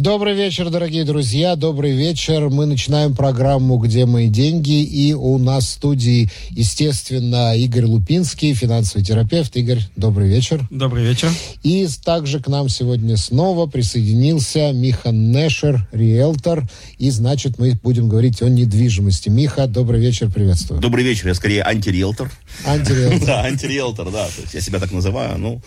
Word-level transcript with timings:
Добрый 0.00 0.34
вечер, 0.34 0.68
дорогие 0.68 1.04
друзья. 1.04 1.56
Добрый 1.56 1.92
вечер. 1.92 2.50
Мы 2.50 2.66
начинаем 2.66 3.16
программу 3.16 3.78
«Где 3.78 4.04
мои 4.04 4.28
деньги?» 4.28 4.82
И 4.82 5.14
у 5.14 5.38
нас 5.38 5.64
в 5.64 5.70
студии, 5.70 6.28
естественно, 6.50 7.56
Игорь 7.56 7.86
Лупинский, 7.86 8.52
финансовый 8.52 9.02
терапевт. 9.02 9.56
Игорь, 9.56 9.80
добрый 9.96 10.28
вечер. 10.28 10.60
Добрый 10.68 11.02
вечер. 11.02 11.30
И 11.62 11.88
также 12.04 12.40
к 12.42 12.48
нам 12.48 12.68
сегодня 12.68 13.16
снова 13.16 13.64
присоединился 13.68 14.70
Миха 14.72 15.12
Нешер, 15.12 15.88
риэлтор. 15.92 16.68
И, 16.98 17.08
значит, 17.08 17.58
мы 17.58 17.72
будем 17.82 18.10
говорить 18.10 18.42
о 18.42 18.50
недвижимости. 18.50 19.30
Миха, 19.30 19.66
добрый 19.66 19.98
вечер, 19.98 20.30
приветствую. 20.30 20.78
Добрый 20.78 21.04
вечер. 21.04 21.28
Я 21.28 21.34
скорее 21.34 21.62
антириэлтор. 21.62 22.30
Антириэлтор. 22.66 23.20
Да, 23.26 23.44
антириэлтор, 23.44 24.10
да. 24.10 24.26
То 24.26 24.42
есть 24.42 24.52
я 24.52 24.60
себя 24.60 24.78
так 24.78 24.92
называю. 24.92 25.38
Ну, 25.38 25.62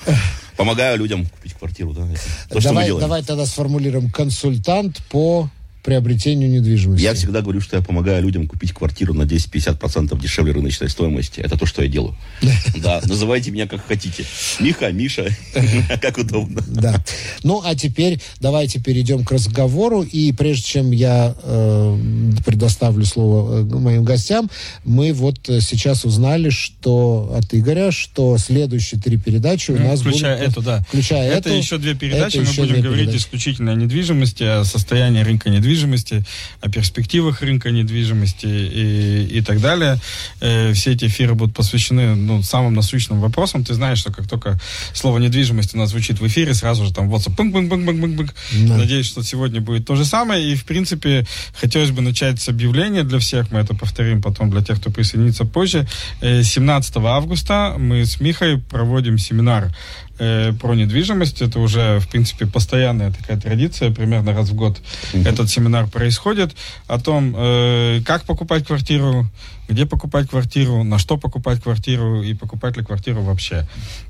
помогаю 0.60 0.98
людям 0.98 1.26
купить 1.26 1.54
квартиру, 1.54 1.94
да. 1.94 2.02
То, 2.50 2.62
Давай, 2.62 2.90
давай 2.92 3.24
тогда 3.24 3.46
сформулируем. 3.46 4.12
Консультант 4.12 5.02
по 5.10 5.50
приобретению 5.90 6.52
недвижимости. 6.52 7.02
Я 7.04 7.16
всегда 7.16 7.42
говорю, 7.42 7.62
что 7.62 7.76
я 7.76 7.82
помогаю 7.82 8.22
людям 8.22 8.48
купить 8.48 8.74
квартиру 8.74 9.16
на 9.16 9.24
10-50% 9.24 10.20
дешевле 10.22 10.52
рыночной 10.54 10.88
стоимости. 10.88 11.40
Это 11.40 11.58
то, 11.58 11.66
что 11.66 11.82
я 11.82 11.88
делаю. 11.88 12.16
Да, 12.78 13.02
называйте 13.06 13.50
меня 13.52 13.68
как 13.68 13.86
хотите. 13.86 14.24
Миха, 14.60 14.92
Миша, 14.92 15.30
как 16.02 16.18
удобно. 16.20 16.62
Да. 16.68 17.04
Ну, 17.44 17.62
а 17.66 17.74
теперь 17.76 18.22
давайте 18.40 18.80
перейдем 18.80 19.26
к 19.26 19.32
разговору. 19.32 20.04
И 20.04 20.32
прежде 20.32 20.64
чем 20.64 20.92
я 20.92 21.36
э, 21.44 21.98
предоставлю 22.46 23.04
слово 23.06 23.60
э, 23.60 23.64
моим 23.64 24.04
гостям, 24.04 24.50
мы 24.86 25.12
вот 25.14 25.40
сейчас 25.46 26.06
узнали, 26.06 26.50
что 26.52 27.34
от 27.36 27.54
Игоря, 27.54 27.92
что 27.92 28.38
следующие 28.38 29.02
три 29.02 29.18
передачи 29.18 29.72
у 29.72 29.78
Ну, 29.78 29.88
нас 29.88 30.02
включая 30.02 30.38
будут... 30.38 30.52
эту, 30.52 30.62
да. 30.62 30.86
Включая 30.88 31.32
это 31.32 31.50
эту. 31.50 31.58
еще 31.58 31.78
две 31.80 31.96
передачи. 31.96 32.38
это 32.38 32.48
Мы 32.62 32.68
будем 32.68 32.82
говорить 32.82 33.06
передачи. 33.08 33.22
исключительно 33.24 33.72
о 33.72 33.76
недвижимости, 33.76 34.44
о 34.44 34.64
состоянии 34.64 35.22
рынка 35.24 35.50
недвижимости, 35.50 35.79
о 36.62 36.70
перспективах 36.70 37.42
рынка 37.42 37.72
недвижимости 37.72 38.46
и, 38.46 39.38
и 39.38 39.42
так 39.42 39.62
далее. 39.62 40.00
Э, 40.42 40.74
все 40.74 40.92
эти 40.92 41.06
эфиры 41.06 41.36
будут 41.36 41.56
посвящены 41.56 42.16
ну, 42.16 42.44
самым 42.44 42.74
насущным 42.74 43.20
вопросам. 43.20 43.64
Ты 43.64 43.74
знаешь, 43.74 44.00
что 44.00 44.12
как 44.12 44.28
только 44.28 44.60
слово 44.94 45.20
недвижимость 45.20 45.76
у 45.76 45.78
нас 45.78 45.90
звучит 45.90 46.20
в 46.20 46.28
эфире, 46.28 46.54
сразу 46.54 46.86
же 46.86 46.94
там 46.94 47.14
WhatsApp 47.14 47.36
пынк 47.36 47.54
пынк 47.54 47.70
пынк 47.70 47.86
пынк 47.86 48.02
пынк 48.02 48.18
пынк. 48.18 48.36
Да. 48.68 48.78
Надеюсь, 48.78 49.06
что 49.06 49.24
сегодня 49.24 49.62
будет 49.62 49.86
то 49.86 49.96
же 49.96 50.06
самое. 50.06 50.52
И, 50.52 50.56
в 50.56 50.66
принципе, 50.66 51.26
хотелось 51.54 51.92
бы 51.92 52.02
начать 52.02 52.42
с 52.42 52.50
объявления 52.50 53.04
для 53.04 53.20
всех. 53.20 53.52
Мы 53.52 53.60
это 53.60 53.76
повторим 53.76 54.22
потом 54.22 54.50
для 54.50 54.62
тех, 54.62 54.80
кто 54.80 54.92
присоединится 54.92 55.46
позже. 55.46 55.88
Э, 56.22 56.44
17 56.44 56.98
августа 56.98 57.76
мы 57.78 58.06
с 58.06 58.20
Михой 58.20 58.58
проводим 58.58 59.18
семинар 59.18 59.74
э, 60.20 60.54
про 60.54 60.76
недвижимость. 60.76 61.42
Это 61.42 61.60
уже, 61.60 62.00
в 62.00 62.08
принципе, 62.08 62.46
постоянная 62.46 63.12
такая 63.12 63.40
традиция. 63.40 63.92
Примерно 63.92 64.34
раз 64.34 64.50
в 64.50 64.56
год 64.56 64.80
этот 65.14 65.50
семинар 65.50 65.88
происходит. 65.88 66.56
О 66.88 67.00
том, 67.00 67.34
э, 67.36 68.02
как 68.06 68.24
покупать 68.26 68.66
квартиру, 68.68 69.28
где 69.68 69.86
покупать 69.86 70.30
квартиру, 70.30 70.84
на 70.84 71.00
что 71.00 71.18
покупать 71.18 71.62
квартиру 71.62 72.22
и 72.22 72.34
покупать 72.34 72.78
ли 72.78 72.84
квартиру 72.84 73.22
вообще. 73.22 73.68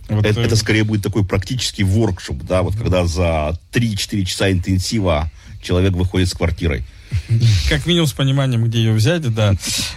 Вот, 0.07 0.25
Это, 0.25 0.41
э, 0.41 0.45
это 0.45 0.55
скорее 0.55 0.83
будет 0.83 1.03
такой 1.03 1.25
практический 1.25 1.83
воркшоп, 1.83 2.43
да, 2.43 2.63
вот 2.63 2.75
когда 2.75 3.05
за 3.05 3.57
3-4 3.71 4.25
часа 4.25 4.51
интенсива 4.51 5.31
человек 5.61 5.93
выходит 5.93 6.29
с 6.29 6.33
квартирой. 6.33 6.83
Как 7.69 7.85
минимум 7.85 8.07
с 8.07 8.13
пониманием, 8.13 8.65
где 8.65 8.79
ее 8.79 8.93
взять, 8.93 9.21
да. 9.33 9.53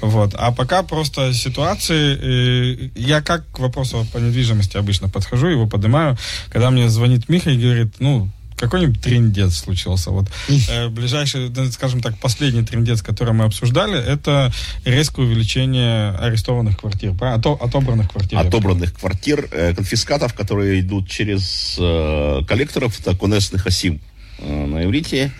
Вот. 0.00 0.34
А 0.34 0.52
пока 0.52 0.82
просто 0.82 1.34
ситуации... 1.34 2.18
э, 2.20 2.90
Я 2.94 3.20
как 3.22 3.50
к 3.50 3.58
вопросу 3.58 4.06
по 4.12 4.18
недвижимости 4.18 4.76
обычно 4.76 5.08
подхожу, 5.08 5.48
его 5.48 5.66
поднимаю, 5.66 6.16
когда 6.50 6.70
мне 6.70 6.88
звонит 6.88 7.28
Миха 7.28 7.50
и 7.50 7.58
говорит, 7.58 7.94
ну, 7.98 8.30
какой-нибудь 8.60 9.00
трендец 9.00 9.56
случился. 9.56 10.10
Вот 10.10 10.30
э, 10.48 10.88
ближайший, 10.88 11.48
да, 11.48 11.70
скажем 11.72 12.00
так, 12.00 12.18
последний 12.18 12.62
трендец, 12.62 13.02
который 13.02 13.32
мы 13.34 13.44
обсуждали, 13.44 13.98
это 13.98 14.52
резкое 14.84 15.22
увеличение 15.22 16.10
арестованных 16.10 16.78
квартир, 16.78 17.14
правильно? 17.14 17.40
Ото- 17.40 17.58
отобранных 17.60 18.10
квартир. 18.12 18.38
Отобранных 18.38 18.94
квартир, 18.94 19.48
э, 19.50 19.74
конфискатов, 19.74 20.34
которые 20.34 20.80
идут 20.80 21.08
через 21.08 21.76
э, 21.78 22.42
коллекторов, 22.46 23.00
это 23.00 23.16
конесных 23.16 23.66
осим 23.66 24.00
э, 24.38 24.66
на 24.66 24.84
иврите. 24.84 25.32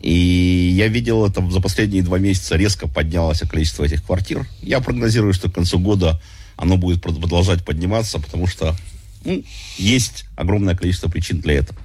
И 0.00 0.72
я 0.76 0.88
видел 0.88 1.24
это 1.26 1.48
за 1.50 1.60
последние 1.60 2.02
два 2.02 2.18
месяца 2.18 2.56
резко 2.56 2.86
поднялось 2.86 3.40
количество 3.40 3.84
этих 3.84 4.04
квартир. 4.04 4.46
Я 4.60 4.80
прогнозирую, 4.80 5.32
что 5.32 5.50
к 5.50 5.54
концу 5.54 5.78
года 5.78 6.20
оно 6.56 6.76
будет 6.76 7.04
прод- 7.04 7.20
продолжать 7.20 7.64
подниматься, 7.64 8.18
потому 8.18 8.46
что 8.46 8.76
ну, 9.24 9.42
есть 9.78 10.26
огромное 10.36 10.76
количество 10.76 11.08
причин 11.08 11.40
для 11.40 11.54
этого. 11.54 11.78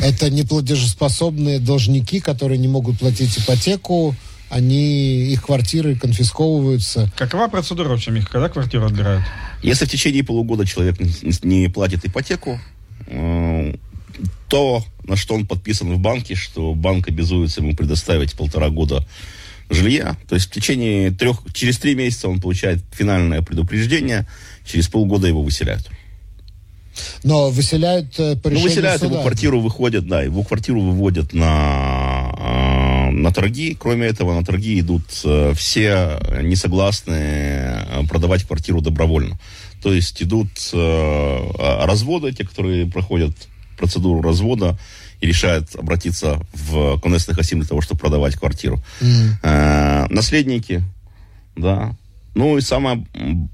Это 0.00 0.30
неплатежеспособные 0.30 1.58
должники, 1.58 2.20
которые 2.20 2.58
не 2.58 2.68
могут 2.68 2.98
платить 2.98 3.38
ипотеку, 3.38 4.14
они, 4.50 5.32
их 5.32 5.42
квартиры 5.42 5.96
конфисковываются. 5.96 7.10
Какова 7.16 7.48
процедура 7.48 7.88
вообще, 7.88 8.10
Миха, 8.10 8.30
когда 8.30 8.48
квартиру 8.48 8.86
отбирают? 8.86 9.24
Если 9.62 9.84
в 9.84 9.90
течение 9.90 10.22
полугода 10.22 10.66
человек 10.66 10.96
не, 11.42 11.68
платит 11.68 12.04
ипотеку, 12.04 12.60
э, 13.06 13.74
то, 14.48 14.84
на 15.04 15.16
что 15.16 15.34
он 15.34 15.46
подписан 15.46 15.92
в 15.92 15.98
банке, 15.98 16.34
что 16.34 16.74
банк 16.74 17.08
обязуется 17.08 17.62
ему 17.62 17.74
предоставить 17.74 18.34
полтора 18.34 18.68
года 18.68 19.06
жилья, 19.70 20.16
то 20.28 20.34
есть 20.34 20.48
в 20.48 20.50
течение 20.50 21.10
трех, 21.10 21.38
через 21.52 21.78
три 21.78 21.94
месяца 21.94 22.28
он 22.28 22.40
получает 22.40 22.80
финальное 22.92 23.42
предупреждение, 23.42 24.26
через 24.64 24.88
полгода 24.88 25.26
его 25.26 25.42
выселяют. 25.42 25.88
Но 27.22 27.50
выселяют 27.50 28.18
э, 28.18 28.36
по 28.36 28.48
Ну, 28.48 28.56
решению 28.56 28.68
выселяют 28.70 29.00
суда. 29.02 29.12
его 29.14 29.22
квартиру, 29.22 29.60
выходят, 29.60 30.06
да, 30.06 30.22
его 30.22 30.42
квартиру 30.42 30.80
выводят 30.80 31.32
на, 31.32 32.32
э, 32.38 33.10
на 33.10 33.32
торги. 33.32 33.76
Кроме 33.78 34.06
этого, 34.06 34.34
на 34.34 34.44
торги 34.44 34.80
идут 34.80 35.04
э, 35.24 35.52
все 35.56 36.18
несогласные 36.42 38.06
продавать 38.08 38.44
квартиру 38.44 38.80
добровольно. 38.80 39.38
То 39.82 39.92
есть 39.92 40.22
идут 40.22 40.48
разводы, 40.72 42.32
те, 42.32 42.44
которые 42.44 42.86
проходят 42.86 43.32
процедуру 43.76 44.22
развода 44.22 44.78
и 45.20 45.26
решают 45.26 45.74
обратиться 45.76 46.40
в 46.52 46.98
конечных 47.00 47.38
осим 47.38 47.60
для 47.60 47.68
того, 47.68 47.80
чтобы 47.80 48.00
продавать 48.00 48.34
квартиру. 48.36 48.82
Э, 49.42 50.06
наследники, 50.08 50.82
да. 51.56 51.94
Ну 52.34 52.56
и 52.58 52.62
м, 53.14 53.50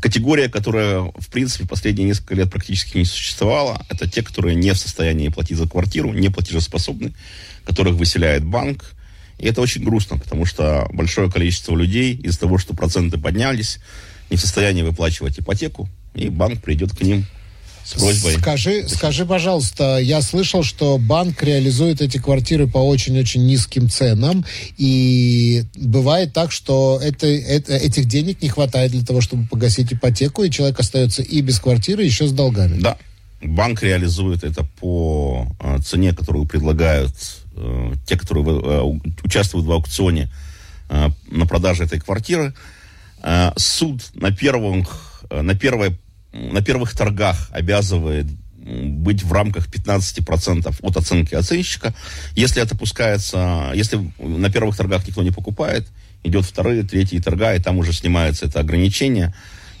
категория, 0.00 0.48
которая, 0.48 1.00
в 1.00 1.28
принципе, 1.30 1.66
последние 1.66 2.08
несколько 2.08 2.34
лет 2.34 2.50
практически 2.50 2.98
не 2.98 3.04
существовала, 3.04 3.84
это 3.88 4.08
те, 4.08 4.22
которые 4.22 4.56
не 4.56 4.72
в 4.72 4.78
состоянии 4.78 5.28
платить 5.28 5.58
за 5.58 5.68
квартиру, 5.68 6.12
не 6.12 6.28
платежеспособны, 6.28 7.12
которых 7.64 7.94
выселяет 7.94 8.44
банк. 8.44 8.94
И 9.38 9.46
это 9.46 9.60
очень 9.60 9.84
грустно, 9.84 10.18
потому 10.18 10.44
что 10.44 10.88
большое 10.92 11.30
количество 11.30 11.76
людей 11.76 12.14
из-за 12.14 12.40
того, 12.40 12.58
что 12.58 12.74
проценты 12.74 13.18
поднялись, 13.18 13.78
не 14.30 14.36
в 14.36 14.40
состоянии 14.40 14.82
выплачивать 14.82 15.38
ипотеку, 15.38 15.88
и 16.14 16.28
банк 16.28 16.62
придет 16.62 16.96
к 16.96 17.02
ним 17.02 17.26
с 17.84 17.94
просьбой. 17.94 18.34
Скажи, 18.38 18.88
скажи, 18.88 19.26
пожалуйста, 19.26 19.98
я 19.98 20.22
слышал, 20.22 20.62
что 20.62 20.98
банк 20.98 21.42
реализует 21.42 22.00
эти 22.00 22.18
квартиры 22.18 22.66
по 22.66 22.78
очень-очень 22.78 23.44
низким 23.46 23.88
ценам, 23.90 24.44
и 24.78 25.64
бывает 25.76 26.32
так, 26.32 26.52
что 26.52 27.00
это, 27.02 27.26
это- 27.26 27.74
этих 27.74 28.06
денег 28.06 28.40
не 28.42 28.48
хватает 28.48 28.92
для 28.92 29.04
того, 29.04 29.20
чтобы 29.20 29.46
погасить 29.46 29.92
ипотеку, 29.92 30.44
и 30.44 30.50
человек 30.50 30.78
остается 30.80 31.22
и 31.22 31.40
без 31.40 31.58
квартиры, 31.58 32.04
еще 32.04 32.26
с 32.26 32.32
долгами. 32.32 32.80
Да, 32.80 32.96
банк 33.42 33.82
реализует 33.82 34.44
это 34.44 34.64
по 34.80 35.48
э, 35.60 35.78
цене, 35.84 36.12
которую 36.12 36.46
предлагают 36.46 37.12
э, 37.56 37.92
те, 38.06 38.16
которые 38.16 38.44
э, 38.44 39.00
участвуют 39.24 39.66
в 39.66 39.72
аукционе 39.72 40.30
э, 40.88 41.08
на 41.30 41.46
продаже 41.46 41.84
этой 41.84 41.98
квартиры. 42.00 42.54
Э, 43.22 43.50
суд 43.56 44.02
на 44.14 44.30
первых, 44.30 45.24
э, 45.30 45.42
на 45.42 45.54
первой, 45.54 45.96
на 46.32 46.62
первых 46.62 46.94
торгах 46.94 47.48
обязывает 47.52 48.26
быть 48.64 49.22
в 49.22 49.32
рамках 49.32 49.68
15% 49.68 50.74
от 50.80 50.96
оценки 50.96 51.34
оценщика. 51.34 51.94
Если 52.36 52.62
это 52.62 52.76
пускается, 52.76 53.72
если 53.74 54.00
на 54.18 54.50
первых 54.50 54.76
торгах 54.76 55.06
никто 55.06 55.22
не 55.22 55.30
покупает, 55.30 55.88
идет 56.22 56.44
вторые, 56.44 56.84
третьи 56.84 57.18
торга, 57.18 57.54
и 57.54 57.60
там 57.60 57.78
уже 57.78 57.92
снимается 57.92 58.46
это 58.46 58.60
ограничение. 58.60 59.34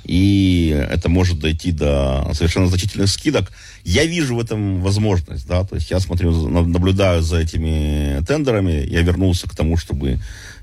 и 0.04 0.84
это 0.90 1.08
может 1.08 1.38
дойти 1.38 1.70
до 1.70 2.28
совершенно 2.34 2.66
значительных 2.66 3.08
скидок. 3.08 3.52
Я 3.84 4.04
вижу 4.04 4.34
в 4.34 4.40
этом 4.40 4.80
возможность, 4.80 5.46
да, 5.46 5.62
то 5.62 5.76
есть 5.76 5.92
я 5.92 6.00
смотрю, 6.00 6.32
наблюдаю 6.48 7.22
за 7.22 7.38
этими 7.38 8.20
тендерами, 8.26 8.84
я 8.84 9.02
вернулся 9.02 9.48
к 9.48 9.54
тому, 9.54 9.76
чтобы 9.76 10.18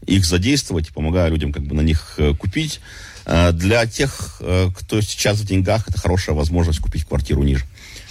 их 0.06 0.26
задействовать, 0.26 0.90
помогаю 0.90 1.32
людям 1.32 1.54
как 1.54 1.64
бы 1.64 1.74
на 1.74 1.82
них 1.82 2.16
э, 2.18 2.34
купить. 2.34 2.82
Э, 3.32 3.52
для 3.52 3.86
тех, 3.86 4.38
э, 4.40 4.72
кто 4.76 5.02
сейчас 5.02 5.38
в 5.38 5.46
деньгах, 5.46 5.88
это 5.88 6.00
хорошая 6.00 6.36
возможность 6.36 6.80
купить 6.80 7.06
квартиру 7.06 7.44
ниже 7.44 7.64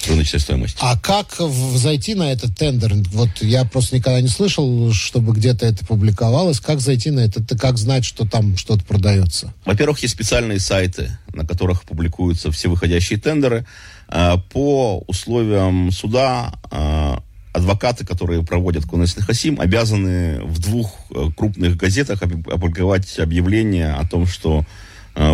рыночной 0.06 0.38
стоимости. 0.38 0.79
А 0.81 0.97
как 0.97 1.35
зайти 1.75 2.15
на 2.15 2.31
этот 2.31 2.56
тендер? 2.56 2.94
Вот 3.12 3.31
я 3.41 3.65
просто 3.65 3.97
никогда 3.97 4.20
не 4.20 4.29
слышал, 4.29 4.93
чтобы 4.93 5.32
где-то 5.32 5.67
это 5.67 5.85
публиковалось. 5.85 6.61
Как 6.61 6.79
зайти 6.79 7.11
на 7.11 7.19
это? 7.19 7.43
Как 7.59 7.79
знать, 7.79 8.05
что 8.05 8.29
там 8.29 8.56
что-то 8.56 8.85
продается? 8.85 9.53
Во-первых, 9.65 9.99
есть 9.99 10.15
специальные 10.15 10.61
сайты, 10.61 11.19
на 11.35 11.44
которых 11.44 11.82
публикуются 11.82 12.53
все 12.53 12.69
выходящие 12.69 13.19
тендеры. 13.19 13.67
Э, 14.09 14.37
по 14.53 15.03
условиям 15.09 15.91
суда 15.91 16.53
адвокаты, 17.53 18.06
которые 18.06 18.44
проводят 18.44 18.85
конечный 18.85 19.25
хасим, 19.25 19.61
обязаны 19.61 20.44
в 20.44 20.61
двух 20.61 20.94
крупных 21.37 21.76
газетах 21.76 22.23
опубликовать 22.23 23.19
объявление 23.19 23.94
о 23.94 24.06
том, 24.06 24.26
что 24.26 24.64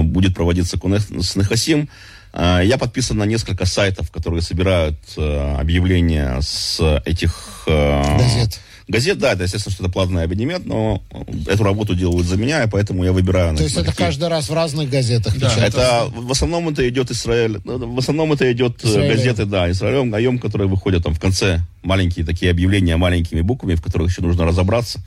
будет 0.02 0.34
проводиться 0.34 0.78
конечный 0.78 1.44
хасим. 1.44 1.88
Я 2.32 2.78
подписан 2.78 3.16
на 3.16 3.25
несколько 3.25 3.64
сайтов, 3.64 4.10
которые 4.10 4.42
собирают 4.42 4.98
объявления 5.16 6.40
с 6.40 6.81
этих 7.04 7.62
газет 7.66 8.60
Газет, 8.86 9.16
да, 9.19 9.32
это, 9.32 9.44
естественно, 9.44 9.72
что 9.72 9.84
это 9.84 9.92
платный 9.92 10.25
абонемент, 10.25 10.66
но 10.66 11.02
эту 11.46 11.64
работу 11.64 11.94
делают 11.94 12.26
за 12.26 12.36
меня, 12.36 12.64
и 12.64 12.69
поэтому 12.69 13.02
я 13.02 13.12
выбираю. 13.12 13.56
То 13.56 13.62
есть 13.62 13.76
это 13.76 13.86
какие... 13.86 14.06
каждый 14.06 14.28
раз 14.28 14.50
в 14.50 14.52
разных 14.52 14.90
газетах 14.90 15.38
да, 15.38 15.50
это 15.56 16.10
в 16.14 16.30
основном 16.30 16.69
это 16.69 16.87
идет 16.87 17.10
Израиль, 17.10 17.60
ну, 17.64 17.94
в 17.94 17.98
основном 17.98 18.34
это 18.34 18.52
идет 18.52 18.84
э, 18.84 18.88
Израиль. 18.88 19.16
газеты, 19.16 19.46
да, 19.46 19.70
Израилем, 19.70 20.10
Гаем, 20.10 20.38
которые 20.38 20.69
выходят 20.69 21.02
там 21.02 21.14
в 21.14 21.20
конце, 21.20 21.60
маленькие 21.82 22.26
такие 22.26 22.50
объявления 22.50 22.98
маленькими 22.98 23.40
буквами, 23.40 23.75
в 23.75 23.80
которых 23.80 24.10
еще 24.10 24.20
нужно 24.20 24.44
разобраться. 24.44 25.00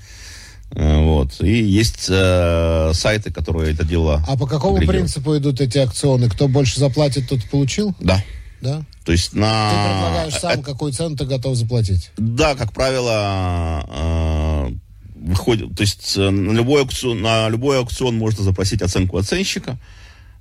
Э, 0.71 1.01
вот. 1.03 1.41
И 1.41 1.63
есть 1.63 2.07
э, 2.09 2.91
сайты, 2.93 3.31
которые 3.31 3.73
это 3.73 3.83
дело... 3.85 4.23
А 4.27 4.37
по 4.37 4.47
какому 4.47 4.77
принципу 4.77 5.37
идут 5.37 5.61
эти 5.61 5.77
акционы? 5.77 6.29
Кто 6.29 6.47
больше 6.47 6.79
заплатит, 6.79 7.29
тот 7.29 7.43
получил? 7.49 7.95
Да. 7.99 8.23
Да? 8.61 8.83
То 9.05 9.11
есть 9.11 9.33
на... 9.33 9.69
Ты 9.69 9.75
предлагаешь 9.75 10.33
сам, 10.33 10.51
это... 10.51 10.63
какую 10.63 10.91
цену 10.91 11.15
ты 11.15 11.25
готов 11.25 11.55
заплатить? 11.55 12.11
Да, 12.17 12.55
как 12.55 12.73
правило, 12.73 13.85
э, 13.89 14.71
выходит... 15.15 15.75
То 15.75 15.81
есть 15.81 16.17
э, 16.17 16.29
на 16.29 16.51
любой, 16.51 16.81
аукцион, 16.81 17.21
на 17.21 17.49
любой 17.49 17.79
аукцион 17.79 18.17
можно 18.17 18.43
запросить 18.43 18.81
оценку 18.81 19.17
оценщика, 19.17 19.77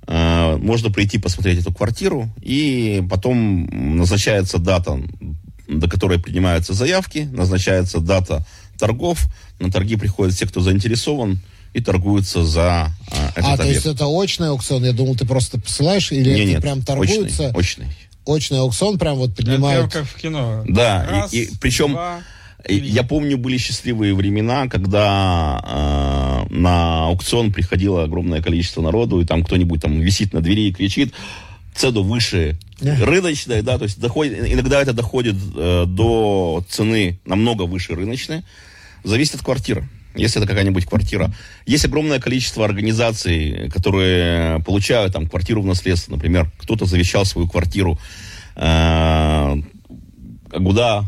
э, 0.07 0.57
можно 0.57 0.91
прийти 0.91 1.19
посмотреть 1.19 1.59
эту 1.59 1.73
квартиру, 1.73 2.29
и 2.41 3.05
потом 3.09 3.97
назначается 3.97 4.57
дата, 4.57 4.99
до 5.67 5.87
которой 5.87 6.19
принимаются 6.19 6.73
заявки, 6.73 7.29
назначается 7.31 7.99
дата 7.99 8.45
торгов, 8.77 9.27
на 9.59 9.71
торги 9.71 9.95
приходят 9.95 10.33
все, 10.33 10.47
кто 10.47 10.61
заинтересован, 10.61 11.39
и 11.73 11.81
торгуются 11.81 12.43
за 12.43 12.91
э, 13.11 13.29
этот 13.35 13.43
А, 13.45 13.53
объект. 13.53 13.61
то 13.61 13.67
есть 13.67 13.85
это 13.85 14.07
очный 14.07 14.49
аукцион? 14.49 14.83
Я 14.83 14.93
думал, 14.93 15.15
ты 15.15 15.25
просто 15.25 15.59
посылаешь, 15.59 16.11
или 16.11 16.29
не, 16.29 16.41
это 16.41 16.51
нет, 16.51 16.61
прям 16.61 16.81
торгуются? 16.81 17.49
Очный, 17.49 17.85
очный 17.85 17.87
очный 18.27 18.59
аукцион 18.59 18.97
прям 18.97 19.15
вот 19.15 19.35
поднимают. 19.35 19.87
Это 19.87 19.99
как 19.99 20.07
в 20.07 20.15
кино. 20.15 20.63
Да, 20.67 21.05
Раз, 21.09 21.33
и, 21.33 21.43
и 21.43 21.49
причем 21.59 21.93
два, 21.93 22.21
я 22.67 23.03
помню 23.03 23.37
были 23.37 23.57
счастливые 23.57 24.13
времена, 24.13 24.67
когда 24.67 26.45
э, 26.49 26.53
на 26.53 27.07
аукцион 27.07 27.53
приходило 27.53 28.03
огромное 28.03 28.41
количество 28.41 28.81
народу, 28.81 29.21
и 29.21 29.25
там 29.25 29.43
кто-нибудь 29.43 29.81
там 29.81 29.99
висит 29.99 30.33
на 30.33 30.41
двери 30.41 30.69
и 30.69 30.73
кричит 30.73 31.13
цену 31.75 32.03
выше 32.03 32.57
рыночной, 32.81 33.61
да, 33.61 33.77
то 33.77 33.83
есть 33.85 33.99
доходит, 33.99 34.51
иногда 34.51 34.81
это 34.81 34.93
доходит 34.93 35.35
э, 35.55 35.85
до 35.87 36.63
цены 36.69 37.19
намного 37.25 37.63
выше 37.63 37.93
рыночной. 37.95 38.43
Зависит 39.07 39.35
от 39.35 39.41
квартиры. 39.41 39.87
Если 40.15 40.41
это 40.41 40.47
какая-нибудь 40.47 40.85
квартира. 40.85 41.31
Есть 41.65 41.85
огромное 41.85 42.19
количество 42.19 42.65
организаций, 42.65 43.69
которые 43.69 44.61
получают 44.63 45.13
там 45.13 45.27
квартиру 45.27 45.61
в 45.61 45.65
наследство. 45.65 46.13
Например, 46.13 46.51
кто-то 46.57 46.85
завещал 46.85 47.23
свою 47.23 47.47
квартиру 47.47 47.99
э, 48.55 49.55
куда 50.51 51.05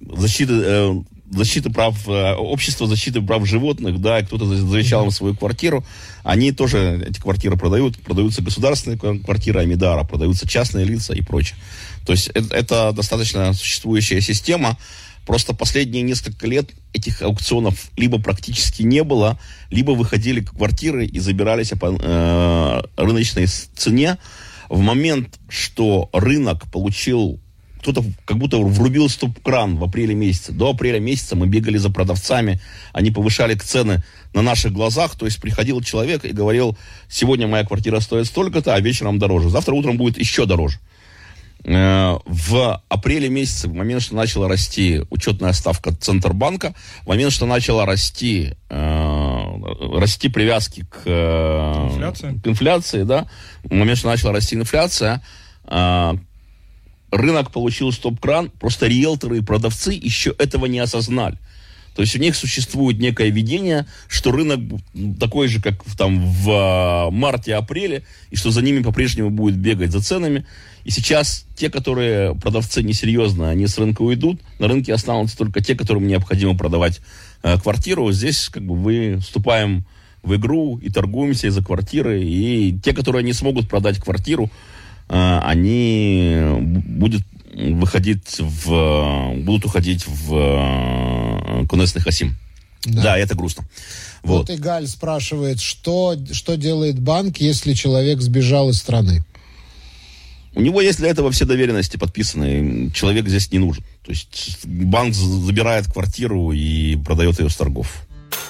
защита, 0.00 0.52
э, 0.52 0.94
защита 1.30 1.70
прав, 1.70 1.96
э, 2.08 2.34
общество 2.34 2.86
защиты 2.86 3.22
прав 3.22 3.46
животных, 3.46 4.00
да, 4.00 4.22
кто-то 4.22 4.44
завещал 4.44 5.04
им 5.06 5.10
свою 5.10 5.34
квартиру, 5.34 5.84
они 6.22 6.52
тоже 6.52 7.04
эти 7.08 7.18
квартиры 7.20 7.56
продают, 7.56 7.98
продаются 8.02 8.42
государственные 8.42 8.98
квартиры 8.98 9.60
Амидара, 9.60 10.04
продаются 10.04 10.46
частные 10.46 10.84
лица 10.84 11.14
и 11.14 11.22
прочее. 11.22 11.58
То 12.06 12.12
есть 12.12 12.28
это, 12.28 12.54
это 12.54 12.92
достаточно 12.92 13.52
существующая 13.54 14.20
система, 14.20 14.76
Просто 15.26 15.54
последние 15.54 16.02
несколько 16.02 16.46
лет 16.46 16.70
этих 16.92 17.22
аукционов 17.22 17.90
либо 17.96 18.20
практически 18.20 18.82
не 18.82 19.04
было, 19.04 19.38
либо 19.70 19.92
выходили 19.92 20.40
квартиры 20.40 21.06
и 21.06 21.18
забирались 21.20 21.70
по 21.70 21.96
э, 21.98 22.82
рыночной 22.96 23.46
цене. 23.46 24.18
В 24.68 24.80
момент, 24.80 25.38
что 25.48 26.10
рынок 26.12 26.70
получил 26.70 27.40
кто-то 27.82 28.04
как 28.24 28.38
будто 28.38 28.58
врубил 28.58 29.08
стоп-кран 29.08 29.76
в 29.76 29.84
апреле 29.84 30.14
месяце. 30.14 30.52
До 30.52 30.70
апреля 30.70 31.00
месяца 31.00 31.34
мы 31.34 31.48
бегали 31.48 31.78
за 31.78 31.90
продавцами, 31.90 32.60
они 32.92 33.10
повышали 33.10 33.54
цены 33.54 34.04
на 34.32 34.40
наших 34.40 34.72
глазах, 34.72 35.16
то 35.16 35.26
есть 35.26 35.40
приходил 35.40 35.80
человек 35.82 36.24
и 36.24 36.32
говорил, 36.32 36.78
сегодня 37.08 37.48
моя 37.48 37.64
квартира 37.64 37.98
стоит 37.98 38.26
столько-то, 38.26 38.74
а 38.74 38.80
вечером 38.80 39.18
дороже, 39.18 39.50
завтра 39.50 39.74
утром 39.74 39.96
будет 39.96 40.16
еще 40.16 40.46
дороже. 40.46 40.78
Э, 41.64 42.18
в 42.26 42.82
апреле 42.88 43.28
месяце, 43.28 43.68
в 43.68 43.74
момент, 43.74 44.02
что 44.02 44.16
начала 44.16 44.48
расти 44.48 45.02
учетная 45.10 45.52
ставка 45.52 45.94
Центробанка, 45.94 46.74
в 47.04 47.08
момент, 47.08 47.32
что 47.32 47.46
начала 47.46 47.86
расти, 47.86 48.54
э, 48.68 49.98
расти 49.98 50.28
привязки 50.28 50.84
к, 50.90 51.02
э, 51.04 51.88
инфляции. 51.88 52.40
к 52.42 52.48
инфляции, 52.48 53.02
да, 53.04 53.28
в 53.62 53.72
момент, 53.72 53.98
что 53.98 54.08
начала 54.08 54.32
расти 54.32 54.56
инфляция, 54.56 55.22
э, 55.64 56.12
рынок 57.12 57.52
получил 57.52 57.92
стоп-кран, 57.92 58.50
просто 58.50 58.88
риэлторы 58.88 59.38
и 59.38 59.40
продавцы 59.40 59.92
еще 59.92 60.34
этого 60.38 60.66
не 60.66 60.80
осознали. 60.80 61.38
То 61.94 62.02
есть 62.02 62.16
у 62.16 62.18
них 62.18 62.34
существует 62.36 62.98
некое 62.98 63.30
видение, 63.30 63.86
что 64.08 64.32
рынок 64.32 64.60
такой 65.20 65.48
же, 65.48 65.60
как 65.60 65.82
там 65.98 66.24
в 66.24 66.50
э, 66.50 67.10
марте-апреле, 67.10 68.04
и 68.30 68.36
что 68.36 68.50
за 68.50 68.62
ними 68.62 68.82
по-прежнему 68.82 69.30
будет 69.30 69.56
бегать 69.56 69.92
за 69.92 70.00
ценами. 70.00 70.46
И 70.84 70.90
сейчас 70.90 71.46
те, 71.54 71.70
которые 71.70 72.34
продавцы 72.34 72.82
несерьезно, 72.82 73.50
они 73.50 73.66
с 73.66 73.78
рынка 73.78 74.02
уйдут, 74.02 74.40
на 74.58 74.68
рынке 74.68 74.94
останутся 74.94 75.36
только 75.36 75.62
те, 75.62 75.74
которым 75.74 76.06
необходимо 76.06 76.56
продавать 76.56 77.00
э, 77.42 77.58
квартиру. 77.58 78.10
Здесь 78.10 78.48
как 78.48 78.64
бы 78.64 78.76
мы 78.76 79.18
вступаем 79.18 79.84
в 80.22 80.34
игру 80.36 80.78
и 80.78 80.88
торгуемся 80.88 81.48
из-за 81.48 81.62
квартиры. 81.62 82.22
И 82.22 82.78
те, 82.82 82.94
которые 82.94 83.22
не 83.22 83.32
смогут 83.32 83.68
продать 83.68 83.98
квартиру, 83.98 84.50
э, 85.08 85.40
они 85.42 86.40
будут 86.86 87.22
выходить 87.54 88.38
в, 88.40 89.34
будут 89.36 89.66
уходить 89.66 90.06
в 90.06 90.32
э, 91.52 91.66
Кунесный 91.66 92.02
Хасим. 92.02 92.36
Да. 92.84 93.02
да, 93.02 93.18
это 93.18 93.34
грустно. 93.34 93.64
Вот. 94.22 94.48
вот 94.48 94.50
и 94.50 94.56
Галь 94.56 94.88
спрашивает, 94.88 95.60
что, 95.60 96.16
что 96.32 96.56
делает 96.56 96.98
банк, 96.98 97.38
если 97.38 97.74
человек 97.74 98.20
сбежал 98.20 98.70
из 98.70 98.78
страны? 98.78 99.24
У 100.54 100.60
него 100.60 100.80
есть 100.80 100.98
для 100.98 101.08
этого 101.08 101.30
все 101.30 101.44
доверенности 101.44 101.96
подписаны. 101.96 102.90
Человек 102.90 103.28
здесь 103.28 103.50
не 103.52 103.58
нужен. 103.58 103.84
То 104.04 104.10
есть 104.10 104.58
банк 104.64 105.14
забирает 105.14 105.86
квартиру 105.90 106.52
и 106.52 106.96
продает 106.96 107.40
ее 107.40 107.48
с 107.48 107.56
торгов. 107.56 108.06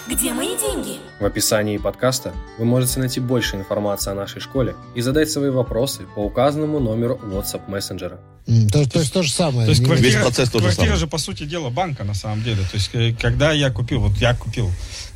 Где 0.08 0.32
мои 0.32 0.48
деньги? 0.48 0.96
В 1.22 1.24
описании 1.24 1.76
подкаста 1.78 2.32
вы 2.58 2.64
можете 2.64 2.98
найти 2.98 3.20
больше 3.20 3.54
информации 3.54 4.10
о 4.10 4.14
нашей 4.14 4.40
школе 4.40 4.74
и 4.96 5.00
задать 5.02 5.30
свои 5.30 5.50
вопросы 5.50 6.00
по 6.16 6.18
указанному 6.18 6.80
номеру 6.80 7.14
WhatsApp 7.22 7.70
мессенджера. 7.70 8.18
Mm, 8.48 8.68
то, 8.70 8.90
то 8.90 8.98
есть 8.98 9.12
то 9.12 9.22
же 9.22 9.30
самое. 9.30 9.66
То 9.66 9.70
есть 9.70 9.84
квартира, 9.84 10.08
Весь 10.08 10.16
процесс 10.16 10.50
квартира 10.50 10.96
же, 10.96 11.06
по 11.06 11.18
сути 11.18 11.44
дела, 11.44 11.70
банка 11.70 12.02
на 12.02 12.14
самом 12.14 12.42
деле. 12.42 12.62
То 12.62 12.74
есть 12.74 12.90
э, 12.94 13.14
когда 13.14 13.52
я 13.52 13.70
купил, 13.70 14.00
вот 14.00 14.16
я 14.16 14.34
купил 14.34 14.68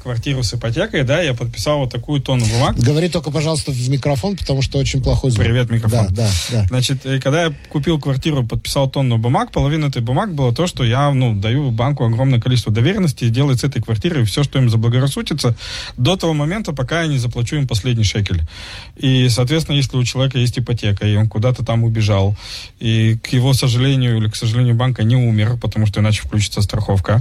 квартиру 0.07 0.45
с 0.45 0.55
ипотекой, 0.55 1.03
да, 1.03 1.21
я 1.21 1.35
подписал 1.35 1.81
вот 1.81 1.91
такую 1.91 2.21
тонну 2.21 2.47
бумаг. 2.47 2.77
Говори 2.79 3.09
только, 3.09 3.33
пожалуйста, 3.33 3.73
в 3.73 3.89
микрофон, 3.91 4.37
потому 4.37 4.63
что 4.63 4.79
очень 4.79 5.03
плохой 5.03 5.33
звук. 5.33 5.45
Привет, 5.45 5.69
микрофон. 5.69 6.07
Да, 6.11 6.29
да, 6.29 6.31
да. 6.53 6.67
Значит, 6.69 7.05
э, 7.05 7.19
когда 7.19 7.47
я 7.47 7.55
купил 7.71 7.99
квартиру, 7.99 8.47
подписал 8.47 8.89
тонну 8.89 9.19
бумаг, 9.19 9.51
половина 9.51 9.87
этой 9.87 10.03
бумаг 10.03 10.33
было 10.33 10.55
то, 10.55 10.69
что 10.69 10.85
я, 10.85 11.11
ну, 11.11 11.35
даю 11.35 11.73
банку 11.73 12.05
огромное 12.05 12.41
количество 12.41 12.73
доверенности 12.73 13.25
и 13.25 13.31
делает 13.31 13.59
с 13.59 13.65
этой 13.65 13.83
квартирой 13.83 14.25
все, 14.25 14.45
что 14.45 14.61
им 14.61 14.71
заблагорассудится, 14.71 15.57
до 15.97 16.17
того 16.17 16.35
момента, 16.35 16.73
пока 16.73 17.03
я 17.03 17.09
не 17.09 17.19
заплачу 17.19 17.57
им 17.57 17.67
последний 17.67 18.05
шекель. 18.05 18.43
И, 18.97 19.29
соответственно, 19.29 19.76
если 19.76 19.97
у 19.97 20.05
человека 20.05 20.38
есть 20.38 20.59
ипотека, 20.59 21.07
и 21.07 21.17
он 21.17 21.29
куда-то 21.29 21.65
там 21.65 21.85
убежал, 21.85 22.37
и, 22.79 23.17
к 23.23 23.29
его 23.29 23.53
сожалению 23.53 24.19
или 24.19 24.29
к 24.29 24.37
сожалению, 24.37 24.75
банка 24.75 25.05
не 25.05 25.17
умер, 25.17 25.57
потому 25.61 25.87
что 25.87 26.00
иначе 26.00 26.23
включится 26.23 26.62
страховка, 26.62 27.21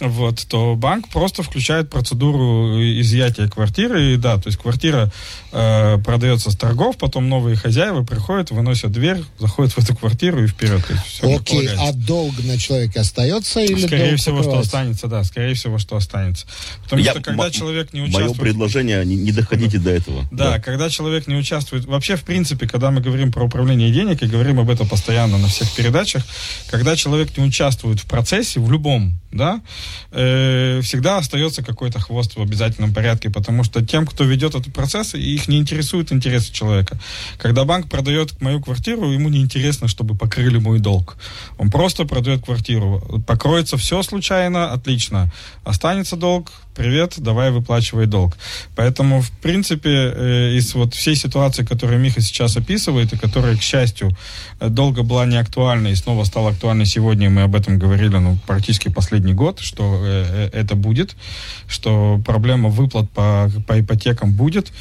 вот, 0.00 0.46
то 0.48 0.74
банк 0.76 1.08
просто 1.08 1.42
включает 1.42 1.90
процедуру 1.90 2.80
изъятия 3.00 3.48
квартиры, 3.48 4.14
и 4.14 4.16
да, 4.16 4.36
то 4.36 4.48
есть 4.48 4.58
квартира 4.58 5.10
э, 5.52 5.98
продается 6.04 6.50
с 6.50 6.56
торгов, 6.56 6.96
потом 6.98 7.28
новые 7.28 7.56
хозяева 7.56 8.04
приходят, 8.04 8.50
выносят 8.50 8.92
дверь, 8.92 9.22
заходят 9.38 9.72
в 9.72 9.78
эту 9.78 9.94
квартиру 9.94 10.44
и 10.44 10.46
вперед. 10.46 10.82
Есть 10.90 11.04
все 11.04 11.36
Окей, 11.36 11.68
а 11.78 11.92
долг 11.92 12.34
на 12.44 12.58
человеке 12.58 13.00
остается 13.00 13.60
или 13.60 13.86
Скорее 13.86 14.08
долг 14.08 14.20
всего, 14.20 14.42
что 14.42 14.58
останется, 14.58 15.06
да, 15.06 15.24
скорее 15.24 15.54
всего, 15.54 15.78
что 15.78 15.96
останется. 15.96 16.46
Потому 16.84 17.02
Я- 17.02 17.12
что 17.12 17.22
когда 17.22 17.50
человек 17.50 17.92
не 17.92 18.00
Мое 18.08 18.24
участвует... 18.24 18.40
предложение, 18.40 19.04
не, 19.04 19.16
не 19.16 19.32
доходите 19.32 19.78
до 19.78 19.90
этого. 19.90 20.24
Да, 20.30 20.58
когда 20.58 20.90
человек 20.90 21.26
не 21.26 21.36
участвует... 21.36 21.84
Вообще, 21.84 22.16
в 22.16 22.22
принципе, 22.22 22.66
когда 22.66 22.90
мы 22.90 23.00
говорим 23.00 23.32
про 23.32 23.44
управление 23.44 23.90
денег, 23.90 24.22
и 24.22 24.26
говорим 24.26 24.60
об 24.60 24.70
этом 24.70 24.88
постоянно 24.88 25.38
на 25.38 25.48
всех 25.48 25.70
передачах, 25.74 26.24
когда 26.70 26.96
человек 26.96 27.36
не 27.36 27.44
участвует 27.44 28.00
в 28.00 28.06
процессе, 28.06 28.60
в 28.60 28.70
любом, 28.70 29.12
да, 29.34 29.60
э, 30.12 30.80
всегда 30.82 31.18
остается 31.18 31.62
какой-то 31.62 31.98
хвост 31.98 32.36
в 32.36 32.40
обязательном 32.40 32.94
порядке, 32.94 33.30
потому 33.30 33.64
что 33.64 33.84
тем, 33.84 34.06
кто 34.06 34.24
ведет 34.24 34.54
этот 34.54 34.72
процесс, 34.72 35.14
их 35.14 35.48
не 35.48 35.58
интересуют 35.58 36.12
интересы 36.12 36.52
человека. 36.52 36.98
Когда 37.38 37.64
банк 37.64 37.88
продает 37.88 38.40
мою 38.40 38.60
квартиру, 38.60 39.10
ему 39.10 39.28
не 39.28 39.40
интересно, 39.40 39.88
чтобы 39.88 40.14
покрыли 40.14 40.58
мой 40.58 40.78
долг. 40.78 41.16
Он 41.58 41.70
просто 41.70 42.04
продает 42.04 42.44
квартиру. 42.44 43.22
Покроется 43.26 43.76
все 43.76 44.02
случайно, 44.02 44.72
отлично. 44.72 45.32
Останется 45.64 46.16
долг, 46.16 46.52
привет, 46.74 47.14
давай 47.18 47.50
выплачивай 47.50 48.06
долг. 48.06 48.36
Поэтому, 48.74 49.20
в 49.20 49.30
принципе, 49.30 49.90
э, 49.90 50.54
из 50.56 50.74
вот 50.74 50.94
всей 50.94 51.14
ситуации, 51.14 51.64
которую 51.64 52.00
Миха 52.00 52.20
сейчас 52.20 52.56
описывает, 52.56 53.12
и 53.12 53.18
которая, 53.18 53.56
к 53.56 53.62
счастью, 53.62 54.16
э, 54.60 54.68
долго 54.68 55.02
была 55.02 55.24
не 55.26 55.36
актуальна 55.36 55.88
и 55.88 55.94
снова 55.94 56.24
стала 56.24 56.50
актуальной 56.50 56.86
сегодня, 56.86 57.30
мы 57.30 57.42
об 57.42 57.54
этом 57.54 57.78
говорили 57.78 58.16
ну, 58.18 58.38
практически 58.46 58.88
последний 58.88 59.34
год, 59.34 59.60
что 59.60 60.00
э, 60.02 60.50
это 60.52 60.74
будет, 60.74 61.16
что 61.68 62.20
проблема 62.26 62.68
выплат 62.68 63.08
по, 63.10 63.50
по 63.66 63.80
ипотекам 63.80 64.32
будет. 64.32 64.72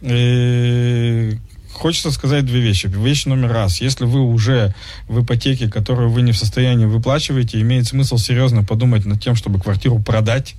И 0.00 1.38
Хочется 1.72 2.10
сказать 2.10 2.44
две 2.44 2.60
вещи. 2.60 2.86
Вещь 2.86 3.24
номер 3.24 3.50
раз. 3.50 3.80
Если 3.80 4.04
вы 4.04 4.20
уже 4.20 4.74
в 5.08 5.24
ипотеке, 5.24 5.68
которую 5.68 6.10
вы 6.10 6.22
не 6.22 6.32
в 6.32 6.36
состоянии 6.36 6.84
выплачиваете, 6.84 7.60
имеет 7.60 7.86
смысл 7.86 8.18
серьезно 8.18 8.62
подумать 8.62 9.06
над 9.06 9.22
тем, 9.22 9.34
чтобы 9.34 9.58
квартиру 9.58 9.98
продать 9.98 10.54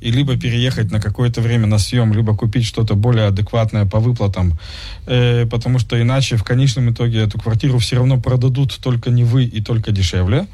и 0.00 0.10
либо 0.10 0.36
переехать 0.36 0.90
на 0.90 1.00
какое-то 1.00 1.40
время 1.40 1.66
на 1.66 1.78
съем, 1.78 2.12
либо 2.12 2.36
купить 2.36 2.64
что-то 2.64 2.94
более 2.94 3.26
адекватное 3.26 3.84
по 3.86 3.98
выплатам, 4.00 4.58
э, 5.06 5.46
потому 5.46 5.78
что 5.78 6.00
иначе 6.00 6.36
в 6.36 6.44
конечном 6.44 6.90
итоге 6.90 7.20
эту 7.20 7.38
квартиру 7.38 7.78
все 7.78 7.96
равно 7.96 8.20
продадут 8.20 8.78
только 8.80 9.10
не 9.10 9.24
вы 9.24 9.44
и 9.44 9.60
только 9.60 9.90
дешевле. 9.90 10.46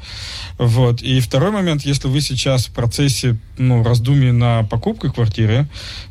Вот. 0.57 1.01
И 1.01 1.19
второй 1.19 1.51
момент, 1.51 1.83
если 1.83 2.07
вы 2.07 2.21
сейчас 2.21 2.67
в 2.67 2.71
процессе 2.71 3.37
ну, 3.57 3.83
раздумий 3.83 4.31
на 4.31 4.63
покупку 4.63 5.11
квартиры, 5.11 5.67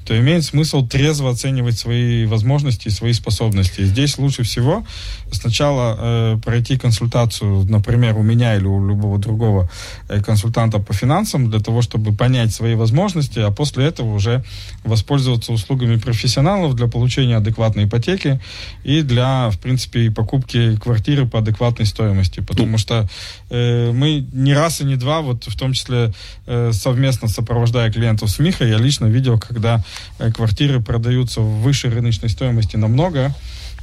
то 0.06 0.18
имеет 0.18 0.44
смысл 0.44 0.86
трезво 0.86 1.30
оценивать 1.30 1.78
свои 1.78 2.26
возможности 2.26 2.88
и 2.88 2.90
свои 2.90 3.12
способности. 3.12 3.84
Здесь 3.84 4.18
лучше 4.18 4.42
всего 4.42 4.84
сначала 5.30 5.96
э, 5.98 6.38
пройти 6.44 6.76
консультацию, 6.76 7.64
например, 7.64 8.16
у 8.16 8.22
меня 8.22 8.56
или 8.56 8.66
у 8.66 8.86
любого 8.86 9.18
другого 9.18 9.68
э, 10.08 10.20
консультанта 10.20 10.78
по 10.78 10.92
финансам, 10.92 11.50
для 11.50 11.60
того, 11.60 11.82
чтобы 11.82 12.12
понять 12.12 12.52
свои 12.52 12.74
возможности, 12.74 13.23
а 13.36 13.50
после 13.50 13.86
этого 13.86 14.14
уже 14.14 14.44
воспользоваться 14.84 15.52
услугами 15.52 15.96
профессионалов 15.96 16.74
для 16.74 16.86
получения 16.86 17.36
адекватной 17.36 17.84
ипотеки 17.84 18.40
и 18.82 19.02
для, 19.02 19.50
в 19.50 19.58
принципе, 19.58 20.10
покупки 20.10 20.76
квартиры 20.76 21.26
по 21.26 21.38
адекватной 21.38 21.86
стоимости. 21.86 22.40
Потому 22.40 22.78
что 22.78 23.08
э, 23.50 23.92
мы 23.92 24.26
не 24.32 24.54
раз 24.54 24.80
и 24.80 24.84
не 24.84 24.96
два, 24.96 25.20
вот 25.20 25.44
в 25.44 25.56
том 25.56 25.72
числе 25.72 26.12
э, 26.46 26.72
совместно 26.72 27.28
сопровождая 27.28 27.90
клиентов 27.90 28.30
с 28.30 28.38
Михой, 28.38 28.70
я 28.70 28.78
лично 28.78 29.06
видел, 29.06 29.38
когда 29.38 29.82
э, 30.18 30.30
квартиры 30.32 30.80
продаются 30.80 31.40
выше 31.40 31.90
рыночной 31.90 32.28
стоимости 32.28 32.76
намного, 32.76 33.34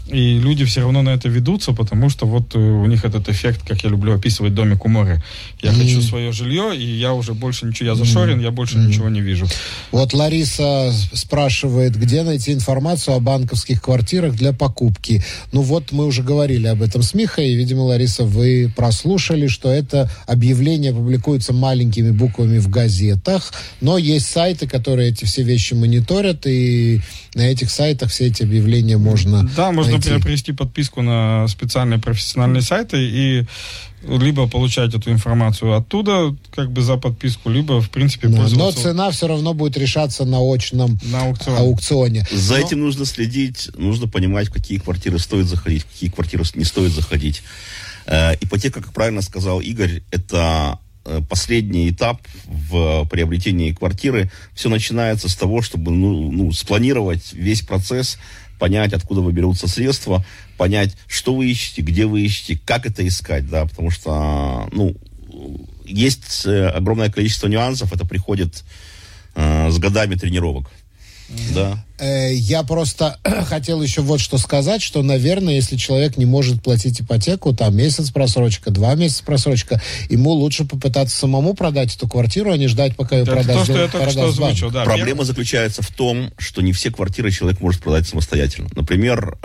и 0.07 0.39
люди 0.39 0.65
все 0.65 0.81
равно 0.81 1.01
на 1.01 1.09
это 1.09 1.29
ведутся, 1.29 1.73
потому 1.73 2.09
что 2.09 2.25
вот 2.25 2.55
э, 2.55 2.59
у 2.59 2.85
них 2.85 3.05
этот 3.05 3.29
эффект, 3.29 3.61
как 3.67 3.83
я 3.83 3.89
люблю 3.89 4.13
описывать, 4.13 4.53
домик 4.53 4.85
у 4.85 4.89
моря. 4.89 5.23
Я 5.61 5.71
хочу 5.71 6.01
свое 6.01 6.31
жилье, 6.31 6.75
и 6.75 6.83
я 6.83 7.13
уже 7.13 7.33
больше 7.33 7.65
ничего, 7.65 7.89
я 7.89 7.95
зашорен, 7.95 8.39
я 8.39 8.51
больше 8.51 8.77
ничего 8.77 9.09
не 9.09 9.21
вижу. 9.21 9.47
Вот 9.91 10.13
Лариса 10.13 10.93
спрашивает, 11.13 11.95
где 11.97 12.23
найти 12.23 12.51
информацию 12.53 13.15
о 13.15 13.19
банковских 13.19 13.81
квартирах 13.81 14.35
для 14.35 14.53
покупки. 14.53 15.23
Ну 15.51 15.61
вот 15.61 15.91
мы 15.91 16.05
уже 16.05 16.23
говорили 16.23 16.67
об 16.67 16.81
этом 16.81 17.03
с 17.03 17.13
Михой, 17.13 17.49
и, 17.49 17.55
видимо, 17.55 17.81
Лариса, 17.81 18.25
вы 18.25 18.71
прослушали, 18.75 19.47
что 19.47 19.71
это 19.71 20.09
объявление 20.27 20.93
публикуется 20.93 21.53
маленькими 21.53 22.11
буквами 22.11 22.57
в 22.57 22.69
газетах, 22.69 23.53
но 23.79 23.97
есть 23.97 24.27
сайты, 24.29 24.67
которые 24.67 25.09
эти 25.09 25.25
все 25.25 25.43
вещи 25.43 25.73
мониторят, 25.73 26.45
и 26.45 27.01
на 27.35 27.41
этих 27.43 27.71
сайтах 27.71 28.09
все 28.11 28.27
эти 28.27 28.43
объявления 28.43 28.97
можно 28.97 29.47
Да, 29.55 29.71
можно 29.71 29.93
найти. 29.93 30.09
приобрести 30.09 30.51
подписку 30.51 31.01
на 31.01 31.47
специальные 31.47 31.99
профессиональные 31.99 32.61
сайты 32.61 32.97
и 33.01 33.45
либо 34.07 34.47
получать 34.49 34.93
эту 34.95 35.11
информацию 35.11 35.73
оттуда, 35.73 36.35
как 36.53 36.71
бы 36.71 36.81
за 36.81 36.97
подписку, 36.97 37.49
либо, 37.49 37.81
в 37.81 37.89
принципе, 37.91 38.27
Да, 38.27 38.37
Но 38.37 38.41
пользоваться 38.43 38.81
цена 38.83 39.11
все 39.11 39.27
равно 39.27 39.53
будет 39.53 39.77
решаться 39.77 40.25
на 40.25 40.39
очном 40.39 40.99
на 41.03 41.21
аукционе. 41.25 41.59
аукционе. 41.59 42.27
За 42.31 42.55
Но- 42.57 42.59
этим 42.65 42.79
нужно 42.79 43.05
следить, 43.05 43.69
нужно 43.77 44.07
понимать, 44.07 44.47
в 44.47 44.51
какие 44.53 44.79
квартиры 44.79 45.19
стоит 45.19 45.45
заходить, 45.45 45.83
в 45.83 45.87
какие 45.91 46.09
квартиры 46.09 46.43
не 46.55 46.63
стоит 46.65 46.91
заходить. 46.91 47.43
Э, 48.07 48.33
ипотека, 48.41 48.81
как 48.81 48.91
правильно 48.91 49.21
сказал 49.21 49.61
Игорь, 49.61 50.01
это 50.09 50.79
последний 51.29 51.89
этап 51.89 52.21
в 52.45 53.05
приобретении 53.05 53.73
квартиры. 53.73 54.31
Все 54.53 54.69
начинается 54.69 55.29
с 55.29 55.35
того, 55.35 55.61
чтобы 55.61 55.91
ну, 55.91 56.31
ну, 56.31 56.51
спланировать 56.51 57.33
весь 57.33 57.61
процесс, 57.61 58.17
понять, 58.59 58.93
откуда 58.93 59.21
вы 59.21 59.31
берутся 59.31 59.67
средства, 59.67 60.23
понять, 60.57 60.95
что 61.07 61.33
вы 61.33 61.49
ищете, 61.49 61.81
где 61.81 62.05
вы 62.05 62.21
ищете, 62.21 62.59
как 62.63 62.85
это 62.85 63.05
искать, 63.07 63.49
да, 63.49 63.65
потому 63.65 63.89
что, 63.89 64.69
ну, 64.71 64.95
есть 65.85 66.45
э, 66.45 66.67
огромное 66.67 67.09
количество 67.09 67.47
нюансов, 67.47 67.91
это 67.91 68.05
приходит 68.05 68.63
э, 69.33 69.71
с 69.71 69.79
годами 69.79 70.13
тренировок, 70.13 70.69
да. 71.55 71.83
Э, 72.01 72.33
Я 72.33 72.63
просто 72.63 73.17
хотел 73.47 73.81
еще 73.81 74.01
вот 74.01 74.19
что 74.19 74.37
сказать, 74.39 74.81
что, 74.81 75.03
наверное, 75.03 75.53
если 75.53 75.77
человек 75.77 76.17
не 76.17 76.25
может 76.25 76.61
платить 76.63 76.99
ипотеку, 77.01 77.53
там 77.53 77.75
месяц 77.77 78.09
просрочка, 78.09 78.71
два 78.71 78.95
месяца 78.95 79.23
просрочка, 79.23 79.79
ему 80.09 80.31
лучше 80.31 80.65
попытаться 80.65 81.15
самому 81.15 81.53
продать 81.53 81.95
эту 81.95 82.07
квартиру, 82.07 82.51
а 82.51 82.57
не 82.57 82.67
ждать, 82.67 82.95
пока 82.95 83.19
ее 83.19 83.25
продаст, 83.25 83.59
то, 83.59 83.63
что 83.65 83.81
я 83.83 83.87
только 83.87 84.09
что 84.09 84.25
озвучил. 84.25 84.71
Да, 84.71 84.83
Проблема 84.83 85.23
заключается 85.23 85.83
в 85.83 85.89
том, 85.91 86.31
что 86.39 86.61
не 86.61 86.73
все 86.73 86.89
квартиры 86.91 87.31
человек 87.31 87.61
может 87.61 87.81
продать 87.83 88.07
самостоятельно. 88.07 88.69
Например, 88.75 89.37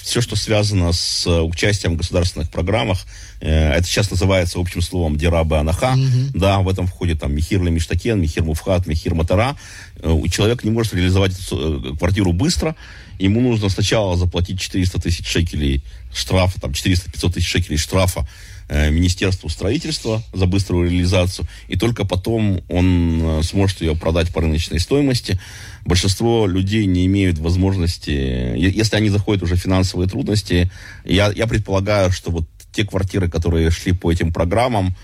все, 0.00 0.20
что 0.20 0.36
связано 0.36 0.92
с 0.92 1.26
э, 1.26 1.40
участием 1.40 1.94
в 1.94 1.96
государственных 1.96 2.50
программах, 2.50 3.00
э, 3.40 3.72
это 3.72 3.84
сейчас 3.84 4.10
называется 4.10 4.60
общим 4.60 4.80
словом 4.80 5.16
Дираба 5.16 5.60
Анаха. 5.60 5.96
Да, 6.34 6.60
в 6.60 6.68
этом 6.68 6.86
входит 6.86 7.20
там 7.20 7.34
Михир 7.34 7.62
Лемиштакен, 7.62 8.20
Михир 8.20 8.44
Муфхат, 8.44 8.86
Михир 8.86 9.14
Матара. 9.14 9.56
Э, 10.00 10.14
Человек 10.30 10.62
не 10.64 10.70
может 10.70 10.94
реализовать 10.94 11.32
э, 11.50 11.94
квартиру 11.96 12.32
быстро. 12.32 12.76
Ему 13.18 13.40
нужно 13.40 13.68
сначала 13.68 14.16
заплатить 14.16 14.60
400 14.60 15.00
тысяч 15.00 15.26
шекелей 15.26 15.82
штрафа, 16.12 16.60
там 16.60 16.72
400-500 16.72 17.32
тысяч 17.32 17.48
шекелей 17.48 17.78
штрафа 17.78 18.26
э, 18.68 18.90
Министерству 18.90 19.48
строительства 19.48 20.22
за 20.32 20.46
быструю 20.46 20.90
реализацию, 20.90 21.46
и 21.68 21.76
только 21.76 22.04
потом 22.04 22.62
он 22.68 23.20
э, 23.22 23.42
сможет 23.42 23.80
ее 23.80 23.96
продать 23.96 24.32
по 24.32 24.40
рыночной 24.40 24.80
стоимости. 24.80 25.38
Большинство 25.84 26.46
людей 26.46 26.86
не 26.86 27.06
имеют 27.06 27.38
возможности, 27.38 28.10
если 28.10 28.96
они 28.96 29.08
заходят 29.08 29.42
уже 29.42 29.56
в 29.56 29.60
финансовые 29.60 30.08
трудности, 30.08 30.70
я, 31.04 31.30
я 31.32 31.46
предполагаю, 31.46 32.10
что 32.10 32.30
вот 32.30 32.44
те 32.72 32.84
квартиры, 32.84 33.28
которые 33.28 33.70
шли 33.70 33.92
по 33.92 34.12
этим 34.12 34.32
программам, 34.32 34.94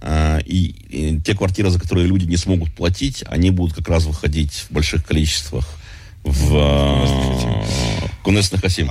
э, 0.00 0.40
и, 0.46 0.74
и 0.88 1.20
те 1.20 1.34
квартиры, 1.34 1.70
за 1.70 1.78
которые 1.78 2.06
люди 2.06 2.24
не 2.24 2.36
смогут 2.36 2.72
платить, 2.72 3.22
они 3.26 3.50
будут 3.50 3.76
как 3.76 3.88
раз 3.88 4.04
выходить 4.04 4.66
в 4.68 4.72
больших 4.72 5.04
количествах 5.04 5.79
в 6.24 6.56
э, 6.56 8.10
Кунесных 8.22 8.64
Асим. 8.64 8.90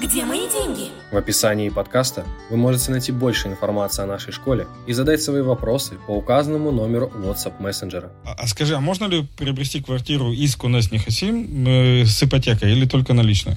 Где 0.00 0.24
мои 0.24 0.48
деньги? 0.48 0.88
В 1.12 1.16
описании 1.16 1.68
подкаста 1.68 2.24
вы 2.48 2.56
можете 2.56 2.90
найти 2.90 3.12
больше 3.12 3.48
информации 3.48 4.02
о 4.02 4.06
нашей 4.06 4.32
школе 4.32 4.66
и 4.86 4.92
задать 4.92 5.20
свои 5.22 5.42
вопросы 5.42 5.96
по 6.06 6.12
указанному 6.12 6.70
номеру 6.70 7.12
WhatsApp 7.14 7.60
мессенджера. 7.60 8.10
А, 8.24 8.32
а 8.32 8.46
скажи, 8.46 8.74
а 8.74 8.80
можно 8.80 9.04
ли 9.04 9.26
приобрести 9.36 9.82
квартиру 9.82 10.32
из 10.32 10.56
Кунес 10.56 10.90
Нехасим 10.90 11.66
э, 11.66 12.04
с 12.06 12.22
ипотекой 12.22 12.72
или 12.72 12.86
только 12.86 13.12
наличную? 13.12 13.56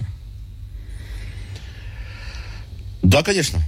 Да, 3.01 3.23
конечно. 3.23 3.59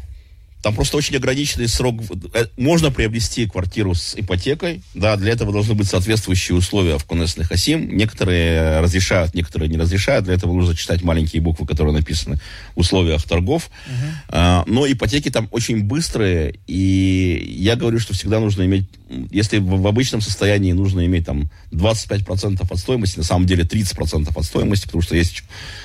Там 0.66 0.74
просто 0.74 0.98
очень 0.98 1.16
ограниченный 1.16 1.68
срок. 1.68 2.02
Э, 2.34 2.48
можно 2.58 2.90
приобрести 2.90 3.46
квартиру 3.46 3.94
с 3.94 4.16
ипотекой, 4.16 4.82
да, 4.96 5.16
для 5.16 5.32
этого 5.32 5.54
должны 5.54 5.76
быть 5.76 5.88
соответствующие 5.88 6.58
условия 6.58 6.98
в 6.98 7.06
Конесных 7.06 7.52
АСИМ. 7.52 7.96
Некоторые 7.96 8.80
разрешают, 8.80 9.36
некоторые 9.36 9.70
не 9.70 9.78
разрешают. 9.78 10.26
Для 10.26 10.34
этого 10.34 10.54
нужно 10.54 10.76
читать 10.76 11.04
маленькие 11.04 11.44
буквы, 11.44 11.68
которые 11.68 11.94
написаны 11.94 12.40
в 12.76 12.80
условиях 12.80 13.22
торгов. 13.26 13.70
Uh-huh. 14.32 14.64
Но 14.66 14.92
ипотеки 14.92 15.30
там 15.30 15.48
очень 15.52 15.84
быстрые, 15.84 16.56
и 16.66 17.56
я 17.60 17.76
говорю, 17.76 18.00
что 18.00 18.16
всегда 18.16 18.40
нужно 18.40 18.64
иметь, 18.66 18.88
если 19.30 19.60
в 19.60 19.86
обычном 19.86 20.22
состоянии 20.22 20.72
нужно 20.72 21.06
иметь 21.06 21.28
там 21.28 21.52
25% 21.72 22.66
от 22.68 22.80
стоимости, 22.80 23.20
на 23.20 23.24
самом 23.24 23.46
деле 23.46 23.66
30% 23.66 24.32
от 24.36 24.46
стоимости, 24.46 24.86
потому 24.86 25.04
что 25.04 25.16
есть 25.16 25.44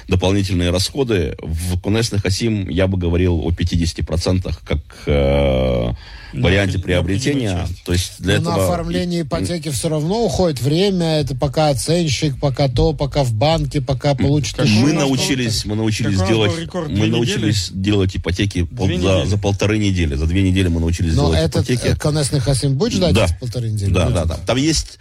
дополнительные 0.09 0.71
расходы. 0.71 1.37
В 1.43 1.79
Конесных 1.81 2.25
АСИМ 2.25 2.69
я 2.69 2.87
бы 2.87 2.97
говорил 2.97 3.41
о 3.45 3.51
50%, 3.51 4.59
как 4.71 4.79
э, 5.07 5.93
варианте 6.33 6.79
приобретения. 6.79 7.67
То 7.85 7.93
есть 7.93 8.15
для 8.21 8.35
Но 8.35 8.41
этого... 8.41 8.57
на 8.57 8.65
оформление 8.65 9.23
ипотеки 9.23 9.71
все 9.71 9.89
равно 9.89 10.25
уходит 10.25 10.61
время, 10.63 11.21
это 11.21 11.35
пока 11.35 11.71
оценщик, 11.71 12.39
пока 12.39 12.69
то, 12.69 12.93
пока 12.93 13.25
в 13.25 13.33
банке, 13.33 13.81
пока 13.81 14.15
получит... 14.15 14.59
Мы 14.59 14.93
научились, 14.93 15.65
мы 15.65 15.75
научились 15.75 16.19
делать, 16.23 16.53
мы 16.89 17.09
научились 17.09 17.71
делать 17.73 18.17
ипотеки 18.17 18.63
пол, 18.63 18.89
за, 18.99 19.27
за 19.27 19.39
полторы 19.39 19.79
недели. 19.79 20.15
За 20.15 20.27
две 20.27 20.49
недели 20.49 20.69
мы 20.69 20.81
научились 20.81 21.15
Но 21.15 21.33
делать 21.33 21.41
этот 21.41 21.69
ипотеки. 21.69 21.97
конечный 21.97 22.41
хасим 22.41 22.77
будет 22.77 22.93
ждать 22.93 23.15
да. 23.15 23.27
полторы 23.41 23.71
недели? 23.71 23.93
Да, 23.93 24.09
да, 24.09 24.25
да. 24.25 24.37
Там 24.47 24.57
есть 24.57 24.99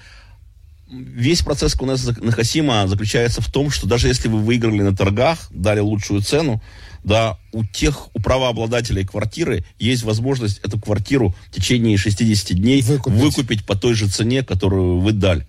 весь 0.92 1.42
процесс 1.44 1.76
у 1.80 1.86
нас 1.86 2.04
на 2.04 2.32
Хасима 2.32 2.88
заключается 2.88 3.42
в 3.42 3.52
том, 3.52 3.70
что 3.70 3.86
даже 3.86 4.08
если 4.08 4.28
вы 4.28 4.40
выиграли 4.40 4.82
на 4.82 4.96
торгах, 4.96 5.38
дали 5.52 5.80
лучшую 5.80 6.22
цену, 6.22 6.64
да, 7.04 7.38
у 7.52 7.64
тех, 7.64 8.14
у 8.14 8.20
правообладателей 8.20 9.06
квартиры 9.06 9.64
есть 9.80 10.04
возможность 10.04 10.60
эту 10.60 10.80
квартиру 10.80 11.36
в 11.50 11.56
течение 11.56 11.98
60 11.98 12.58
дней 12.58 12.82
выкупить, 12.82 13.20
выкупить 13.20 13.66
по 13.66 13.76
той 13.76 13.94
же 13.94 14.08
цене, 14.08 14.44
которую 14.44 15.00
вы 15.00 15.14
дали. 15.14 15.46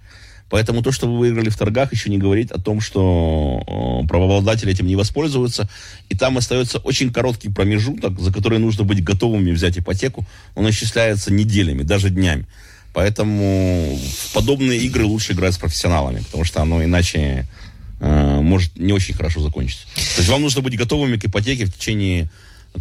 Поэтому 0.50 0.82
то, 0.82 0.90
что 0.90 1.06
вы 1.06 1.18
выиграли 1.18 1.48
в 1.48 1.56
торгах, 1.56 1.92
еще 1.92 2.10
не 2.10 2.18
говорит 2.18 2.50
о 2.50 2.60
том, 2.60 2.80
что 2.80 3.62
э, 4.02 4.08
правообладатели 4.08 4.72
этим 4.72 4.86
не 4.86 4.96
воспользуются. 4.96 5.68
И 6.08 6.16
там 6.16 6.36
остается 6.36 6.78
очень 6.78 7.12
короткий 7.12 7.50
промежуток, 7.50 8.18
за 8.18 8.32
который 8.32 8.58
нужно 8.58 8.82
быть 8.82 9.02
готовыми 9.02 9.52
взять 9.52 9.78
ипотеку. 9.78 10.26
Он 10.56 10.68
исчисляется 10.68 11.32
неделями, 11.32 11.84
даже 11.84 12.10
днями. 12.10 12.46
Поэтому 12.92 13.96
в 13.96 14.32
подобные 14.34 14.80
игры 14.80 15.04
лучше 15.04 15.34
играть 15.34 15.54
с 15.54 15.58
профессионалами, 15.58 16.18
потому 16.24 16.42
что 16.42 16.60
оно 16.60 16.82
иначе 16.82 17.46
может 18.00 18.78
не 18.78 18.92
очень 18.92 19.14
хорошо 19.14 19.40
закончиться. 19.40 19.84
То 19.94 20.18
есть 20.18 20.28
вам 20.28 20.42
нужно 20.42 20.62
быть 20.62 20.76
готовыми 20.76 21.16
к 21.16 21.24
ипотеке 21.26 21.66
в 21.66 21.74
течение 21.74 22.30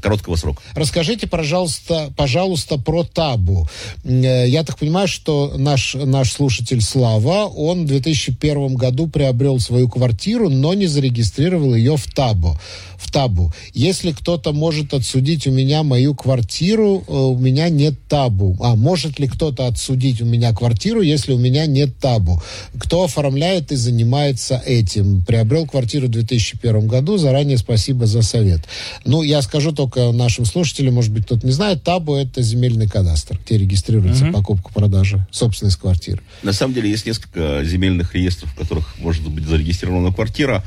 короткого 0.02 0.36
срока. 0.36 0.62
Расскажите, 0.76 1.28
пожалуйста, 1.28 2.12
пожалуйста, 2.16 2.78
про 2.78 3.04
табу. 3.04 3.68
Э, 4.04 4.48
я 4.48 4.64
так 4.64 4.78
понимаю, 4.78 5.08
что 5.08 5.54
наш, 5.58 5.96
наш 5.96 6.32
слушатель 6.32 6.82
Слава, 6.82 7.46
он 7.48 7.84
в 7.84 7.88
2001 7.88 8.76
году 8.76 9.08
приобрел 9.08 9.60
свою 9.60 9.90
квартиру, 9.90 10.50
но 10.50 10.74
не 10.74 10.88
зарегистрировал 10.88 11.76
ее 11.76 11.98
в 11.98 12.06
табу 12.14 12.58
в 13.00 13.12
табу. 13.12 13.52
Если 13.74 14.12
кто-то 14.12 14.52
может 14.52 14.94
отсудить 14.94 15.48
у 15.48 15.52
меня 15.52 15.84
мою 15.84 16.14
квартиру, 16.14 17.04
э, 17.08 17.12
у 17.12 17.38
меня 17.38 17.70
нет 17.70 17.96
табу. 18.10 18.58
А 18.60 18.76
может 18.76 19.20
ли 19.20 19.28
кто-то 19.28 19.68
отсудить 19.68 20.22
у 20.22 20.26
меня 20.26 20.54
квартиру, 20.54 21.02
если 21.02 21.32
у 21.32 21.38
меня 21.38 21.66
нет 21.66 21.98
табу? 22.00 22.42
Кто 22.78 23.06
оформляет 23.06 23.72
и 23.72 23.76
занимается 23.76 24.62
этим? 24.66 25.24
Приобрел 25.24 25.66
квартиру 25.66 26.08
в 26.08 26.12
2001 26.12 26.88
году. 26.88 27.18
Заранее 27.18 27.58
спасибо 27.58 28.06
за 28.06 28.22
совет. 28.22 28.62
Ну, 29.06 29.24
я 29.24 29.42
скажу 29.42 29.72
только 29.80 30.12
нашим 30.12 30.44
слушателям, 30.44 30.96
может 30.96 31.14
быть, 31.14 31.24
кто-то 31.24 31.46
не 31.46 31.54
знает, 31.54 31.84
табу 31.84 32.14
это 32.16 32.42
земельный 32.42 32.86
кадастр, 32.86 33.40
где 33.46 33.58
регистрируется 33.58 34.26
угу. 34.26 34.34
покупка-продажа 34.34 35.26
собственной 35.32 35.72
квартиры. 35.72 36.22
На 36.44 36.52
самом 36.52 36.74
деле 36.74 36.90
есть 36.90 37.06
несколько 37.06 37.64
земельных 37.64 38.14
реестров, 38.14 38.52
в 38.52 38.58
которых 38.58 39.00
может 39.00 39.26
быть 39.30 39.46
зарегистрирована 39.46 40.14
квартира. 40.14 40.66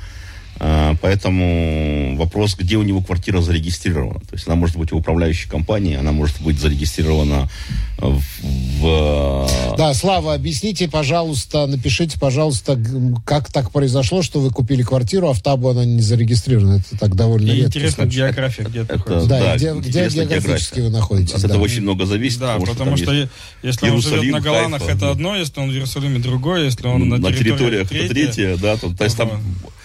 А, 0.65 0.95
поэтому 1.01 2.15
вопрос, 2.17 2.55
где 2.57 2.77
у 2.77 2.85
него 2.85 3.03
квартира 3.03 3.41
зарегистрирована. 3.41 4.21
То 4.21 4.35
есть 4.35 4.47
она 4.47 4.55
может 4.55 4.77
быть 4.77 4.93
в 4.93 4.97
управляющей 4.97 5.51
компании, 5.51 5.97
она 5.97 6.13
может 6.13 6.41
быть 6.41 6.61
зарегистрирована 6.61 7.51
в... 7.99 8.23
в... 8.79 9.77
Да, 9.77 9.93
Слава, 9.93 10.35
объясните, 10.35 10.89
пожалуйста, 10.89 11.67
напишите, 11.67 12.17
пожалуйста, 12.17 12.79
как 13.27 13.51
так 13.51 13.73
произошло, 13.73 14.23
что 14.23 14.39
вы 14.39 14.51
купили 14.51 14.85
квартиру, 14.85 15.31
а 15.31 15.33
в 15.33 15.43
табу 15.43 15.69
она 15.69 15.85
не 15.85 16.01
зарегистрирована. 16.01 16.77
Это 16.77 16.97
так 16.97 17.17
довольно 17.17 17.51
И 17.51 17.65
интересно, 17.65 18.05
география 18.05 18.63
где 18.63 18.83
это 18.83 18.99
находится. 18.99 19.29
Да, 19.29 19.41
да 19.41 19.57
где, 19.57 19.75
где 19.75 20.09
географически 20.09 20.77
география. 20.77 20.83
вы 20.83 20.91
находитесь. 20.91 21.35
От 21.35 21.41
да. 21.41 21.49
этого 21.49 21.63
очень 21.63 21.83
много 21.83 22.07
зависит. 22.07 22.39
Да, 22.39 22.55
потому, 22.59 22.73
потому 22.73 22.97
что, 22.97 23.07
что 23.07 23.29
если 23.65 23.91
он 23.91 24.01
живет 24.01 24.33
на 24.33 24.41
Голландах, 24.41 24.83
Хайфа, 24.83 24.97
это 24.97 25.11
одно, 25.11 25.35
если 25.35 25.59
он 25.59 25.71
в 25.71 25.73
Иерусалиме, 25.73 26.21
другое, 26.21 26.67
если 26.67 26.87
он 26.87 27.09
на, 27.09 27.17
на 27.17 27.33
территориях, 27.33 27.89
территориях 27.89 27.91
это 27.91 28.15
третье, 28.15 28.57
да, 28.59 28.77
то, 28.77 28.95
то 28.95 29.03
есть 29.03 29.17
там 29.17 29.31
Э, 29.31 29.82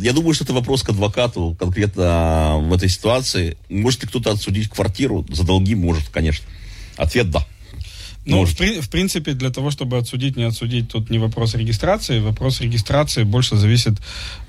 я 0.00 0.12
думаю, 0.12 0.34
что 0.34 0.44
это 0.44 0.52
вопрос 0.52 0.82
к 0.82 0.90
адвокату 0.90 1.56
конкретно 1.58 2.58
в 2.60 2.72
этой 2.74 2.88
ситуации. 2.88 3.56
Может 3.68 4.02
ли 4.02 4.08
кто-то 4.08 4.32
отсудить 4.32 4.68
квартиру 4.68 5.24
за 5.28 5.44
долги? 5.44 5.74
Может, 5.74 6.08
конечно. 6.08 6.46
Ответ 6.96 7.30
да. 7.30 7.46
Ну, 8.26 8.44
в, 8.44 8.54
в 8.54 8.90
принципе, 8.90 9.32
для 9.32 9.50
того, 9.50 9.70
чтобы 9.70 9.98
отсудить, 9.98 10.36
не 10.36 10.44
отсудить, 10.44 10.88
тут 10.88 11.10
не 11.10 11.18
вопрос 11.18 11.54
регистрации. 11.54 12.20
Вопрос 12.20 12.60
регистрации 12.60 13.22
больше 13.22 13.56
зависит 13.56 13.94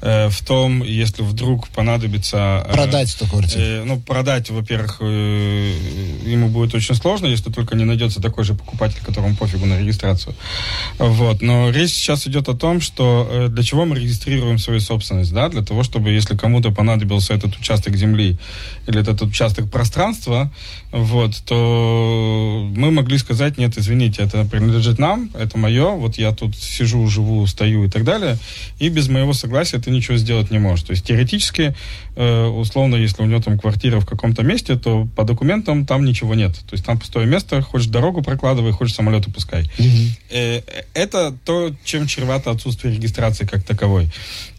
э, 0.01 0.29
в 0.29 0.45
том, 0.45 0.81
если 0.83 1.23
вдруг 1.23 1.67
понадобится... 1.69 2.65
Э, 2.69 2.73
продать 2.73 3.13
эту 3.15 3.27
квартиру. 3.27 3.61
Э, 3.61 3.83
ну, 3.83 3.99
продать, 3.99 4.49
во-первых, 4.49 4.97
э, 5.01 5.73
ему 6.25 6.47
будет 6.49 6.73
очень 6.73 6.95
сложно, 6.95 7.27
если 7.27 7.51
только 7.51 7.75
не 7.75 7.83
найдется 7.83 8.21
такой 8.21 8.45
же 8.45 8.53
покупатель, 8.53 8.99
которому 9.05 9.35
пофигу 9.35 9.65
на 9.65 9.77
регистрацию. 9.77 10.35
Вот. 10.97 11.41
Но 11.41 11.69
речь 11.69 11.91
сейчас 11.91 12.27
идет 12.27 12.47
о 12.47 12.53
том, 12.53 12.79
что 12.79 13.27
э, 13.29 13.47
для 13.49 13.63
чего 13.63 13.85
мы 13.85 13.97
регистрируем 13.97 14.57
свою 14.57 14.79
собственность, 14.79 15.33
да? 15.33 15.49
Для 15.49 15.63
того, 15.63 15.83
чтобы, 15.83 16.11
если 16.11 16.37
кому-то 16.37 16.71
понадобился 16.71 17.33
этот 17.33 17.57
участок 17.57 17.97
земли 17.97 18.37
или 18.87 19.01
этот 19.01 19.21
участок 19.21 19.69
пространства, 19.69 20.53
вот, 20.91 21.35
то 21.45 22.69
мы 22.75 22.91
могли 22.91 23.17
сказать, 23.17 23.57
нет, 23.65 23.77
извините, 23.77 24.23
это 24.23 24.45
принадлежит 24.45 24.99
нам, 24.99 25.31
это 25.33 25.57
мое, 25.57 25.91
вот 25.91 26.17
я 26.17 26.31
тут 26.31 26.55
сижу, 26.55 27.07
живу, 27.07 27.47
стою 27.47 27.85
и 27.85 27.89
так 27.89 28.03
далее, 28.03 28.37
и 28.79 28.89
без 28.89 29.09
моего 29.09 29.33
согласия 29.33 29.79
ты 29.79 29.91
ничего 29.91 30.17
сделать 30.17 30.51
не 30.51 30.59
можешь. 30.59 30.85
То 30.85 30.91
есть 30.91 31.05
теоретически, 31.05 31.75
э, 32.15 32.45
условно, 32.45 32.95
если 32.95 33.23
у 33.23 33.25
него 33.25 33.41
там 33.41 33.57
квартира 33.57 33.99
в 33.99 34.05
каком-то 34.05 34.43
месте, 34.43 34.75
то 34.75 35.07
по 35.15 35.23
документам 35.23 35.85
там 35.85 36.05
ничего 36.05 36.35
нет. 36.35 36.53
То 36.53 36.73
есть 36.73 36.85
там 36.85 36.99
пустое 36.99 37.25
место, 37.25 37.61
хочешь 37.61 37.87
дорогу 37.87 38.21
прокладывай, 38.21 38.71
хочешь 38.71 38.95
самолет 38.95 39.27
упускай. 39.27 39.63
Угу. 39.79 40.63
Это 40.93 41.35
то, 41.43 41.71
чем 41.83 42.07
чревато 42.07 42.51
отсутствие 42.51 42.93
регистрации 42.93 43.45
как 43.45 43.63
таковой. 43.63 44.09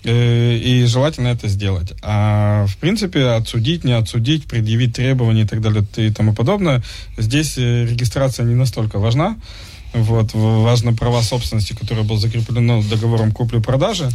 Э, 0.09 0.57
и 0.57 0.85
желательно 0.85 1.29
это 1.29 1.49
сделать. 1.49 1.93
А 2.01 2.67
в 2.67 2.77
принципе 2.77 3.25
отсудить, 3.25 3.83
не 3.83 3.93
отсудить, 3.93 4.47
предъявить 4.47 4.95
требования 4.95 5.43
и 5.43 5.47
так 5.47 5.61
далее 5.61 5.85
и 5.97 6.11
тому 6.13 6.33
подобное, 6.33 6.83
здесь 7.19 7.59
э, 7.59 7.85
регистрация 7.85 8.47
не 8.47 8.55
настолько 8.55 8.96
важна. 8.99 9.37
Вот, 9.95 10.35
важно 10.35 10.93
права 10.93 11.23
собственности, 11.23 11.73
которое 11.73 12.03
было 12.03 12.19
закреплено 12.19 12.83
договором 12.83 13.33
купли-продажи. 13.33 14.11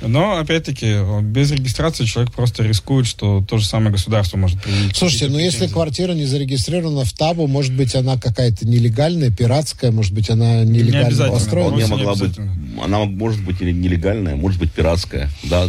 Но, 0.00 0.38
опять-таки, 0.38 0.98
без 1.22 1.50
регистрации 1.50 2.04
человек 2.04 2.32
просто 2.32 2.62
рискует, 2.62 3.06
что 3.06 3.44
то 3.48 3.58
же 3.58 3.66
самое 3.66 3.92
государство 3.92 4.36
может 4.36 4.60
применить. 4.62 4.96
Слушайте, 4.96 5.28
ну 5.28 5.38
если 5.38 5.66
квартира 5.66 6.12
не 6.12 6.24
зарегистрирована 6.24 7.04
в 7.04 7.12
ТАБу, 7.12 7.46
может 7.46 7.72
быть, 7.74 7.94
она 7.94 8.18
какая-то 8.18 8.66
нелегальная, 8.66 9.30
пиратская, 9.30 9.90
может 9.90 10.12
быть, 10.12 10.30
она 10.30 10.64
нелегально 10.64 11.24
не 11.24 11.30
построена? 11.30 11.76
Она 11.76 11.86
могла 11.86 12.14
быть, 12.14 12.36
она 12.82 13.04
может 13.04 13.44
быть 13.44 13.60
нелегальная, 13.60 14.36
может 14.36 14.60
быть, 14.60 14.72
пиратская. 14.72 15.30
Да, 15.44 15.68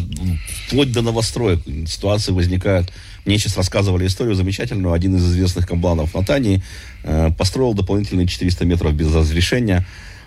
вплоть 0.68 0.92
до 0.92 1.02
новостроек 1.02 1.62
ситуации 1.88 2.32
возникают. 2.32 2.92
Мне 3.26 3.38
сейчас 3.40 3.58
рассказывали 3.58 4.06
историю 4.06 4.36
замечательную. 4.36 4.94
Один 4.94 5.16
из 5.16 5.26
известных 5.26 5.68
компланов 5.68 6.14
Натании 6.14 6.62
э, 7.04 7.32
построил 7.36 7.74
дополнительные 7.74 8.28
400 8.28 8.66
метров 8.66 8.94
без 8.94 9.14
разрешения 9.14 9.86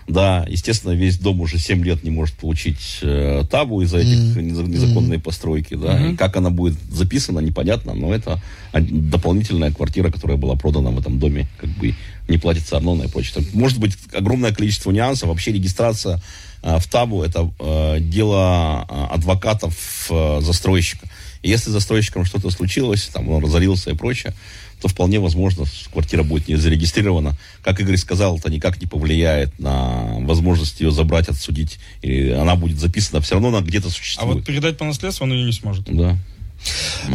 да, 0.09 0.43
естественно, 0.49 0.93
весь 0.93 1.19
дом 1.19 1.39
уже 1.39 1.59
7 1.59 1.85
лет 1.85 2.03
не 2.03 2.09
может 2.09 2.33
получить 2.35 2.97
э, 3.03 3.43
табу 3.49 3.81
из-за 3.81 3.99
этих 3.99 4.17
mm-hmm. 4.17 4.67
незаконной 4.67 5.19
постройки, 5.19 5.75
да. 5.75 5.99
Mm-hmm. 5.99 6.13
И 6.13 6.15
как 6.17 6.35
она 6.35 6.49
будет 6.49 6.79
записана, 6.91 7.39
непонятно, 7.39 7.93
но 7.93 8.13
это 8.13 8.41
дополнительная 8.73 9.71
квартира, 9.71 10.09
которая 10.09 10.37
была 10.37 10.55
продана 10.55 10.89
в 10.89 10.99
этом 10.99 11.19
доме, 11.19 11.47
как 11.57 11.69
бы 11.69 11.93
не 12.27 12.37
платится 12.39 12.77
арнона 12.77 13.03
и 13.03 13.07
прочее. 13.07 13.45
Может 13.53 13.79
быть 13.79 13.93
огромное 14.11 14.51
количество 14.51 14.89
нюансов. 14.89 15.29
Вообще 15.29 15.51
регистрация 15.51 16.19
э, 16.63 16.79
в 16.79 16.87
табу 16.87 17.21
это 17.21 17.51
э, 17.59 17.99
дело 17.99 18.87
э, 18.89 19.13
адвокатов 19.13 20.07
э, 20.09 20.39
застройщика. 20.41 21.07
Если 21.41 21.69
застройщиком 21.69 22.25
что-то 22.25 22.49
случилось, 22.49 23.09
там 23.13 23.29
он 23.29 23.43
разорился 23.43 23.91
и 23.91 23.95
прочее, 23.95 24.33
то 24.81 24.87
вполне 24.87 25.19
возможно, 25.19 25.65
квартира 25.91 26.23
будет 26.23 26.47
не 26.47 26.55
зарегистрирована. 26.55 27.37
Как 27.63 27.79
Игорь 27.79 27.97
сказал, 27.97 28.37
это 28.37 28.49
никак 28.49 28.79
не 28.81 28.87
повлияет 28.87 29.57
на 29.59 30.19
возможность 30.19 30.79
ее 30.81 30.91
забрать, 30.91 31.27
отсудить. 31.27 31.79
И 32.01 32.29
она 32.29 32.55
будет 32.55 32.79
записана, 32.79 33.21
все 33.21 33.35
равно 33.35 33.49
она 33.49 33.61
где-то 33.61 33.89
существует. 33.89 34.31
А 34.31 34.35
вот 34.35 34.45
передать 34.45 34.77
по 34.77 34.85
наследству 34.85 35.25
он 35.25 35.33
ее 35.33 35.45
не 35.45 35.53
сможет. 35.53 35.83
Да. 35.85 36.17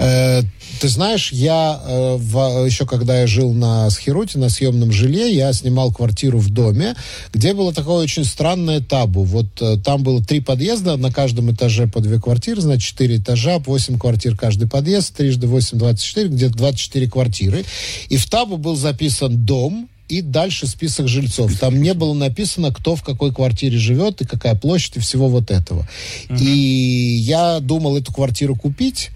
Э, 0.00 0.42
ты 0.80 0.88
знаешь, 0.88 1.32
я 1.32 1.80
э, 1.84 2.16
в, 2.16 2.66
еще 2.66 2.86
когда 2.86 3.20
я 3.20 3.26
жил 3.26 3.52
на 3.52 3.88
Схеруте, 3.90 4.38
на 4.38 4.48
съемном 4.48 4.92
жилье, 4.92 5.32
я 5.32 5.52
снимал 5.52 5.92
квартиру 5.92 6.38
в 6.38 6.50
доме, 6.50 6.94
где 7.32 7.54
было 7.54 7.72
такое 7.72 8.02
очень 8.02 8.24
странное 8.24 8.80
табу. 8.80 9.22
Вот 9.22 9.46
э, 9.60 9.76
там 9.84 10.02
было 10.02 10.22
три 10.22 10.40
подъезда, 10.40 10.96
на 10.96 11.12
каждом 11.12 11.52
этаже 11.52 11.86
по 11.86 12.00
две 12.00 12.20
квартиры, 12.20 12.60
значит, 12.60 12.88
четыре 12.88 13.18
этажа, 13.18 13.58
восемь 13.60 13.98
квартир 13.98 14.36
каждый 14.36 14.68
подъезд, 14.68 15.14
трижды 15.14 15.46
восемь, 15.46 15.78
двадцать 15.78 16.04
четыре, 16.04 16.28
где-то 16.28 16.56
двадцать 16.56 16.80
четыре 16.80 17.08
квартиры. 17.08 17.64
И 18.08 18.16
в 18.16 18.28
табу 18.28 18.56
был 18.56 18.76
записан 18.76 19.44
дом, 19.44 19.88
и 20.08 20.20
дальше 20.20 20.66
список 20.66 21.08
жильцов. 21.08 21.58
Там 21.58 21.80
не 21.80 21.94
было 21.94 22.12
написано, 22.12 22.72
кто 22.72 22.94
в 22.94 23.02
какой 23.02 23.32
квартире 23.32 23.78
живет 23.78 24.20
и 24.20 24.26
какая 24.26 24.54
площадь 24.54 24.96
и 24.96 25.00
всего 25.00 25.28
вот 25.28 25.50
этого. 25.50 25.88
Угу. 26.28 26.38
И 26.40 27.16
я 27.22 27.58
думал 27.60 27.96
эту 27.96 28.12
квартиру 28.12 28.54
купить, 28.54 29.10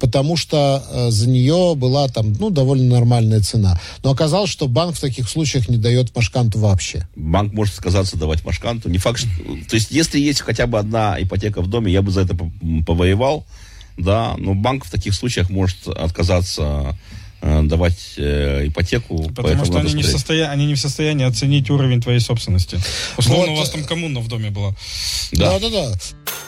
потому 0.00 0.36
что 0.36 0.84
э, 0.90 1.10
за 1.10 1.28
нее 1.28 1.74
была 1.76 2.08
там, 2.08 2.32
ну, 2.38 2.50
довольно 2.50 2.94
нормальная 2.94 3.40
цена. 3.40 3.80
Но 4.02 4.10
оказалось, 4.10 4.50
что 4.50 4.68
банк 4.68 4.96
в 4.96 5.00
таких 5.00 5.28
случаях 5.28 5.68
не 5.68 5.76
дает 5.76 6.14
машканту 6.14 6.58
вообще. 6.58 7.06
Банк 7.16 7.52
может 7.52 7.74
сказаться 7.74 8.16
давать 8.16 8.44
машканту. 8.44 8.88
Не 8.88 8.98
факт, 8.98 9.18
что... 9.18 9.28
То 9.68 9.76
есть, 9.76 9.90
если 9.90 10.18
есть 10.18 10.40
хотя 10.40 10.66
бы 10.66 10.78
одна 10.78 11.16
ипотека 11.20 11.62
в 11.62 11.68
доме, 11.68 11.92
я 11.92 12.02
бы 12.02 12.10
за 12.10 12.22
это 12.22 12.36
повоевал, 12.86 13.44
да, 13.96 14.34
но 14.38 14.54
банк 14.54 14.84
в 14.84 14.90
таких 14.90 15.14
случаях 15.14 15.50
может 15.50 15.88
отказаться 15.88 16.96
Э, 17.42 17.62
давать 17.62 18.14
э, 18.16 18.66
ипотеку. 18.66 19.30
Потому 19.34 19.64
что 19.64 19.78
они 19.78 19.92
не, 19.92 20.02
в 20.02 20.06
состоя... 20.06 20.50
они 20.50 20.66
не 20.66 20.74
в 20.74 20.80
состоянии 20.80 21.26
оценить 21.26 21.68
уровень 21.68 22.00
твоей 22.00 22.18
собственности. 22.18 22.80
Условно, 23.18 23.52
вот. 23.52 23.58
у 23.58 23.60
вас 23.60 23.70
там 23.70 23.84
коммуна 23.84 24.20
в 24.20 24.28
доме 24.28 24.50
была. 24.50 24.74
Да, 25.32 25.58
да, 25.58 25.68
да. 25.68 25.92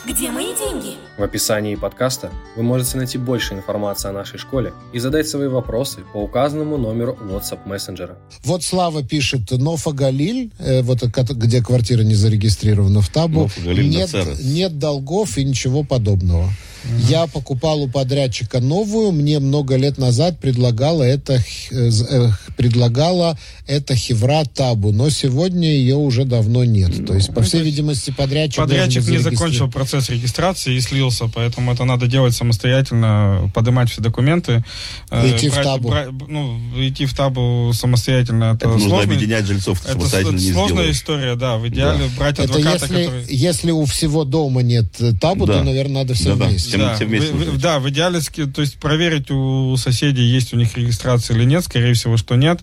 Где 0.09 0.31
мои 0.31 0.55
деньги? 0.55 0.95
В 1.19 1.23
описании 1.23 1.75
подкаста 1.75 2.31
вы 2.55 2.63
можете 2.63 2.97
найти 2.97 3.19
больше 3.19 3.53
информации 3.53 4.09
о 4.09 4.11
нашей 4.11 4.39
школе 4.39 4.73
и 4.91 4.97
задать 4.97 5.27
свои 5.27 5.47
вопросы 5.47 5.99
по 6.13 6.17
указанному 6.17 6.77
номеру 6.77 7.15
WhatsApp 7.21 7.59
мессенджера. 7.67 8.17
Вот 8.43 8.63
Слава 8.63 9.03
пишет, 9.03 9.51
Нофа 9.51 9.91
Галиль, 9.91 10.51
э, 10.57 10.81
вот 10.81 11.03
где 11.03 11.61
квартира 11.61 12.01
не 12.01 12.15
зарегистрирована 12.15 13.01
в 13.01 13.09
Табу, 13.09 13.51
нет, 13.63 14.09
нет 14.41 14.79
долгов 14.79 15.37
и 15.37 15.43
ничего 15.43 15.83
подобного. 15.83 16.49
Я 17.07 17.27
покупал 17.27 17.81
у 17.83 17.89
подрядчика 17.89 18.59
новую, 18.59 19.11
мне 19.11 19.39
много 19.39 19.75
лет 19.75 19.97
назад 19.97 20.39
предлагала 20.39 21.03
это, 21.03 21.43
э, 21.71 21.89
э, 22.09 22.29
предлагала 22.57 23.37
это 23.67 23.95
Хевра 23.95 24.45
Табу, 24.45 24.91
но 24.91 25.09
сегодня 25.09 25.69
ее 25.69 25.95
уже 25.95 26.25
давно 26.25 26.63
нет. 26.63 27.05
То 27.05 27.13
есть, 27.15 27.33
по 27.33 27.41
ну, 27.41 27.45
всей 27.45 27.61
видимости, 27.61 28.11
подрядчик... 28.11 28.57
Подрядчик 28.57 29.07
не 29.07 29.17
закончил 29.17 29.69
процесс 29.69 30.09
регистрации 30.09 30.75
и 30.75 30.81
слился, 30.81 31.29
поэтому 31.33 31.73
это 31.73 31.83
надо 31.85 32.07
делать 32.07 32.35
самостоятельно, 32.35 33.51
поднимать 33.53 33.91
все 33.91 34.01
документы. 34.01 34.63
Э, 35.11 35.29
идти 35.29 35.49
брать, 35.49 35.59
в 35.59 35.63
Табу. 35.63 35.89
Брать, 35.89 36.09
ну, 36.27 36.57
идти 36.77 37.05
в 37.05 37.13
Табу 37.15 37.71
самостоятельно. 37.73 38.55
Это, 38.55 38.69
это 38.69 38.77
нужно 38.77 39.01
объединять 39.01 39.45
жильцов, 39.45 39.81
это 39.83 39.93
самостоятельно 39.93 40.37
не 40.37 40.51
сложная 40.51 40.65
сделаешь. 40.67 40.95
история, 40.95 41.35
да. 41.35 41.57
В 41.57 41.67
идеале 41.67 42.05
да. 42.05 42.17
брать 42.17 42.39
адвоката, 42.39 42.85
это 42.85 42.93
если, 42.93 43.03
который... 43.03 43.25
Если 43.29 43.71
у 43.71 43.85
всего 43.85 44.23
дома 44.23 44.61
нет 44.61 44.87
Табу, 45.19 45.45
да. 45.45 45.59
то, 45.59 45.63
наверное, 45.63 46.03
надо 46.03 46.13
все 46.13 46.35
да, 46.35 46.45
вместе 46.45 46.68
вместе. 46.77 46.89
Да, 46.89 46.95
все 46.95 47.05
вместе 47.05 47.33
в, 47.33 47.61
да, 47.61 47.79
в 47.79 47.89
идеале, 47.89 48.19
то 48.21 48.61
есть 48.61 48.77
проверить 48.79 49.31
у 49.31 49.75
соседей, 49.77 50.23
есть 50.23 50.53
у 50.53 50.57
них 50.57 50.77
регистрация 50.77 51.35
или 51.35 51.43
нет, 51.43 51.63
скорее 51.63 51.93
всего, 51.93 52.17
что 52.17 52.35
нет. 52.35 52.59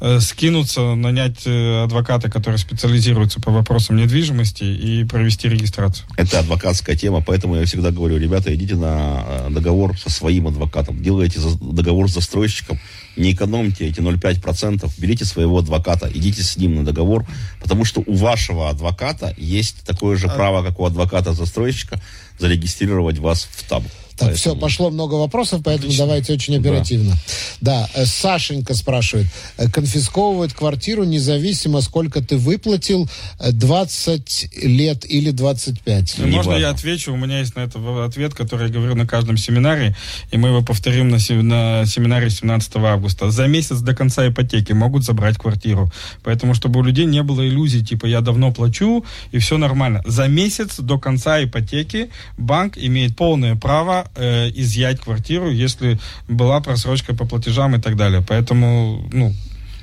Э, 0.00 0.20
скинуться, 0.20 0.94
нанять 0.94 1.46
э, 1.46 1.84
адвоката, 1.84 2.30
который 2.30 2.58
специализируется 2.58 3.40
по 3.40 3.50
вопросам 3.50 3.96
недвижимости 3.96 4.64
и 4.64 5.04
провести 5.04 5.48
регистрацию. 5.48 6.06
Это 6.16 6.40
адвокатская 6.40 6.96
тема, 6.96 7.22
поэтому 7.24 7.56
я 7.56 7.64
всегда 7.64 7.90
говорю, 7.90 8.18
ребята, 8.18 8.54
идите 8.54 8.74
на 8.76 9.24
э, 9.26 9.50
договор 9.50 9.98
со 9.98 10.10
своим 10.10 10.48
адвокатом, 10.48 11.02
делайте 11.02 11.40
договор 11.60 12.08
с 12.08 12.14
застройщиком, 12.14 12.78
не 13.18 13.32
экономьте 13.32 13.86
эти 13.86 14.00
0,5%, 14.00 14.90
берите 14.98 15.24
своего 15.24 15.58
адвоката, 15.58 16.10
идите 16.12 16.42
с 16.42 16.56
ним 16.56 16.76
на 16.76 16.84
договор, 16.84 17.26
потому 17.60 17.84
что 17.84 18.02
у 18.06 18.14
вашего 18.14 18.70
адвоката 18.70 19.34
есть 19.36 19.82
такое 19.84 20.16
же 20.16 20.28
а 20.28 20.34
право, 20.34 20.62
как 20.62 20.78
у 20.80 20.84
адвоката-застройщика, 20.84 22.00
зарегистрировать 22.38 23.18
вас 23.18 23.48
в 23.50 23.68
табу. 23.68 23.88
Так, 24.18 24.30
поэтому... 24.30 24.36
все, 24.36 24.56
пошло 24.56 24.90
много 24.90 25.14
вопросов, 25.14 25.60
поэтому 25.64 25.88
Отлично. 25.88 26.06
давайте 26.06 26.32
очень 26.32 26.56
оперативно. 26.56 27.14
Да. 27.60 27.88
да, 27.94 28.02
э, 28.02 28.04
Сашенька 28.04 28.74
спрашивает. 28.74 29.28
Э, 29.56 29.70
конфисковывают 29.70 30.52
квартиру 30.52 31.04
независимо, 31.04 31.80
сколько 31.82 32.20
ты 32.20 32.36
выплатил, 32.36 33.08
20 33.38 34.48
э, 34.50 34.66
лет 34.66 35.08
или 35.08 35.30
25? 35.30 36.14
Ну, 36.18 36.26
можно 36.26 36.52
важно. 36.52 36.60
я 36.60 36.70
отвечу? 36.70 37.12
У 37.12 37.16
меня 37.16 37.38
есть 37.38 37.54
на 37.54 37.60
это 37.60 38.04
ответ, 38.04 38.34
который 38.34 38.66
я 38.66 38.72
говорю 38.72 38.96
на 38.96 39.06
каждом 39.06 39.36
семинаре, 39.36 39.94
и 40.32 40.36
мы 40.36 40.48
его 40.48 40.62
повторим 40.62 41.10
на, 41.10 41.18
на 41.42 41.86
семинаре 41.86 42.28
17 42.28 42.76
августа. 42.76 43.30
За 43.30 43.46
месяц 43.46 43.78
до 43.78 43.94
конца 43.94 44.26
ипотеки 44.26 44.72
могут 44.72 45.04
забрать 45.04 45.36
квартиру. 45.36 45.92
Поэтому, 46.24 46.54
чтобы 46.54 46.80
у 46.80 46.82
людей 46.82 47.04
не 47.04 47.22
было 47.22 47.46
иллюзий, 47.46 47.84
типа, 47.84 48.06
я 48.06 48.20
давно 48.20 48.52
плачу, 48.52 49.04
и 49.30 49.38
все 49.38 49.58
нормально. 49.58 50.02
За 50.06 50.26
месяц 50.26 50.80
до 50.80 50.98
конца 50.98 51.42
ипотеки 51.44 52.10
банк 52.36 52.76
имеет 52.76 53.14
полное 53.16 53.54
право 53.54 54.07
э, 54.14 54.50
изъять 54.54 55.00
квартиру, 55.00 55.50
если 55.50 55.98
была 56.28 56.60
просрочка 56.60 57.14
по 57.14 57.24
платежам 57.26 57.76
и 57.76 57.80
так 57.80 57.96
далее. 57.96 58.24
Поэтому, 58.26 59.08
ну, 59.12 59.34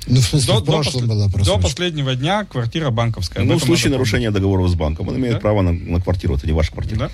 ну, 0.06 0.20
в 0.20 0.24
смысле, 0.24 0.54
до, 0.54 0.60
в 0.60 0.64
прошлом 0.64 1.02
до, 1.02 1.06
была 1.08 1.28
просрочка. 1.28 1.56
До 1.56 1.62
последнего 1.62 2.14
дня 2.14 2.44
квартира 2.44 2.90
банковская. 2.90 3.42
Ну, 3.42 3.58
в 3.58 3.62
случае 3.62 3.92
нарушения 3.92 4.30
договора 4.30 4.66
с 4.68 4.74
банком, 4.74 5.08
он 5.08 5.16
имеет 5.16 5.34
да? 5.34 5.40
право 5.40 5.62
на, 5.62 5.72
на 5.72 6.00
квартиру, 6.00 6.36
это 6.36 6.46
не 6.46 6.52
ваша 6.52 6.72
квартира. 6.72 6.98
Да? 6.98 7.10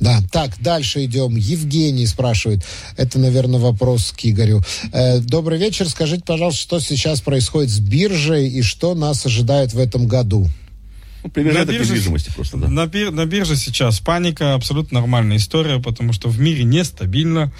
Да, 0.00 0.20
так, 0.30 0.50
дальше 0.60 1.04
идем. 1.04 1.36
Евгений 1.36 2.06
спрашивает, 2.06 2.64
это, 2.96 3.18
наверное, 3.18 3.60
вопрос 3.60 4.12
к 4.12 4.24
Игорю. 4.24 4.60
Э, 4.92 5.18
добрый 5.20 5.58
вечер, 5.58 5.88
скажите, 5.88 6.22
пожалуйста, 6.26 6.60
что 6.60 6.80
сейчас 6.80 7.20
происходит 7.20 7.70
с 7.70 7.78
биржей 7.78 8.48
и 8.48 8.62
что 8.62 8.94
нас 8.94 9.24
ожидает 9.24 9.72
в 9.72 9.78
этом 9.78 10.06
году? 10.06 10.48
Ну, 11.24 11.30
на 11.42 11.64
бирже, 11.64 11.92
недвижимости 11.92 12.30
просто, 12.34 12.58
да. 12.58 12.68
На, 12.68 12.86
бир, 12.86 13.10
на 13.10 13.24
бирже 13.24 13.56
сейчас 13.56 13.98
паника, 13.98 14.54
абсолютно 14.54 15.00
нормальная 15.00 15.38
история, 15.38 15.80
потому 15.80 16.12
что 16.12 16.28
в 16.28 16.38
мире 16.38 16.64
нестабильно, 16.64 17.50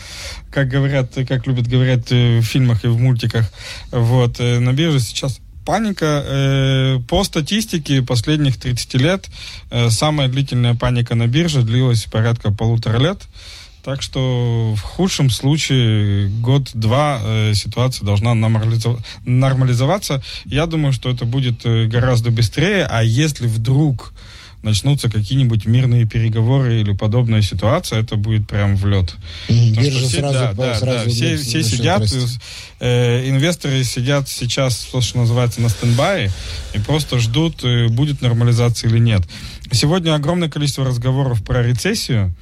как 0.50 0.68
говорят, 0.68 1.14
как 1.27 1.46
любят 1.46 1.66
говорить 1.66 2.12
э, 2.12 2.40
в 2.40 2.42
фильмах 2.42 2.85
и 2.85 2.88
в 2.88 2.98
мультиках. 2.98 3.50
Вот, 3.90 4.38
э, 4.38 4.59
на 4.59 4.72
бирже 4.74 5.00
сейчас 5.00 5.40
паника. 5.64 6.22
Э, 6.27 7.00
по 7.09 7.24
статистике 7.24 8.03
последних 8.03 8.59
30 8.59 8.94
лет 8.94 9.27
самая 9.88 10.29
длительная 10.29 10.74
паника 10.74 11.14
на 11.14 11.27
бирже 11.27 11.62
длилась 11.62 12.05
порядка 12.05 12.53
полутора 12.53 12.98
лет. 12.98 13.22
Так 13.85 14.01
что 14.01 14.75
в 14.75 14.81
худшем 14.81 15.29
случае 15.29 16.29
год-два 16.29 17.20
э, 17.23 17.53
ситуация 17.55 18.07
должна 18.07 18.33
нормализов... 18.33 18.99
нормализоваться. 19.27 20.23
Я 20.47 20.64
думаю, 20.64 20.94
что 20.94 21.11
это 21.11 21.27
будет 21.27 21.66
э, 21.66 21.85
гораздо 21.87 22.31
быстрее. 22.31 22.87
А 22.88 23.03
если 23.05 23.47
вдруг 23.47 24.14
начнутся 24.64 25.11
какие-нибудь 25.11 25.66
мирные 25.66 26.07
переговоры 26.07 26.81
или 26.81 26.92
подобная 26.94 27.42
ситуация, 27.42 28.01
это 28.01 28.16
будет 28.16 28.49
прям 28.49 28.77
в 28.77 28.87
лет. 28.87 29.14
Биржа 29.49 29.99
все, 30.09 30.20
сразу, 30.20 30.38
да, 30.38 30.53
да, 30.55 30.75
сразу 30.75 31.05
да, 31.05 31.11
все, 31.11 31.37
все 31.37 31.62
сидят, 31.62 32.11
э, 32.81 33.29
инвесторы 33.29 33.85
сидят 33.85 34.29
сейчас, 34.29 34.88
то, 34.90 35.03
что 35.03 35.18
называется, 35.18 35.61
на 35.61 35.68
стендбае 35.68 36.31
и 36.73 36.79
просто 36.79 37.18
ждут, 37.18 37.62
э, 37.62 37.88
будет 37.88 38.23
нормализация 38.23 38.88
или 38.88 38.99
нет. 38.99 39.23
Сегодня 39.74 40.14
огромное 40.14 40.48
количество 40.48 40.84
разговоров 40.84 41.42
про 41.42 41.62
рецессию. 41.62 42.32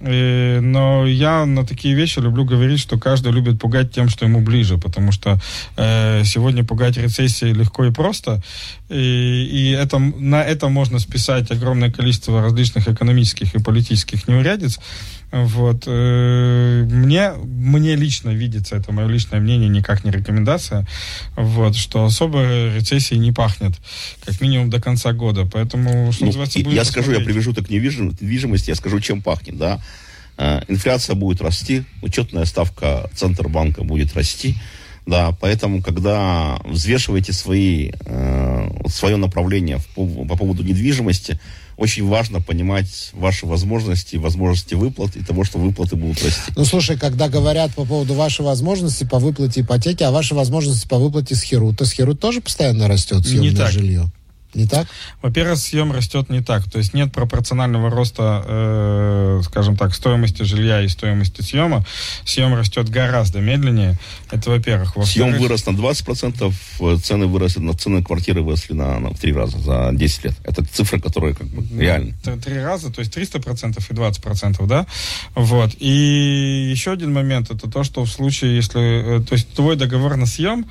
И, 0.00 0.58
но 0.62 1.06
я 1.06 1.44
на 1.44 1.66
такие 1.66 1.94
вещи 1.94 2.18
люблю 2.20 2.44
говорить, 2.44 2.80
что 2.80 2.98
каждый 2.98 3.32
любит 3.32 3.60
пугать 3.60 3.92
тем, 3.92 4.08
что 4.08 4.24
ему 4.24 4.40
ближе, 4.40 4.78
потому 4.78 5.12
что 5.12 5.38
э, 5.76 6.22
сегодня 6.24 6.64
пугать 6.64 6.96
рецессией 6.96 7.52
легко 7.52 7.84
и 7.84 7.90
просто, 7.90 8.40
и, 8.88 9.48
и 9.50 9.70
это, 9.72 9.98
на 9.98 10.42
это 10.42 10.68
можно 10.68 10.98
списать 10.98 11.50
огромное 11.50 11.90
количество 11.90 12.40
различных 12.40 12.88
экономических 12.88 13.54
и 13.54 13.62
политических 13.62 14.28
неурядиц. 14.28 14.78
Вот. 15.30 15.84
Э, 15.86 16.86
мне, 16.90 17.32
мне 17.32 17.96
лично 17.96 18.30
видится, 18.30 18.76
это 18.76 18.92
мое 18.92 19.06
личное 19.06 19.40
мнение, 19.40 19.68
никак 19.68 20.04
не 20.04 20.10
рекомендация, 20.10 20.86
вот, 21.36 21.76
что 21.76 22.04
особо 22.04 22.74
рецессии 22.74 23.16
не 23.16 23.32
пахнет, 23.32 23.74
как 24.24 24.40
минимум 24.40 24.70
до 24.70 24.80
конца 24.80 25.12
года. 25.12 25.44
Поэтому, 25.44 26.12
что 26.12 26.22
ну, 26.24 26.26
называется, 26.28 26.60
Я 26.60 26.84
скажу, 26.84 27.12
я 27.12 27.20
привяжу 27.20 27.52
так 27.52 27.68
недвижимости, 27.68 28.70
я 28.70 28.74
скажу, 28.74 29.00
чем 29.00 29.20
пахнет, 29.20 29.58
да. 29.58 29.80
Э, 30.38 30.62
инфляция 30.68 31.14
будет 31.14 31.42
расти, 31.42 31.84
учетная 32.00 32.44
ставка 32.44 33.10
Центробанка 33.14 33.82
будет 33.82 34.14
расти, 34.14 34.56
да, 35.08 35.34
поэтому, 35.40 35.82
когда 35.82 36.60
взвешиваете 36.66 37.32
свои, 37.32 37.92
э, 38.04 38.68
свое 38.88 39.16
направление 39.16 39.80
по, 39.94 40.06
по 40.06 40.36
поводу 40.36 40.62
недвижимости, 40.62 41.40
очень 41.78 42.06
важно 42.06 42.42
понимать 42.42 43.10
ваши 43.14 43.46
возможности, 43.46 44.16
возможности 44.16 44.74
выплат 44.74 45.16
и 45.16 45.24
того, 45.24 45.44
что 45.44 45.58
выплаты 45.58 45.96
будут 45.96 46.22
расти. 46.22 46.52
Ну, 46.54 46.66
слушай, 46.66 46.98
когда 46.98 47.30
говорят 47.30 47.74
по 47.74 47.86
поводу 47.86 48.12
вашей 48.12 48.44
возможности 48.44 49.04
по 49.04 49.18
выплате 49.18 49.62
ипотеки, 49.62 50.02
а 50.02 50.10
ваши 50.10 50.34
возможности 50.34 50.86
по 50.86 50.98
выплате 50.98 51.36
с 51.36 51.42
Херу, 51.42 51.72
то 51.72 51.86
с 51.86 51.92
Херу 51.92 52.14
тоже 52.14 52.42
постоянно 52.42 52.86
растет 52.86 53.26
съемное 53.26 53.50
Не 53.50 53.56
так. 53.56 53.72
жилье? 53.72 54.10
Не 54.54 54.66
так? 54.66 54.86
Во-первых, 55.20 55.58
съем 55.58 55.92
растет 55.92 56.30
не 56.30 56.40
так. 56.40 56.64
То 56.70 56.78
есть 56.78 56.94
нет 56.94 57.12
пропорционального 57.12 57.90
роста, 57.90 58.42
э, 58.46 59.40
скажем 59.44 59.76
так, 59.76 59.94
стоимости 59.94 60.42
жилья 60.42 60.80
и 60.80 60.88
стоимости 60.88 61.42
съема. 61.42 61.84
Съем 62.24 62.54
растет 62.54 62.88
гораздо 62.88 63.40
медленнее. 63.40 63.98
Это 64.30 64.48
во-первых. 64.50 64.96
во 64.96 65.04
Съем 65.04 65.36
вырос 65.38 65.66
на 65.66 65.72
20%, 65.72 66.52
э, 66.80 66.96
цены 66.96 67.26
выросли, 67.26 67.60
на 67.60 67.74
цены 67.74 68.02
квартиры 68.02 68.40
выросли 68.40 68.72
на, 68.72 68.98
на 68.98 69.10
в 69.10 69.18
три 69.18 69.32
раза 69.34 69.58
за 69.58 69.90
10 69.92 70.24
лет. 70.24 70.34
Это 70.44 70.64
цифры, 70.64 70.98
которые 70.98 71.34
как 71.34 71.46
бы 71.48 71.62
реальны. 71.78 72.14
Три 72.42 72.58
раза, 72.58 72.90
то 72.90 73.00
есть 73.00 73.14
300% 73.14 73.78
и 73.78 73.94
20%, 73.94 74.66
да? 74.66 74.86
Вот. 75.34 75.72
И 75.78 76.68
еще 76.70 76.92
один 76.92 77.12
момент, 77.12 77.50
это 77.50 77.68
то, 77.70 77.84
что 77.84 78.04
в 78.04 78.10
случае, 78.10 78.56
если... 78.56 79.18
Э, 79.18 79.20
то 79.20 79.34
есть 79.34 79.52
твой 79.52 79.76
договор 79.76 80.16
на 80.16 80.24
съем, 80.24 80.66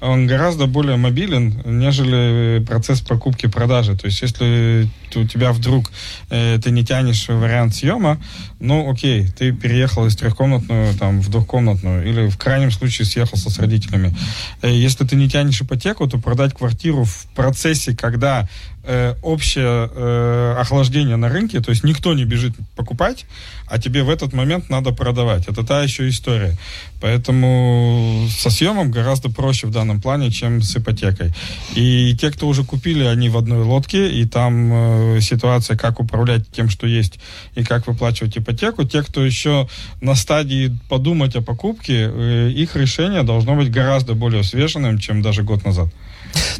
он 0.00 0.26
гораздо 0.26 0.66
более 0.66 0.96
мобилен, 0.96 1.62
нежели 1.64 2.64
процесс 2.64 3.00
покупки-продажи. 3.20 3.96
То 3.96 4.06
есть, 4.06 4.22
если 4.22 4.88
у 5.14 5.24
тебя 5.26 5.52
вдруг 5.52 5.92
э, 6.30 6.58
ты 6.62 6.70
не 6.70 6.84
тянешь 6.84 7.28
вариант 7.28 7.74
съема, 7.74 8.18
ну, 8.60 8.90
окей, 8.90 9.28
ты 9.28 9.52
переехал 9.52 10.06
из 10.06 10.16
трехкомнатную 10.16 10.94
там, 10.94 11.20
в 11.20 11.28
двухкомнатную, 11.28 12.08
или 12.08 12.30
в 12.30 12.38
крайнем 12.38 12.70
случае 12.70 13.06
съехался 13.06 13.50
с 13.50 13.58
родителями. 13.58 14.16
Э, 14.62 14.70
если 14.70 15.04
ты 15.04 15.16
не 15.16 15.28
тянешь 15.28 15.60
ипотеку, 15.60 16.08
то 16.08 16.18
продать 16.18 16.54
квартиру 16.54 17.04
в 17.04 17.26
процессе, 17.34 17.94
когда 17.94 18.48
э, 18.84 19.14
общее 19.22 19.90
э, 19.92 20.56
охлаждение 20.58 21.16
на 21.16 21.28
рынке, 21.28 21.60
то 21.60 21.70
есть 21.70 21.84
никто 21.84 22.14
не 22.14 22.24
бежит 22.24 22.54
покупать, 22.76 23.26
а 23.66 23.78
тебе 23.78 24.02
в 24.02 24.10
этот 24.10 24.32
момент 24.32 24.68
надо 24.68 24.90
продавать. 24.92 25.48
Это 25.48 25.64
та 25.64 25.82
еще 25.82 26.08
история. 26.08 26.56
Поэтому 27.00 28.26
со 28.28 28.50
съемом 28.50 28.90
гораздо 28.90 29.30
проще 29.30 29.66
в 29.66 29.70
данном 29.70 30.00
плане, 30.00 30.30
чем 30.30 30.60
с 30.60 30.76
ипотекой. 30.76 31.32
И 31.74 32.16
те, 32.20 32.30
кто 32.30 32.48
уже 32.48 32.64
купили, 32.64 33.04
они 33.04 33.28
в 33.28 33.38
одной 33.38 33.62
лодке, 33.62 34.10
и 34.10 34.26
там 34.26 35.16
э, 35.16 35.20
ситуация, 35.20 35.76
как 35.76 36.00
управлять 36.00 36.50
тем, 36.50 36.68
что 36.68 36.86
есть, 36.86 37.20
и 37.54 37.62
как 37.62 37.86
выплачивать 37.86 38.36
ипотеку. 38.36 38.84
Те, 38.84 39.02
кто 39.02 39.24
еще 39.24 39.68
на 40.00 40.14
стадии 40.14 40.76
подумать 40.88 41.36
о 41.36 41.42
покупке, 41.42 42.10
э, 42.12 42.50
их 42.50 42.76
решение 42.76 43.22
должно 43.22 43.54
быть 43.54 43.70
гораздо 43.70 44.14
более 44.14 44.42
свеженным, 44.42 44.98
чем 44.98 45.22
даже 45.22 45.42
год 45.42 45.64
назад. 45.64 45.88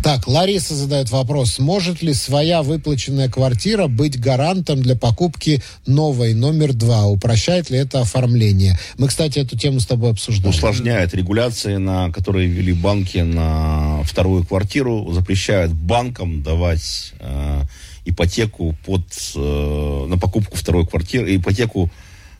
Так, 0.02 0.26
Лариса 0.26 0.74
задает 0.74 1.10
вопрос. 1.10 1.58
Может 1.58 2.02
ли 2.02 2.14
своя 2.14 2.62
выплаченная 2.62 3.28
квартира 3.28 3.86
быть 3.86 4.18
гарантом 4.18 4.82
для 4.82 4.96
покупки 4.96 5.62
новой, 5.86 6.32
номер 6.34 6.72
два? 6.72 7.06
Упрощает 7.06 7.70
ли 7.70 7.78
это 7.78 8.00
оформление? 8.00 8.78
Мы, 8.96 9.08
кстати, 9.08 9.38
эту 9.38 9.58
тему 9.58 9.80
с 9.80 9.86
тобой 9.86 10.12
обсуждали. 10.12 10.50
Усложняет 10.50 11.14
регуляции, 11.14 11.76
на 11.76 12.10
которые 12.12 12.48
ввели 12.48 12.72
банки 12.72 13.18
на 13.18 14.02
вторую 14.04 14.44
квартиру, 14.44 15.12
запрещают 15.12 15.72
банкам 15.72 16.42
давать 16.42 17.12
э, 17.20 17.62
ипотеку 18.04 18.74
под, 18.86 19.02
э, 19.36 20.06
на 20.08 20.16
покупку 20.18 20.56
второй 20.56 20.86
квартиры, 20.86 21.36
ипотеку 21.36 21.90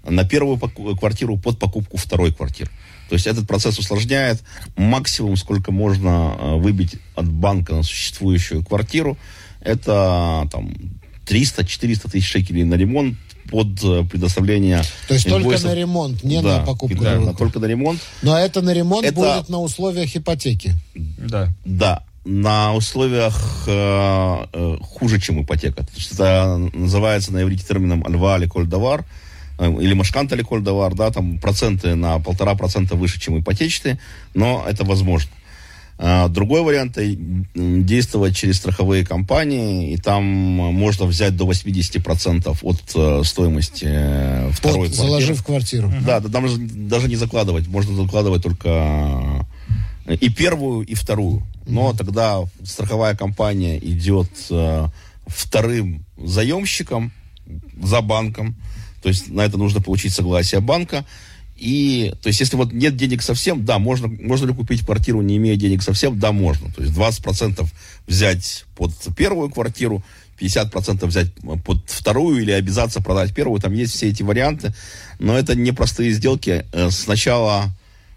на 0.09 0.25
первую 0.25 0.59
квартиру 0.59 1.37
под 1.37 1.59
покупку 1.59 1.99
второй 1.99 2.33
квартиры. 2.33 2.71
То 3.11 3.14
есть 3.14 3.27
этот 3.27 3.49
процесс 3.49 3.77
усложняет 3.77 4.40
максимум, 4.77 5.37
сколько 5.37 5.73
можно 5.73 6.37
э, 6.38 6.55
выбить 6.59 6.94
от 7.16 7.29
банка 7.29 7.75
на 7.75 7.83
существующую 7.83 8.64
квартиру. 8.64 9.18
Это 9.61 10.49
там 10.53 10.73
300-400 11.27 12.09
тысяч 12.09 12.29
шекелей 12.29 12.62
на 12.62 12.75
ремонт 12.75 13.18
под 13.51 13.83
э, 13.83 14.05
предоставление 14.05 14.85
То 15.09 15.14
есть 15.14 15.27
инвойсов. 15.27 15.62
только 15.62 15.66
на 15.66 15.75
ремонт, 15.75 16.23
не 16.23 16.40
да, 16.40 16.61
на 16.61 16.66
покупку. 16.66 17.03
Да, 17.03 17.18
на, 17.18 17.35
только 17.35 17.59
на 17.59 17.64
ремонт. 17.64 18.01
Но 18.23 18.38
это 18.38 18.62
на 18.62 18.73
ремонт 18.73 19.05
это... 19.05 19.16
будет 19.16 19.49
на 19.49 19.59
условиях 19.59 20.14
ипотеки. 20.14 20.75
Да. 20.94 21.53
Да. 21.64 22.05
На 22.25 22.75
условиях 22.75 23.64
э, 23.66 24.46
э, 24.53 24.77
хуже, 24.83 25.20
чем 25.20 25.42
ипотека. 25.42 25.83
То 25.83 25.92
есть 25.96 26.12
это 26.12 26.59
называется 26.75 27.33
на 27.33 27.42
иврите 27.42 27.64
термином 27.66 28.07
альва 28.07 28.38
или 28.38 28.46
кольдавар. 28.46 29.01
Э, 29.01 29.05
или 29.61 29.92
Машканта 29.94 30.35
или 30.35 30.42
Кольдовар, 30.42 30.94
да, 30.94 31.11
там 31.11 31.38
проценты 31.38 31.94
на 31.94 32.18
полтора 32.18 32.55
процента 32.55 32.96
выше, 32.96 33.20
чем 33.20 33.40
ипотечные, 33.40 33.99
но 34.35 34.64
это 34.66 34.85
возможно. 34.85 35.31
А, 36.03 36.29
другой 36.29 36.62
вариант– 36.62 36.96
действовать 37.55 38.35
через 38.35 38.57
страховые 38.57 39.05
компании, 39.05 39.92
и 39.92 39.99
там 39.99 40.25
можно 40.25 41.05
взять 41.05 41.37
до 41.37 41.44
80% 41.44 42.59
от 42.62 42.81
э, 42.94 43.23
стоимости 43.23 43.85
э, 43.87 44.51
второй 44.51 44.88
Под, 44.88 44.96
квартиры. 44.96 45.09
Заложив 45.09 45.44
квартиру. 45.44 45.92
Да, 46.07 46.20
да, 46.20 46.31
там 46.31 46.46
даже 46.88 47.07
не 47.07 47.16
закладывать, 47.16 47.68
можно 47.68 47.94
закладывать 47.94 48.42
только 48.42 49.46
и 50.09 50.31
первую, 50.31 50.87
и 50.87 50.94
вторую. 50.94 51.46
Но 51.66 51.92
тогда 51.92 52.44
страховая 52.64 53.14
компания 53.14 53.79
идет 53.79 54.31
вторым 55.27 56.05
заемщиком 56.16 57.12
за 57.83 58.01
банком, 58.01 58.57
то 59.02 59.08
есть 59.08 59.28
на 59.28 59.42
это 59.42 59.56
нужно 59.56 59.80
получить 59.80 60.12
согласие 60.12 60.60
банка. 60.60 61.04
И, 61.56 62.14
то 62.22 62.28
есть, 62.28 62.40
если 62.40 62.56
вот 62.56 62.72
нет 62.72 62.96
денег 62.96 63.20
совсем, 63.20 63.66
да, 63.66 63.78
можно, 63.78 64.08
можно 64.08 64.46
ли 64.46 64.54
купить 64.54 64.84
квартиру, 64.84 65.20
не 65.20 65.36
имея 65.36 65.56
денег 65.56 65.82
совсем? 65.82 66.18
Да, 66.18 66.32
можно. 66.32 66.72
То 66.72 66.82
есть 66.82 66.96
20% 66.96 67.66
взять 68.06 68.64
под 68.74 68.92
первую 69.14 69.50
квартиру, 69.50 70.02
50% 70.40 71.04
взять 71.06 71.28
под 71.64 71.78
вторую 71.86 72.40
или 72.40 72.50
обязаться 72.50 73.02
продать 73.02 73.34
первую. 73.34 73.60
Там 73.60 73.74
есть 73.74 73.92
все 73.92 74.08
эти 74.08 74.22
варианты. 74.22 74.72
Но 75.18 75.36
это 75.36 75.54
непростые 75.54 76.12
сделки. 76.12 76.64
Э, 76.72 76.90
с 76.90 77.06
начала, 77.06 77.70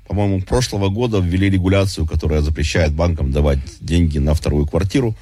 по-моему, 0.08 0.42
прошлого 0.42 0.88
года 0.88 1.20
ввели 1.20 1.50
регуляцию, 1.50 2.08
которая 2.08 2.40
запрещает 2.40 2.94
банкам 2.94 3.34
давать 3.34 3.60
деньги 3.82 4.20
на 4.20 4.34
вторую 4.34 4.66
квартиру. 4.68 5.18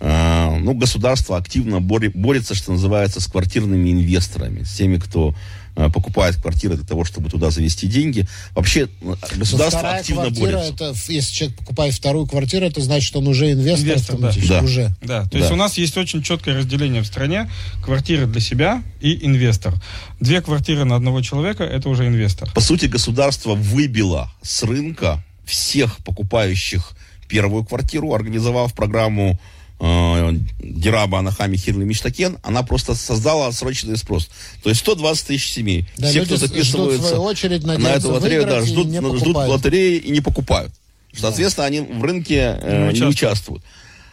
А, 0.00 0.56
ну, 0.58 0.74
государство 0.74 1.36
активно 1.36 1.80
борется, 1.80 2.54
что 2.54 2.72
называется, 2.72 3.20
с 3.20 3.26
квартирными 3.26 3.90
инвесторами, 3.90 4.62
с 4.62 4.72
теми, 4.74 4.98
кто 4.98 5.34
а, 5.74 5.90
покупает 5.90 6.36
квартиры 6.36 6.76
для 6.76 6.84
того, 6.84 7.04
чтобы 7.04 7.30
туда 7.30 7.50
завести 7.50 7.86
деньги. 7.86 8.26
Вообще 8.54 8.88
государство 9.36 9.94
активно 9.94 10.30
борется. 10.30 10.72
Это, 10.72 10.94
если 11.08 11.32
человек 11.32 11.58
покупает 11.58 11.94
вторую 11.94 12.26
квартиру, 12.26 12.64
это 12.64 12.80
значит, 12.80 13.06
что 13.06 13.18
он 13.18 13.28
уже 13.28 13.52
инвестор, 13.52 13.88
инвестор 13.88 14.14
автоматически. 14.14 14.48
Да. 14.48 14.62
Уже. 14.62 14.90
Да. 15.02 15.22
То 15.24 15.30
да. 15.30 15.38
есть 15.38 15.50
у 15.50 15.56
нас 15.56 15.78
есть 15.78 15.96
очень 15.96 16.22
четкое 16.22 16.58
разделение 16.58 17.02
в 17.02 17.06
стране. 17.06 17.50
Квартиры 17.82 18.26
для 18.26 18.40
себя 18.40 18.82
и 19.00 19.24
инвестор. 19.26 19.74
Две 20.20 20.40
квартиры 20.42 20.84
на 20.84 20.96
одного 20.96 21.22
человека– 21.22 21.64
это 21.64 21.88
уже 21.88 22.06
инвестор. 22.06 22.50
По 22.52 22.60
сути, 22.60 22.86
государство 22.86 23.54
выбило 23.54 24.32
с 24.42 24.62
рынка 24.62 25.24
всех 25.44 25.98
покупающих 25.98 26.92
первую 27.28 27.64
квартиру, 27.64 28.14
организовав 28.14 28.74
программу 28.74 29.38
э, 29.80 30.32
Дираба 30.60 31.18
Анахами 31.20 31.56
Хирли 31.56 31.84
Миштакен, 31.84 32.38
она 32.42 32.62
просто 32.62 32.94
создала 32.94 33.50
срочный 33.52 33.96
спрос. 33.96 34.28
То 34.62 34.68
есть 34.68 34.80
120 34.80 35.26
тысяч 35.26 35.52
семей. 35.52 35.86
Да, 35.96 36.08
Все, 36.08 36.24
кто 36.24 36.36
записываются 36.36 37.18
очередь, 37.18 37.64
на 37.64 37.72
эту 37.72 38.12
лотерею, 38.12 38.46
да, 38.46 38.62
ждут, 38.62 38.88
ждут 38.88 39.36
лотереи 39.36 39.96
и 39.96 40.10
не 40.10 40.20
покупают. 40.20 40.72
Соответственно, 41.12 41.64
да. 41.64 41.68
они 41.68 41.80
в 41.80 42.04
рынке 42.04 42.58
э, 42.60 42.92
не, 42.92 43.00
не 43.00 43.06
участвуют. 43.06 43.62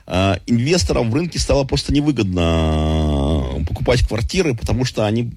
Э, 0.08 0.38
инвесторам 0.46 1.12
в 1.12 1.16
рынке 1.16 1.40
стало 1.40 1.64
просто 1.64 1.94
невыгодно 1.94 3.58
э, 3.58 3.66
покупать 3.66 4.08
квартиры, 4.08 4.56
потому 4.56 4.86
что 4.86 5.06
они 5.06 5.32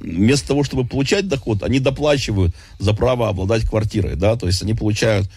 вместо 0.00 0.48
того, 0.48 0.64
чтобы 0.64 0.84
получать 0.86 1.28
доход, 1.28 1.62
они 1.62 1.80
доплачивают 1.80 2.54
за 2.78 2.92
право 2.94 3.28
обладать 3.28 3.64
квартирой, 3.64 4.16
да, 4.16 4.36
то 4.36 4.46
есть 4.46 4.62
они 4.62 4.74
получают 4.74 5.28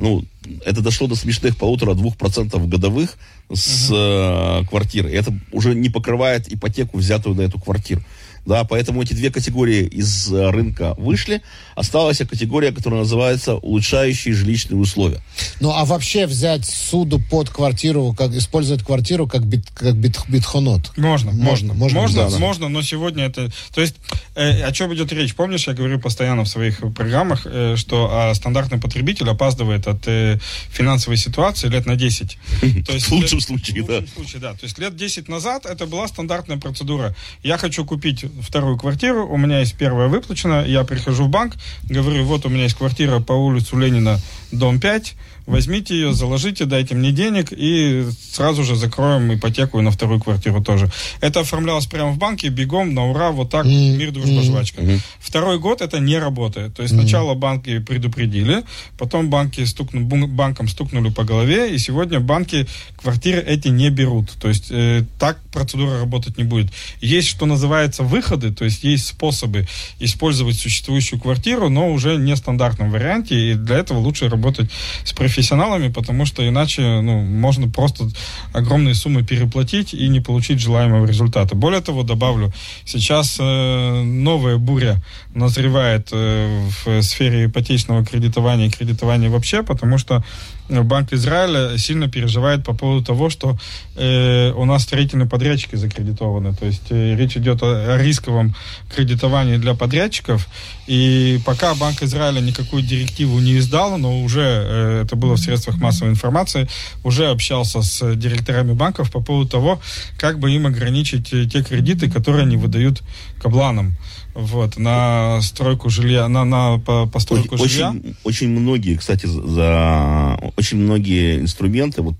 ну, 0.00 0.24
это 0.64 0.80
дошло 0.80 1.06
до 1.06 1.14
смешных 1.14 1.56
полутора-двух 1.56 2.16
процентов 2.16 2.68
годовых 2.68 3.16
с 3.52 3.90
э, 3.90 4.64
квартиры. 4.68 5.10
Это 5.10 5.32
уже 5.52 5.74
не 5.74 5.88
покрывает 5.88 6.52
ипотеку, 6.52 6.98
взятую 6.98 7.36
на 7.36 7.42
эту 7.42 7.58
квартиру. 7.58 8.02
Да, 8.46 8.64
поэтому 8.64 9.02
эти 9.02 9.12
две 9.12 9.30
категории 9.30 9.84
из 9.84 10.32
э, 10.32 10.50
рынка 10.50 10.94
вышли. 10.96 11.42
Осталась 11.74 12.18
категория, 12.18 12.72
которая 12.72 13.00
называется 13.00 13.54
улучшающие 13.54 14.34
жилищные 14.34 14.78
условия. 14.78 15.20
Ну, 15.60 15.70
а 15.70 15.84
вообще 15.84 16.26
взять 16.26 16.64
суду 16.64 17.20
под 17.30 17.50
квартиру, 17.50 18.14
как 18.16 18.32
использовать 18.32 18.82
квартиру 18.82 19.26
как, 19.26 19.44
бит, 19.44 19.66
как 19.74 19.96
бит, 19.96 20.18
битхонот? 20.28 20.92
Можно, 20.96 21.32
можно. 21.32 21.74
Можно, 21.74 22.00
можно, 22.00 22.30
да, 22.30 22.38
можно 22.38 22.68
но 22.68 22.82
сегодня 22.82 23.24
это... 23.24 23.50
То 23.74 23.80
есть, 23.80 23.96
э, 24.34 24.62
о 24.62 24.72
чем 24.72 24.94
идет 24.94 25.12
речь? 25.12 25.34
Помнишь, 25.34 25.66
я 25.66 25.74
говорю 25.74 26.00
постоянно 26.00 26.44
в 26.44 26.48
своих 26.48 26.80
программах, 26.94 27.42
э, 27.44 27.76
что 27.76 28.30
э, 28.30 28.34
стандартный 28.34 28.78
потребитель 28.78 29.28
опаздывает 29.28 29.86
от 29.86 30.06
э, 30.06 30.38
финансовой 30.70 31.16
ситуации 31.16 31.68
лет 31.68 31.86
на 31.86 31.96
10. 31.96 32.38
То 32.86 32.92
есть, 32.92 33.06
в 33.06 33.12
лучшем 33.12 33.40
случае, 33.40 33.82
да. 33.82 33.98
В 33.98 34.00
лучшем 34.00 34.14
случае, 34.14 34.40
да. 34.40 34.52
То 34.52 34.64
есть 34.64 34.78
лет 34.78 34.96
10 34.96 35.28
назад 35.28 35.66
это 35.66 35.86
была 35.86 36.08
стандартная 36.08 36.58
процедура. 36.58 37.14
Я 37.42 37.58
хочу 37.58 37.84
купить 37.84 38.24
вторую 38.40 38.76
квартиру, 38.76 39.26
у 39.26 39.36
меня 39.36 39.60
есть 39.60 39.76
первая 39.76 40.08
выплачена, 40.08 40.64
я 40.66 40.84
прихожу 40.84 41.24
в 41.24 41.28
банк, 41.28 41.54
говорю, 41.84 42.24
вот 42.24 42.46
у 42.46 42.48
меня 42.48 42.64
есть 42.64 42.76
квартира 42.76 43.20
по 43.20 43.32
улицу 43.32 43.78
Ленина, 43.78 44.18
дом 44.52 44.80
5, 44.80 45.14
возьмите 45.46 45.94
ее, 45.94 46.12
заложите, 46.12 46.64
дайте 46.64 46.94
мне 46.94 47.12
денег, 47.12 47.48
и 47.50 48.06
сразу 48.38 48.64
же 48.64 48.76
закроем 48.76 49.34
ипотеку 49.34 49.78
и 49.78 49.82
на 49.82 49.90
вторую 49.90 50.20
квартиру 50.20 50.62
тоже. 50.62 50.90
Это 51.20 51.40
оформлялось 51.40 51.86
прямо 51.86 52.12
в 52.12 52.18
банке, 52.18 52.48
бегом, 52.48 52.94
на 52.94 53.10
ура, 53.10 53.30
вот 53.30 53.50
так, 53.50 53.66
mm-hmm. 53.66 53.96
мир, 53.96 54.10
дружба, 54.12 54.42
жвачка. 54.42 54.80
Mm-hmm. 54.80 55.00
Второй 55.20 55.58
год 55.58 55.80
это 55.80 56.00
не 56.00 56.18
работает. 56.18 56.74
То 56.74 56.82
есть 56.82 56.94
mm-hmm. 56.94 57.00
сначала 57.00 57.34
банки 57.34 57.78
предупредили, 57.78 58.64
потом 58.98 59.28
банки 59.30 59.64
стукну, 59.64 60.06
банкам 60.26 60.68
стукнули 60.68 61.10
по 61.10 61.24
голове, 61.24 61.74
и 61.74 61.78
сегодня 61.78 62.20
банки 62.20 62.66
квартиры 63.02 63.42
эти 63.42 63.68
не 63.68 63.90
берут. 63.90 64.30
То 64.40 64.48
есть 64.48 64.70
э, 64.70 65.04
так 65.18 65.38
процедура 65.52 65.98
работать 66.00 66.38
не 66.38 66.44
будет. 66.44 66.72
Есть, 67.00 67.28
что 67.28 67.46
называется, 67.46 68.02
выходы, 68.02 68.52
то 68.52 68.64
есть 68.64 68.84
есть 68.84 69.06
способы 69.06 69.66
использовать 70.00 70.56
существующую 70.58 71.20
квартиру, 71.20 71.68
но 71.68 71.92
уже 71.92 72.16
не 72.16 72.34
в 72.34 72.38
стандартном 72.38 72.90
варианте, 72.90 73.34
и 73.34 73.54
для 73.54 73.76
этого 73.78 73.98
лучше 73.98 74.28
работать 74.28 74.70
с 75.04 75.12
профессионалами 75.12 75.58
профессионалами, 75.58 75.88
потому 75.92 76.26
что 76.26 76.46
иначе 76.46 76.82
ну, 76.82 77.20
можно 77.22 77.68
просто 77.68 78.08
огромные 78.52 78.94
суммы 78.94 79.22
переплатить 79.22 79.94
и 79.94 80.08
не 80.08 80.20
получить 80.20 80.60
желаемого 80.60 81.06
результата. 81.06 81.54
Более 81.54 81.80
того, 81.80 82.02
добавлю, 82.02 82.52
сейчас 82.84 83.36
э, 83.40 84.02
новая 84.02 84.56
буря 84.56 85.02
назревает 85.34 86.08
э, 86.12 86.68
в 86.84 87.02
сфере 87.02 87.46
ипотечного 87.46 88.04
кредитования 88.04 88.66
и 88.66 88.70
кредитования 88.70 89.30
вообще, 89.30 89.62
потому 89.62 89.98
что 89.98 90.24
Банк 90.68 91.12
Израиля 91.12 91.78
сильно 91.78 92.08
переживает 92.08 92.64
по 92.64 92.74
поводу 92.74 93.04
того, 93.04 93.30
что 93.30 93.58
э, 93.96 94.52
у 94.52 94.64
нас 94.64 94.82
строительные 94.82 95.28
подрядчики 95.28 95.76
закредитованы. 95.76 96.54
То 96.54 96.66
есть 96.66 96.90
э, 96.90 97.16
речь 97.16 97.36
идет 97.36 97.62
о, 97.62 97.94
о 97.94 97.98
рисковом 97.98 98.54
кредитовании 98.94 99.56
для 99.56 99.74
подрядчиков. 99.74 100.46
И 100.86 101.40
пока 101.44 101.74
Банк 101.74 102.02
Израиля 102.02 102.40
никакую 102.40 102.82
директиву 102.82 103.38
не 103.40 103.58
издал, 103.58 103.98
но 103.98 104.22
уже 104.22 104.42
э, 104.42 105.02
это 105.04 105.16
было 105.16 105.34
в 105.34 105.40
средствах 105.40 105.78
массовой 105.78 106.10
информации, 106.10 106.68
уже 107.04 107.28
общался 107.28 107.82
с 107.82 108.14
директорами 108.16 108.72
банков 108.72 109.10
по 109.10 109.20
поводу 109.20 109.48
того, 109.48 109.80
как 110.18 110.38
бы 110.38 110.50
им 110.50 110.66
ограничить 110.66 111.32
э, 111.32 111.46
те 111.46 111.62
кредиты, 111.62 112.10
которые 112.10 112.42
они 112.42 112.56
выдают 112.56 113.02
кабланам 113.40 113.96
вот, 114.38 114.78
на 114.78 115.40
стройку 115.42 115.90
жилья, 115.90 116.28
на, 116.28 116.44
на 116.44 116.78
постройку 116.78 117.56
очень, 117.56 117.68
жилья. 117.68 117.90
Очень, 117.90 118.16
очень 118.22 118.48
многие, 118.48 118.96
кстати, 118.96 119.26
за 119.26 120.38
очень 120.56 120.78
многие 120.78 121.40
инструменты, 121.40 122.02
вот 122.02 122.14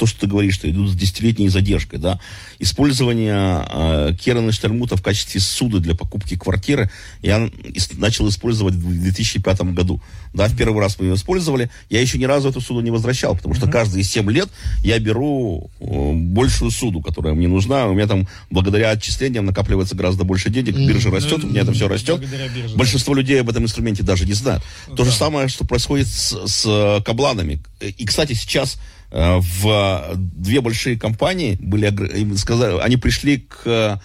то, 0.00 0.06
что 0.06 0.20
ты 0.20 0.26
говоришь, 0.26 0.54
что 0.54 0.70
идут 0.70 0.88
с 0.88 0.96
десятилетней 0.96 1.48
задержкой, 1.48 1.98
да, 1.98 2.18
использование 2.58 3.66
э, 3.68 4.14
Керена 4.18 4.50
Штермута 4.50 4.96
в 4.96 5.02
качестве 5.02 5.42
суда 5.42 5.78
для 5.78 5.94
покупки 5.94 6.38
квартиры 6.38 6.90
я 7.20 7.50
начал 7.98 8.26
использовать 8.30 8.72
в 8.76 9.02
2005 9.02 9.60
году. 9.74 10.00
Да, 10.32 10.48
в 10.48 10.56
первый 10.56 10.80
раз 10.80 10.98
мы 10.98 11.04
ее 11.04 11.16
использовали. 11.16 11.70
Я 11.90 12.00
еще 12.00 12.16
ни 12.16 12.24
разу 12.24 12.48
эту 12.48 12.62
суду 12.62 12.80
не 12.80 12.90
возвращал, 12.90 13.36
потому 13.36 13.54
что 13.54 13.66
mm-hmm. 13.66 13.72
каждые 13.72 14.04
7 14.04 14.30
лет 14.30 14.48
я 14.82 14.98
беру 14.98 15.70
э, 15.80 16.12
большую 16.14 16.70
суду, 16.70 17.02
которая 17.02 17.34
мне 17.34 17.46
нужна. 17.46 17.86
У 17.86 17.92
меня 17.92 18.06
там 18.06 18.26
благодаря 18.48 18.92
отчислениям 18.92 19.44
накапливается 19.44 19.96
гораздо 19.96 20.24
больше 20.24 20.48
денег, 20.48 20.76
mm-hmm. 20.76 20.86
биржа 20.86 21.10
растет, 21.10 21.44
у 21.44 21.46
меня 21.46 21.60
это 21.60 21.74
все 21.74 21.88
растет. 21.88 22.20
Бирже, 22.20 22.74
Большинство 22.74 23.12
да. 23.12 23.20
людей 23.20 23.38
об 23.42 23.50
этом 23.50 23.64
инструменте 23.64 24.02
даже 24.02 24.24
не 24.24 24.32
знают. 24.32 24.62
Да. 24.88 24.96
То 24.96 25.04
же 25.04 25.12
самое, 25.12 25.48
что 25.48 25.66
происходит 25.66 26.06
с, 26.06 26.46
с 26.46 27.02
кабланами. 27.04 27.60
И, 27.80 28.06
кстати, 28.06 28.32
сейчас 28.32 28.78
Э, 28.78 28.99
в 29.12 30.12
две 30.14 30.60
большие 30.60 30.98
компании 30.98 31.56
были, 31.60 32.34
сказали, 32.36 32.78
они 32.80 32.96
пришли 32.96 33.38
к 33.38 34.00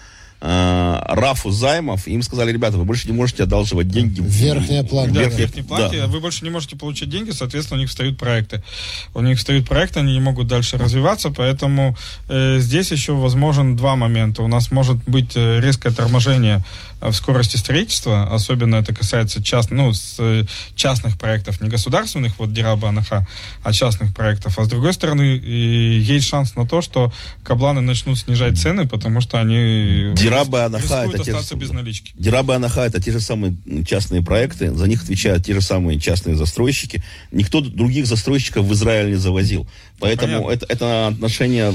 э, 0.46 1.00
рафу 1.08 1.50
займов, 1.50 2.06
им 2.06 2.22
сказали, 2.22 2.52
ребята, 2.52 2.78
вы 2.78 2.84
больше 2.84 3.08
не 3.08 3.12
можете 3.12 3.42
одалживать 3.42 3.88
деньги. 3.88 4.22
Верхняя 4.24 4.84
планка. 4.84 5.14
Да, 5.14 5.22
верхняя, 5.22 5.48
верхняя 5.48 6.02
да. 6.02 6.06
вы 6.06 6.20
больше 6.20 6.44
не 6.44 6.50
можете 6.50 6.76
получить 6.76 7.10
деньги, 7.10 7.32
соответственно, 7.32 7.78
у 7.78 7.80
них 7.80 7.90
встают 7.90 8.18
проекты. 8.18 8.62
У 9.14 9.20
них 9.20 9.38
встают 9.38 9.68
проекты, 9.68 10.00
они 10.00 10.12
не 10.12 10.20
могут 10.20 10.46
дальше 10.46 10.78
развиваться, 10.78 11.30
поэтому 11.30 11.96
э, 12.28 12.58
здесь 12.60 12.92
еще 12.92 13.12
возможен 13.14 13.76
два 13.76 13.96
момента. 13.96 14.42
У 14.42 14.48
нас 14.48 14.70
может 14.70 14.96
быть 15.06 15.32
э, 15.34 15.60
резкое 15.60 15.90
торможение 15.90 16.62
в 17.00 17.12
скорости 17.12 17.56
строительства, 17.56 18.32
особенно 18.32 18.76
это 18.76 18.94
касается 18.94 19.42
част, 19.42 19.70
ну, 19.70 19.92
с, 19.92 20.16
э, 20.18 20.44
частных 20.74 21.18
проектов, 21.18 21.60
не 21.60 21.68
государственных, 21.68 22.38
вот 22.38 22.52
Дираба 22.52 22.88
Анаха, 22.88 23.26
а 23.62 23.72
частных 23.72 24.14
проектов. 24.14 24.58
А 24.58 24.64
с 24.64 24.68
другой 24.68 24.92
стороны, 24.92 25.22
есть 25.22 26.26
шанс 26.26 26.54
на 26.56 26.66
то, 26.66 26.80
что 26.80 27.12
кабланы 27.42 27.80
начнут 27.80 28.18
снижать 28.18 28.58
цены, 28.58 28.88
потому 28.88 29.20
что 29.20 29.38
они 29.38 30.12
Дираба 30.14 30.35
Анаха 30.42 31.06
это 31.06 31.24
те 31.24 31.38
же, 31.38 31.56
без 31.56 31.70
налички. 31.70 32.12
Дираба 32.16 32.56
Анаха 32.56 32.82
это 32.82 33.00
те 33.00 33.12
же 33.12 33.20
самые 33.20 33.56
частные 33.86 34.22
проекты, 34.22 34.74
за 34.74 34.86
них 34.86 35.02
отвечают 35.02 35.44
те 35.44 35.54
же 35.54 35.60
самые 35.60 35.98
частные 36.00 36.36
застройщики. 36.36 37.02
Никто 37.30 37.60
других 37.60 38.06
застройщиков 38.06 38.66
в 38.66 38.72
Израиль 38.72 39.10
не 39.10 39.16
завозил. 39.16 39.66
Поэтому 39.98 40.50
это, 40.50 40.66
это 40.68 41.08
отношение 41.08 41.72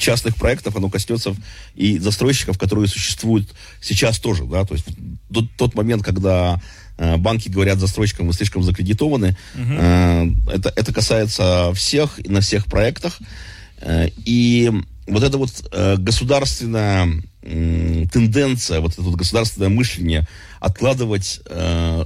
частных 0.00 0.36
проектов, 0.36 0.76
оно 0.76 0.90
коснется 0.90 1.34
и 1.74 1.98
застройщиков, 1.98 2.58
которые 2.58 2.88
существуют 2.88 3.54
сейчас 3.80 4.18
тоже. 4.18 4.44
Да? 4.44 4.64
То 4.64 4.74
есть 4.74 4.86
тот, 5.32 5.46
тот 5.56 5.74
момент, 5.74 6.02
когда 6.02 6.60
э, 6.98 7.16
банки 7.16 7.48
говорят 7.48 7.78
застройщикам, 7.78 8.26
вы 8.26 8.32
слишком 8.32 8.62
закредитованы, 8.62 9.36
угу. 9.54 10.50
это, 10.50 10.72
это 10.74 10.92
касается 10.92 11.72
всех 11.74 12.24
и 12.24 12.28
на 12.28 12.40
всех 12.40 12.66
проектах. 12.66 13.18
Э, 13.80 14.08
и 14.24 14.72
вот 15.06 15.22
эта 15.22 15.38
вот 15.38 15.50
э, 15.72 15.96
государственная 15.96 17.08
э, 17.42 18.04
тенденция, 18.12 18.80
вот 18.80 18.92
это 18.92 19.02
вот 19.02 19.16
государственное 19.16 19.68
мышление 19.68 20.26
откладывать 20.60 21.40
э, 21.46 22.04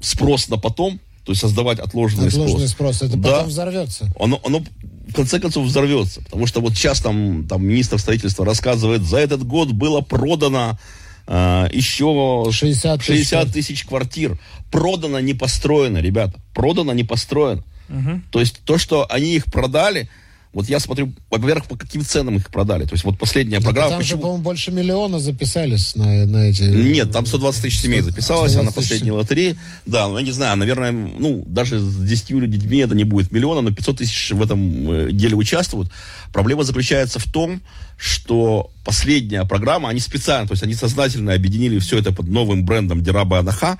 спрос 0.00 0.48
на 0.48 0.58
потом, 0.58 1.00
то 1.24 1.32
есть 1.32 1.40
создавать 1.40 1.78
отложенный, 1.78 2.28
отложенный 2.28 2.68
спрос. 2.68 2.98
спрос. 2.98 3.10
Это 3.10 3.16
да, 3.16 3.30
потом 3.30 3.48
взорвется. 3.48 4.12
Оно, 4.18 4.40
оно 4.44 4.62
в 5.08 5.14
конце 5.14 5.40
концов 5.40 5.66
взорвется. 5.66 6.22
Потому 6.22 6.46
что 6.46 6.60
вот 6.60 6.74
сейчас 6.74 7.00
там, 7.00 7.46
там 7.46 7.64
министр 7.64 7.98
строительства 7.98 8.44
рассказывает, 8.44 9.02
за 9.02 9.18
этот 9.18 9.46
год 9.46 9.72
было 9.72 10.00
продано 10.00 10.78
э, 11.26 11.68
еще 11.72 12.48
60 12.50 12.98
тысяч. 13.00 13.28
60 13.28 13.52
тысяч 13.52 13.84
квартир. 13.84 14.38
Продано, 14.70 15.20
не 15.20 15.34
построено, 15.34 15.98
ребята. 15.98 16.40
Продано, 16.52 16.92
не 16.92 17.04
построено. 17.04 17.64
Угу. 17.88 18.22
То 18.30 18.40
есть 18.40 18.60
то, 18.64 18.78
что 18.78 19.06
они 19.10 19.34
их 19.34 19.46
продали, 19.46 20.08
вот 20.54 20.68
я 20.68 20.78
смотрю, 20.78 21.12
во-первых, 21.30 21.66
по 21.66 21.76
каким 21.76 22.02
ценам 22.04 22.36
их 22.36 22.48
продали. 22.48 22.84
То 22.84 22.92
есть 22.92 23.04
вот 23.04 23.18
последняя 23.18 23.58
да, 23.58 23.64
программа... 23.64 23.90
Там 23.90 23.98
почему... 23.98 24.16
же, 24.16 24.22
по-моему, 24.22 24.42
больше 24.42 24.70
миллиона 24.70 25.18
записались 25.18 25.96
на, 25.96 26.26
на 26.26 26.48
эти... 26.48 26.62
Нет, 26.62 27.10
там 27.10 27.26
120 27.26 27.62
тысяч 27.62 27.80
семей 27.80 28.00
записалось, 28.00 28.54
а 28.54 28.62
на 28.62 28.70
последней 28.70 29.10
лотерее... 29.10 29.56
Да, 29.84 30.06
ну 30.06 30.16
я 30.16 30.24
не 30.24 30.30
знаю, 30.30 30.56
наверное, 30.56 30.92
ну 30.92 31.42
даже 31.46 31.80
с 31.80 31.96
10 31.96 32.48
детьми 32.48 32.78
это 32.78 32.94
не 32.94 33.02
будет 33.02 33.32
миллиона, 33.32 33.62
но 33.62 33.72
500 33.72 33.98
тысяч 33.98 34.30
в 34.30 34.40
этом 34.40 34.90
э, 34.90 35.12
деле 35.12 35.34
участвуют. 35.34 35.90
Проблема 36.32 36.62
заключается 36.62 37.18
в 37.18 37.24
том, 37.24 37.60
что 37.96 38.70
последняя 38.84 39.44
программа, 39.44 39.88
они 39.88 39.98
специально, 39.98 40.46
то 40.46 40.52
есть 40.52 40.62
они 40.62 40.74
сознательно 40.74 41.32
объединили 41.32 41.80
все 41.80 41.98
это 41.98 42.12
под 42.12 42.28
новым 42.28 42.64
брендом 42.64 43.02
Дираба 43.02 43.40
Анаха, 43.40 43.78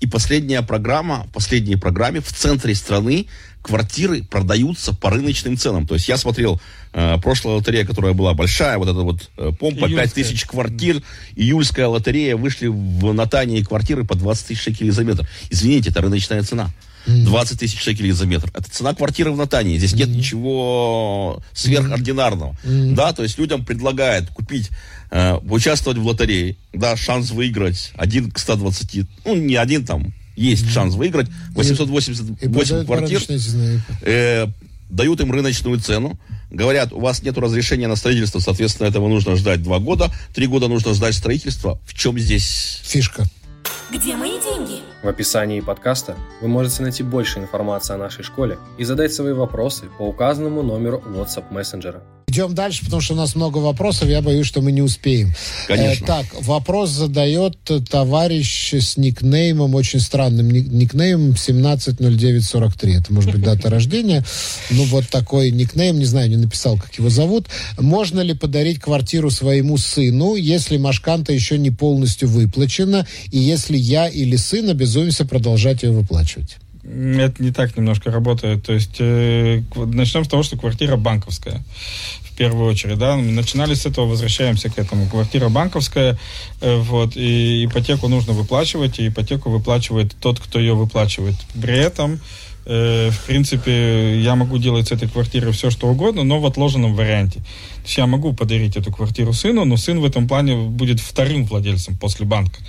и 0.00 0.06
последняя 0.06 0.62
программа, 0.62 1.24
в 1.24 1.32
последней 1.32 1.76
программе 1.76 2.20
в 2.20 2.32
центре 2.32 2.74
страны 2.74 3.26
квартиры 3.66 4.22
продаются 4.22 4.94
по 4.94 5.10
рыночным 5.10 5.56
ценам. 5.56 5.88
То 5.88 5.94
есть 5.94 6.08
я 6.08 6.16
смотрел 6.16 6.60
э, 6.92 7.18
прошлая 7.20 7.56
лотерея, 7.56 7.84
которая 7.84 8.12
была 8.12 8.32
большая, 8.32 8.78
вот 8.78 8.88
эта 8.88 9.00
вот 9.00 9.28
э, 9.36 9.50
помпа, 9.58 9.86
Июльская. 9.86 10.04
5 10.04 10.14
тысяч 10.14 10.44
квартир, 10.44 11.02
июльская 11.34 11.88
лотерея, 11.88 12.36
вышли 12.36 12.68
в 12.68 13.12
Натании 13.12 13.62
квартиры 13.62 14.04
по 14.04 14.14
20 14.14 14.46
тысяч 14.46 14.62
шекелей 14.62 14.92
за 14.92 15.02
метр. 15.02 15.28
Извините, 15.50 15.90
это 15.90 16.00
рыночная 16.00 16.44
цена. 16.44 16.70
20 17.06 17.58
тысяч 17.58 17.80
шекелей 17.80 18.12
за 18.12 18.26
метр. 18.26 18.50
Это 18.54 18.70
цена 18.70 18.94
квартиры 18.94 19.32
в 19.32 19.36
Натании. 19.36 19.78
Здесь 19.78 19.94
нет 19.94 20.08
ничего 20.08 21.42
сверхординарного. 21.52 22.56
Да, 22.64 23.12
то 23.12 23.24
есть 23.24 23.36
людям 23.36 23.64
предлагают 23.64 24.28
купить, 24.30 24.70
э, 25.10 25.34
участвовать 25.48 25.98
в 25.98 26.06
лотерее, 26.06 26.56
да, 26.72 26.96
шанс 26.96 27.32
выиграть 27.32 27.92
один 27.96 28.30
к 28.30 28.38
120, 28.38 29.06
ну, 29.24 29.34
не 29.34 29.56
один 29.56 29.84
там, 29.84 30.14
есть 30.36 30.70
шанс 30.70 30.94
выиграть 30.94 31.28
888 31.54 32.86
квартир. 32.86 33.22
Э, 34.02 34.46
дают 34.90 35.20
им 35.20 35.32
рыночную 35.32 35.80
цену, 35.80 36.18
говорят, 36.50 36.92
у 36.92 37.00
вас 37.00 37.22
нет 37.22 37.36
разрешения 37.38 37.88
на 37.88 37.96
строительство, 37.96 38.38
соответственно, 38.38 38.86
этого 38.86 39.08
нужно 39.08 39.36
ждать 39.36 39.62
два 39.62 39.78
года, 39.78 40.10
три 40.34 40.46
года 40.46 40.68
нужно 40.68 40.94
ждать 40.94 41.14
строительства. 41.14 41.78
В 41.86 41.94
чем 41.94 42.18
здесь 42.18 42.80
фишка? 42.84 43.24
Где 43.92 44.16
мои 44.16 44.32
деньги? 44.40 44.80
В 45.02 45.08
описании 45.08 45.60
подкаста 45.60 46.16
вы 46.40 46.48
можете 46.48 46.82
найти 46.82 47.02
больше 47.02 47.38
информации 47.38 47.94
о 47.94 47.98
нашей 47.98 48.24
школе 48.24 48.58
и 48.78 48.84
задать 48.84 49.12
свои 49.12 49.32
вопросы 49.32 49.86
по 49.98 50.02
указанному 50.02 50.62
номеру 50.62 51.02
WhatsApp 51.06 51.52
мессенджера. 51.52 52.02
Идем 52.36 52.54
дальше, 52.54 52.84
потому 52.84 53.00
что 53.00 53.14
у 53.14 53.16
нас 53.16 53.34
много 53.34 53.58
вопросов, 53.58 54.08
я 54.08 54.20
боюсь, 54.20 54.46
что 54.46 54.60
мы 54.60 54.72
не 54.72 54.82
успеем. 54.82 55.32
Конечно. 55.66 56.04
Э, 56.04 56.06
так, 56.06 56.26
вопрос 56.40 56.90
задает 56.90 57.56
товарищ 57.90 58.74
с 58.74 58.96
никнеймом, 58.96 59.74
очень 59.74 60.00
странным 60.00 60.50
никнеймом 60.50 61.30
170943. 61.30 62.94
Это 62.94 63.12
может 63.12 63.32
быть 63.32 63.42
дата 63.42 63.70
рождения. 63.70 64.24
Ну, 64.70 64.84
вот 64.84 65.08
такой 65.08 65.50
никнейм, 65.50 65.98
не 65.98 66.04
знаю, 66.04 66.28
не 66.28 66.36
написал, 66.36 66.76
как 66.76 66.94
его 66.98 67.08
зовут. 67.08 67.46
Можно 67.78 68.20
ли 68.20 68.34
подарить 68.34 68.80
квартиру 68.80 69.30
своему 69.30 69.78
сыну, 69.78 70.34
если 70.34 70.76
Машканта 70.76 71.32
еще 71.32 71.58
не 71.58 71.70
полностью 71.70 72.28
выплачена, 72.28 73.06
и 73.30 73.38
если 73.38 73.76
я 73.76 74.08
или 74.08 74.36
сын 74.36 74.68
обязуемся 74.68 75.24
продолжать 75.24 75.82
ее 75.82 75.92
выплачивать? 75.92 76.58
Это 76.86 77.42
не 77.42 77.50
так 77.50 77.76
немножко 77.76 78.10
работает. 78.10 78.64
То 78.64 78.72
есть 78.72 78.96
э, 79.00 79.62
начнем 79.74 80.24
с 80.24 80.28
того, 80.28 80.42
что 80.42 80.56
квартира 80.56 80.96
банковская 80.96 81.64
в 82.36 82.38
первую 82.38 82.70
очередь, 82.70 82.98
да, 82.98 83.16
начинали 83.16 83.72
с 83.72 83.86
этого, 83.86 84.06
возвращаемся 84.06 84.68
к 84.68 84.78
этому. 84.78 85.08
Квартира 85.08 85.48
банковская, 85.48 86.18
э, 86.60 86.76
вот, 86.76 87.16
и 87.16 87.64
ипотеку 87.64 88.08
нужно 88.08 88.34
выплачивать, 88.34 88.98
и 88.98 89.08
ипотеку 89.08 89.48
выплачивает 89.48 90.14
тот, 90.20 90.38
кто 90.38 90.58
ее 90.58 90.74
выплачивает. 90.74 91.34
При 91.60 91.78
этом, 91.78 92.20
э, 92.66 93.10
в 93.10 93.26
принципе, 93.26 94.20
я 94.20 94.34
могу 94.36 94.58
делать 94.58 94.88
с 94.88 94.92
этой 94.92 95.08
квартирой 95.08 95.52
все, 95.52 95.70
что 95.70 95.88
угодно, 95.88 96.24
но 96.24 96.38
в 96.38 96.44
отложенном 96.44 96.94
варианте. 96.94 97.38
То 97.38 97.82
есть 97.84 97.96
я 97.96 98.06
могу 98.06 98.34
подарить 98.34 98.76
эту 98.76 98.92
квартиру 98.92 99.32
сыну, 99.32 99.64
но 99.64 99.78
сын 99.78 99.98
в 99.98 100.04
этом 100.04 100.28
плане 100.28 100.56
будет 100.56 101.00
вторым 101.00 101.46
владельцем 101.46 101.96
после 101.96 102.26
банка. 102.26 102.60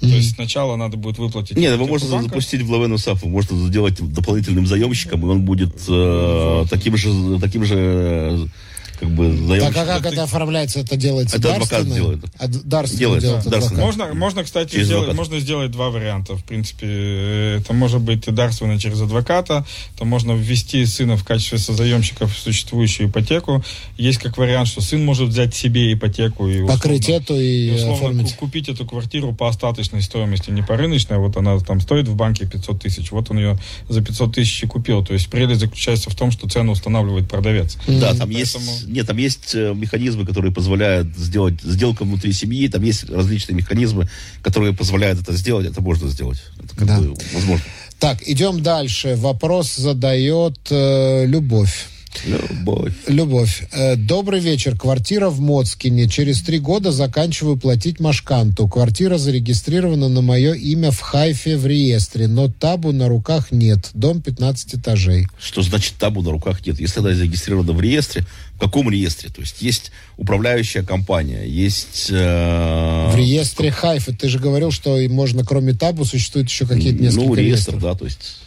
Mm-hmm. 0.00 0.10
То 0.10 0.16
есть 0.16 0.34
сначала 0.34 0.76
надо 0.76 0.96
будет 0.96 1.18
выплатить... 1.18 1.56
Нет, 1.56 1.74
его 1.74 1.86
можно 1.86 2.10
банка. 2.10 2.28
запустить 2.28 2.62
в 2.62 2.70
Лавену 2.70 2.98
Сафу, 2.98 3.28
можно 3.28 3.56
сделать 3.68 4.00
дополнительным 4.00 4.66
заемщиком, 4.66 5.22
и 5.22 5.24
он 5.26 5.42
будет 5.42 5.74
э, 5.88 6.64
таким 6.70 6.96
же, 6.96 7.38
таким 7.40 7.64
же 7.64 8.48
как 8.96 9.10
бы 9.10 9.36
заемщик. 9.36 9.74
Так 9.74 9.88
а 9.88 10.00
как 10.00 10.12
это 10.12 10.22
оформляется? 10.22 10.80
Это 10.80 10.96
делается 10.96 11.36
Это 11.36 11.54
адвокат 11.54 11.86
делает. 11.92 12.24
А, 12.38 12.48
дарственно 12.48 12.98
делает, 12.98 13.22
делает 13.22 13.44
дарственно. 13.44 13.80
Можно, 13.80 14.14
можно, 14.14 14.44
кстати, 14.44 14.72
через 14.72 14.86
сделать, 14.86 15.08
адвокат. 15.08 15.18
можно 15.18 15.40
сделать 15.40 15.70
два 15.70 15.90
варианта. 15.90 16.34
В 16.34 16.44
принципе, 16.44 17.58
это 17.58 17.72
может 17.72 18.00
быть 18.00 18.24
дарственно 18.26 18.78
через 18.78 19.00
адвоката, 19.00 19.66
то 19.96 20.04
можно 20.04 20.32
ввести 20.32 20.84
сына 20.86 21.16
в 21.16 21.24
качестве 21.24 21.58
созаемщика 21.58 22.26
в 22.26 22.36
существующую 22.36 23.08
ипотеку. 23.08 23.64
Есть 23.96 24.18
как 24.18 24.38
вариант, 24.38 24.68
что 24.68 24.80
сын 24.80 25.04
может 25.04 25.28
взять 25.28 25.54
себе 25.54 25.92
ипотеку 25.92 26.48
и 26.48 26.60
условно, 26.60 26.74
покрыть 26.74 27.08
эту 27.08 27.38
и, 27.38 27.68
и 27.68 27.70
условно 27.72 27.94
оформить. 27.94 28.36
купить 28.36 28.68
эту 28.68 28.86
квартиру 28.86 29.32
по 29.34 29.48
остаточной 29.48 30.02
стоимости, 30.02 30.50
не 30.50 30.62
по 30.62 30.76
рыночной. 30.76 31.18
Вот 31.18 31.36
она 31.36 31.58
там 31.58 31.80
стоит 31.80 32.08
в 32.08 32.14
банке 32.14 32.46
500 32.46 32.80
тысяч. 32.80 33.10
Вот 33.10 33.30
он 33.30 33.38
ее 33.38 33.58
за 33.88 34.02
500 34.02 34.34
тысяч 34.34 34.62
и 34.62 34.66
купил. 34.66 35.04
То 35.04 35.14
есть 35.14 35.28
прелесть 35.28 35.60
заключается 35.60 36.10
в 36.10 36.14
том, 36.14 36.30
что 36.30 36.48
цену 36.48 36.72
устанавливает 36.72 37.28
продавец. 37.28 37.76
Да, 37.86 38.14
там 38.14 38.30
Поэтому... 38.32 38.70
нет, 38.86 39.06
там 39.06 39.16
есть 39.16 39.54
э, 39.54 39.74
механизмы, 39.74 40.26
которые 40.26 40.52
позволяют 40.52 41.08
сделать 41.16 41.60
сделку 41.62 42.04
внутри 42.04 42.32
семьи, 42.32 42.68
там 42.68 42.82
есть 42.82 43.08
различные 43.10 43.56
механизмы, 43.56 44.08
которые 44.42 44.72
позволяют 44.72 45.20
это 45.20 45.32
сделать, 45.34 45.66
это 45.66 45.80
можно 45.80 46.08
сделать. 46.08 46.42
Это 46.62 46.76
как 46.76 46.86
да. 46.86 47.00
бы 47.00 47.14
возможно. 47.32 47.64
Так, 47.98 48.18
идем 48.26 48.62
дальше. 48.62 49.16
Вопрос 49.16 49.76
задает 49.76 50.58
э, 50.70 51.26
Любовь. 51.26 51.88
Любовь. 52.24 52.92
Любовь. 53.08 53.62
Э, 53.72 53.96
добрый 53.96 54.40
вечер. 54.40 54.76
Квартира 54.76 55.28
в 55.28 55.40
Моцкине. 55.40 56.08
Через 56.08 56.42
три 56.42 56.58
года 56.58 56.92
заканчиваю 56.92 57.56
платить 57.56 58.00
Машканту. 58.00 58.68
Квартира 58.68 59.18
зарегистрирована 59.18 60.08
на 60.08 60.22
мое 60.22 60.54
имя 60.54 60.90
в 60.90 61.00
Хайфе 61.00 61.56
в 61.56 61.66
реестре, 61.66 62.28
но 62.28 62.48
табу 62.48 62.92
на 62.92 63.08
руках 63.08 63.50
нет. 63.50 63.90
Дом 63.94 64.22
15 64.22 64.76
этажей. 64.76 65.26
Что 65.38 65.62
значит 65.62 65.94
табу 65.98 66.22
на 66.22 66.30
руках 66.30 66.64
нет? 66.66 66.80
Если 66.80 67.00
она 67.00 67.14
зарегистрирована 67.14 67.72
в 67.72 67.80
реестре, 67.80 68.24
в 68.56 68.60
каком 68.60 68.88
реестре? 68.88 69.30
То 69.30 69.40
есть 69.40 69.62
есть 69.62 69.90
управляющая 70.16 70.82
компания, 70.82 71.44
есть... 71.44 72.08
Э... 72.10 73.10
В 73.12 73.16
реестре 73.16 73.70
Хайфа. 73.70 74.12
Ты 74.12 74.28
же 74.28 74.38
говорил, 74.38 74.70
что 74.70 74.96
можно 75.08 75.44
кроме 75.44 75.74
табу 75.74 76.04
существует 76.04 76.48
еще 76.48 76.66
какие-то 76.66 77.02
несколько 77.02 77.26
Ну, 77.26 77.34
реестр, 77.34 77.72
реестров. 77.72 77.80
да, 77.82 77.94
то 77.94 78.04
есть... 78.04 78.40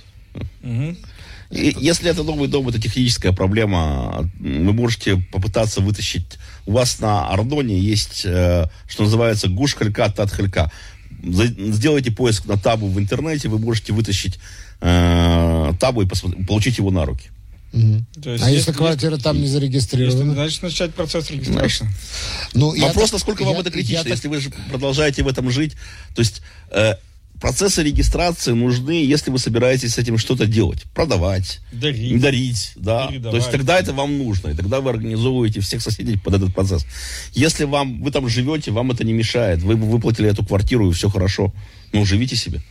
Угу. 0.63 0.95
И, 1.49 1.75
если 1.79 2.09
это 2.09 2.23
новый 2.23 2.47
дом, 2.47 2.67
это 2.67 2.79
техническая 2.79 3.31
проблема. 3.31 4.29
Вы 4.39 4.73
можете 4.73 5.17
попытаться 5.31 5.81
вытащить... 5.81 6.37
У 6.65 6.73
вас 6.73 6.99
на 6.99 7.29
Ардоне 7.29 7.79
есть, 7.79 8.23
э, 8.25 8.67
что 8.87 9.03
называется, 9.03 9.47
гуш 9.47 9.75
халька, 9.75 10.09
тат 10.09 10.31
халька. 10.31 10.71
Сделайте 11.23 12.11
поиск 12.11 12.45
на 12.45 12.57
табу 12.57 12.87
в 12.87 12.99
интернете, 12.99 13.47
вы 13.47 13.59
можете 13.59 13.93
вытащить 13.93 14.39
э, 14.81 15.73
табу 15.79 16.01
и 16.01 16.07
получить 16.45 16.77
его 16.77 16.91
на 16.91 17.05
руки. 17.05 17.29
Угу. 17.74 18.05
есть, 18.32 18.43
а 18.43 18.49
если 18.49 18.72
квартира 18.72 19.13
есть, 19.13 19.24
там 19.24 19.39
не 19.39 19.47
зарегистрирована? 19.47 20.32
Если, 20.32 20.34
значит, 20.34 20.63
начать 20.63 20.93
процесс 20.93 21.30
регистрации. 21.30 21.88
Ну, 22.53 22.74
Вопрос, 22.80 23.11
насколько 23.11 23.43
я, 23.43 23.49
вам 23.49 23.59
это 23.59 23.72
критично, 23.72 24.07
я, 24.07 24.13
если 24.13 24.28
вы 24.28 24.39
же 24.39 24.51
продолжаете 24.70 25.24
в 25.24 25.28
этом 25.28 25.51
жить. 25.51 25.74
То 26.15 26.22
есть 26.22 26.41
э, 26.72 26.95
процессы 27.39 27.84
регистрации 27.84 28.51
нужны, 28.51 29.03
если 29.05 29.32
вы 29.32 29.39
собираетесь 29.39 29.93
с 29.93 29.97
этим 29.97 30.18
что-то 30.18 30.45
делать. 30.45 30.84
Продавать, 30.93 31.59
дарить, 31.72 32.22
дарить 32.22 32.72
да. 32.76 33.07
То 33.07 33.36
есть 33.36 33.51
тогда 33.51 33.80
это 33.80 33.93
вам 33.93 34.18
нужно, 34.18 34.49
и 34.49 34.53
тогда 34.53 34.82
вы 34.82 34.89
организовываете 34.89 35.59
всех 35.61 35.82
соседей 35.82 36.18
под 36.18 36.36
этот 36.36 36.53
процесс. 36.53 36.86
Если 37.34 37.65
вам, 37.65 38.01
вы 38.01 38.11
там 38.11 38.28
живете, 38.30 38.72
вам 38.72 38.91
это 38.91 39.03
не 39.03 39.13
мешает, 39.13 39.61
вы 39.61 39.76
выплатили 39.76 40.30
эту 40.30 40.45
квартиру, 40.45 40.89
и 40.89 40.93
все 40.93 41.09
хорошо, 41.09 41.53
ну, 41.91 42.05
живите 42.05 42.36
себе. 42.36 42.61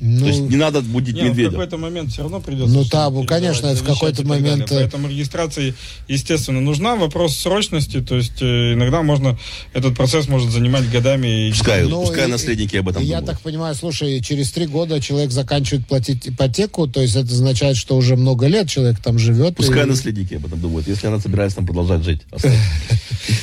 Ну, 0.00 0.20
То 0.20 0.26
есть 0.26 0.40
не 0.42 0.56
надо 0.56 0.80
будить 0.80 1.16
не, 1.16 1.22
медведя. 1.22 1.48
в 1.48 1.52
какой-то 1.52 1.76
момент 1.76 2.12
все 2.12 2.22
равно 2.22 2.40
придется. 2.40 2.72
Ну 2.72 2.84
табу, 2.84 3.24
конечно, 3.24 3.74
в 3.74 3.82
какой-то 3.82 4.24
момент. 4.24 4.66
Далее. 4.68 4.84
Поэтому 4.84 5.08
регистрация, 5.08 5.74
естественно, 6.06 6.60
нужна. 6.60 6.94
Вопрос 6.94 7.36
срочности, 7.36 8.00
то 8.00 8.14
есть 8.16 8.40
э, 8.40 8.74
иногда 8.74 9.02
можно 9.02 9.36
этот 9.72 9.96
процесс 9.96 10.28
может 10.28 10.50
занимать 10.50 10.88
годами. 10.88 11.50
Пускай, 11.50 11.82
ну, 11.82 12.02
пускай 12.02 12.28
и, 12.28 12.30
наследники 12.30 12.76
об 12.76 12.88
этом. 12.88 13.02
Я 13.02 13.16
думают. 13.16 13.26
так 13.26 13.40
понимаю, 13.40 13.74
слушай, 13.74 14.20
через 14.20 14.52
три 14.52 14.66
года 14.66 15.00
человек 15.00 15.32
заканчивает 15.32 15.86
платить 15.86 16.28
ипотеку, 16.28 16.86
то 16.86 17.00
есть 17.00 17.16
это 17.16 17.32
означает, 17.32 17.76
что 17.76 17.96
уже 17.96 18.14
много 18.14 18.46
лет 18.46 18.68
человек 18.68 19.00
там 19.00 19.18
живет. 19.18 19.56
Пускай 19.56 19.82
и... 19.82 19.86
наследники 19.86 20.34
об 20.34 20.46
этом 20.46 20.60
думают, 20.60 20.86
если 20.86 21.08
она 21.08 21.18
собирается 21.18 21.56
там 21.56 21.66
продолжать 21.66 22.04
жить. 22.04 22.20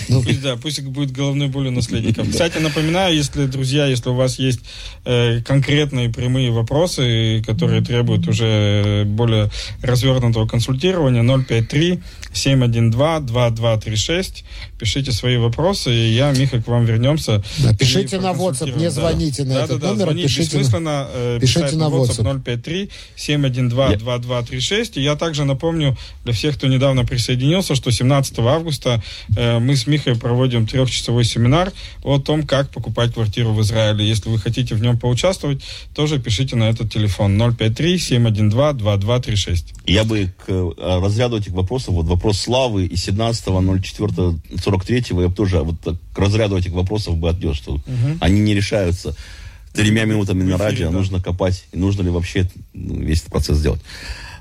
Ну, 0.08 0.24
да, 0.41 0.56
пусть 0.56 0.82
будет 0.82 1.12
головной 1.12 1.47
болью 1.47 1.72
наследников. 1.72 2.30
Кстати, 2.32 2.58
напоминаю, 2.58 3.16
если, 3.16 3.45
друзья, 3.45 3.86
если 3.86 4.10
у 4.10 4.16
вас 4.16 4.39
есть 4.39 4.62
э, 5.03 5.41
конкретные 5.41 6.10
прямые 6.10 6.44
вопросы, 6.49 7.43
которые 7.45 7.81
требуют 7.81 8.27
уже 8.27 9.03
более 9.05 9.49
развернутого 9.81 10.47
консультирования, 10.47 11.23
053 11.23 11.99
712-2236. 12.36 14.43
Пишите 14.77 15.11
свои 15.11 15.38
вопросы, 15.38 15.91
и 15.93 16.13
я, 16.13 16.31
Миха, 16.31 16.61
к 16.61 16.67
вам 16.67 16.86
вернемся. 16.86 17.43
Да, 17.59 17.73
пишите 17.73 18.19
на 18.19 18.33
WhatsApp, 18.33 18.77
не 18.77 18.91
звоните 18.91 19.43
да. 19.43 19.49
на 19.49 19.55
да, 19.55 19.63
этот 19.63 19.79
да, 19.79 19.88
номер, 19.88 20.03
звонить 20.03 20.25
пишите, 20.25 20.57
бессмысленно, 20.57 21.07
э, 21.13 21.39
пишите 21.41 21.77
на 21.77 21.86
WhatsApp. 21.86 22.43
053 22.43 22.89
712-2236. 23.17 24.91
И 24.95 25.01
я 25.01 25.15
также 25.15 25.45
напомню 25.45 25.97
для 26.23 26.33
всех, 26.33 26.57
кто 26.57 26.67
недавно 26.67 27.05
присоединился, 27.05 27.75
что 27.75 27.91
17 27.91 28.39
августа 28.39 29.03
э, 29.36 29.59
мы 29.59 29.75
с 29.75 29.88
Михой 29.88 30.15
проводим 30.15 30.67
трехчасовой 30.67 31.23
семинар 31.23 31.71
о 32.03 32.19
том, 32.19 32.43
как 32.43 32.69
покупать 32.69 33.13
квартиру 33.13 33.53
в 33.53 33.61
Израиле. 33.61 34.07
Если 34.07 34.29
вы 34.29 34.39
хотите 34.39 34.75
в 34.75 34.81
нем 34.81 34.99
поучаствовать, 34.99 35.63
тоже 35.93 36.19
пишите 36.19 36.55
на 36.55 36.69
этот 36.69 36.91
телефон 36.91 37.38
053 37.38 37.97
712 37.97 38.77
2236. 38.77 39.73
Я 39.86 40.03
бы 40.03 40.33
к 40.45 40.49
э, 40.49 40.71
разряду 40.77 41.38
этих 41.38 41.53
вопросов, 41.53 41.93
вот 41.93 42.05
вопрос 42.05 42.24
вопрос 42.26 42.41
славы 42.41 42.88
и 42.88 42.95
17.04.43 42.95 45.21
я 45.21 45.30
бы 45.30 45.36
тоже 45.36 45.59
вот 45.59 45.76
к 46.11 46.17
разряду 46.17 46.57
этих 46.57 46.71
вопросов 46.71 47.17
бы 47.17 47.30
отнес, 47.30 47.55
что 47.55 47.73
угу. 47.73 47.84
они 48.19 48.41
не 48.41 48.55
решаются 48.55 49.15
тремя 49.73 50.05
минутами 50.05 50.41
на 50.43 50.57
радио, 50.57 50.88
а 50.88 50.91
да. 50.91 50.97
нужно 50.97 51.21
копать, 51.21 51.65
и 51.71 51.78
нужно 51.78 52.01
ли 52.01 52.09
вообще 52.09 52.49
весь 52.73 53.19
этот 53.19 53.32
процесс 53.32 53.59
сделать. 53.59 53.82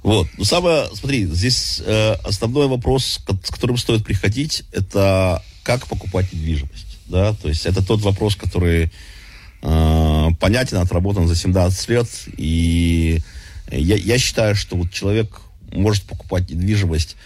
Вот. 0.03 0.27
Но 0.39 0.45
самое, 0.45 0.87
смотри, 0.95 1.27
здесь 1.27 1.83
э, 1.85 2.15
основной 2.25 2.69
вопрос, 2.69 3.21
с 3.43 3.51
которым 3.51 3.77
стоит 3.77 4.03
приходить, 4.05 4.65
это 4.73 5.43
как 5.63 5.87
покупать 5.87 6.33
недвижимость. 6.33 6.97
Да? 7.09 7.35
То 7.35 7.49
есть 7.49 7.67
это 7.67 7.85
тот 7.85 8.01
вопрос, 8.01 8.37
который 8.37 8.91
э, 9.63 10.29
понятен, 10.41 10.79
отработан 10.79 11.29
за 11.29 11.37
17 11.37 11.89
лет. 11.91 12.09
И 12.39 13.21
я, 13.71 13.97
я 13.97 14.19
считаю, 14.19 14.55
что 14.55 14.77
вот 14.77 14.91
человек 14.91 15.43
может 15.73 16.05
покупать 16.05 16.49
недвижимость 16.49 17.17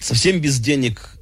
совсем 0.00 0.40
без 0.40 0.58
денег 0.60 1.18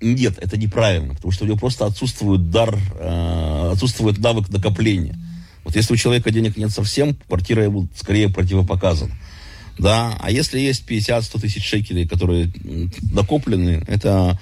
нет, 0.00 0.38
это 0.38 0.56
неправильно, 0.56 1.14
потому 1.14 1.30
что 1.30 1.44
у 1.44 1.46
него 1.46 1.58
просто 1.58 1.84
отсутствует 1.84 2.50
дар, 2.50 2.76
э, 2.98 3.70
отсутствует 3.72 4.18
навык 4.18 4.48
накопления. 4.48 5.14
Вот 5.62 5.76
если 5.76 5.92
у 5.92 5.96
человека 5.96 6.30
денег 6.30 6.56
нет 6.56 6.70
совсем, 6.70 7.14
квартира 7.28 7.62
ему 7.62 7.86
скорее 7.94 8.30
противопоказана. 8.30 9.14
Да, 9.78 10.16
а 10.20 10.30
если 10.30 10.58
есть 10.58 10.84
50-100 10.88 11.40
тысяч 11.40 11.64
шекелей, 11.64 12.06
которые 12.08 12.50
накоплены, 13.12 13.82
это 13.86 14.38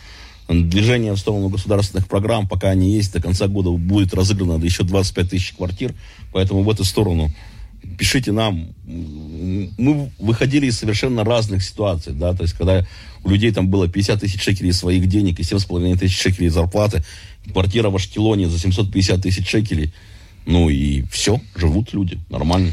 движение 0.49 1.13
в 1.13 1.19
сторону 1.19 1.49
государственных 1.49 2.09
программ, 2.09 2.49
пока 2.49 2.71
они 2.71 2.93
есть, 2.93 3.13
до 3.13 3.21
конца 3.21 3.49
года 3.49 3.71
будет 3.71 4.15
разыграно 4.15 4.63
еще 4.65 4.83
25 4.85 5.31
тысяч 5.31 5.53
квартир, 5.53 5.95
поэтому 6.33 6.63
в 6.63 6.71
эту 6.71 6.85
сторону 6.85 7.33
пишите 7.99 8.33
нам. 8.33 8.69
Мы 8.87 10.11
выходили 10.19 10.67
из 10.67 10.79
совершенно 10.79 11.25
разных 11.25 11.63
ситуаций, 11.63 12.13
да, 12.15 12.33
то 12.33 12.45
есть 12.45 12.55
когда 12.55 12.87
у 13.25 13.31
людей 13.31 13.53
там 13.53 13.69
было 13.69 13.89
50 13.89 14.21
тысяч 14.21 14.41
шекелей 14.41 14.73
своих 14.73 15.07
денег 15.09 15.39
и 15.41 15.43
7,5 15.43 15.99
тысяч 15.99 16.19
шекелей 16.19 16.49
зарплаты, 16.49 17.05
квартира 17.53 17.91
в 17.91 17.97
Ашкелоне 17.97 18.49
за 18.49 18.59
750 18.59 19.23
тысяч 19.23 19.49
шекелей, 19.49 19.93
ну 20.47 20.71
и 20.71 21.03
все, 21.11 21.41
живут 21.57 21.93
люди, 21.93 22.19
нормально. 22.31 22.73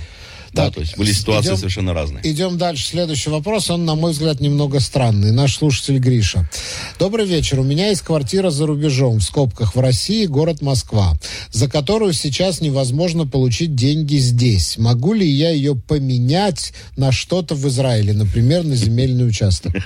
Да, 0.56 0.72
то 0.72 0.80
есть 0.80 0.98
были 0.98 1.12
ситуации 1.12 1.50
идем, 1.50 1.58
совершенно 1.58 1.94
разные. 1.94 2.32
Идем 2.32 2.58
дальше. 2.58 2.86
Следующий 2.88 3.30
вопрос, 3.30 3.70
он, 3.70 3.84
на 3.84 3.96
мой 3.96 4.14
взгляд, 4.14 4.40
немного 4.40 4.80
странный. 4.80 5.32
Наш 5.32 5.58
слушатель 5.58 5.98
Гриша. 5.98 6.50
Добрый 6.98 7.26
вечер. 7.26 7.60
У 7.60 7.64
меня 7.64 7.90
есть 7.90 8.02
квартира 8.04 8.50
за 8.50 8.66
рубежом, 8.66 9.20
в 9.20 9.24
скобках, 9.24 9.76
в 9.76 9.80
России, 9.80 10.26
город 10.26 10.62
Москва, 10.62 11.14
за 11.52 11.70
которую 11.70 12.14
сейчас 12.14 12.62
невозможно 12.62 13.28
получить 13.28 13.76
деньги 13.76 14.16
здесь. 14.16 14.78
Могу 14.78 15.14
ли 15.14 15.28
я 15.28 15.50
ее 15.50 15.76
поменять 15.76 16.74
на 16.96 17.12
что-то 17.12 17.54
в 17.56 17.68
Израиле, 17.68 18.14
например, 18.14 18.64
на 18.64 18.76
земельный 18.76 19.28
участок? 19.28 19.74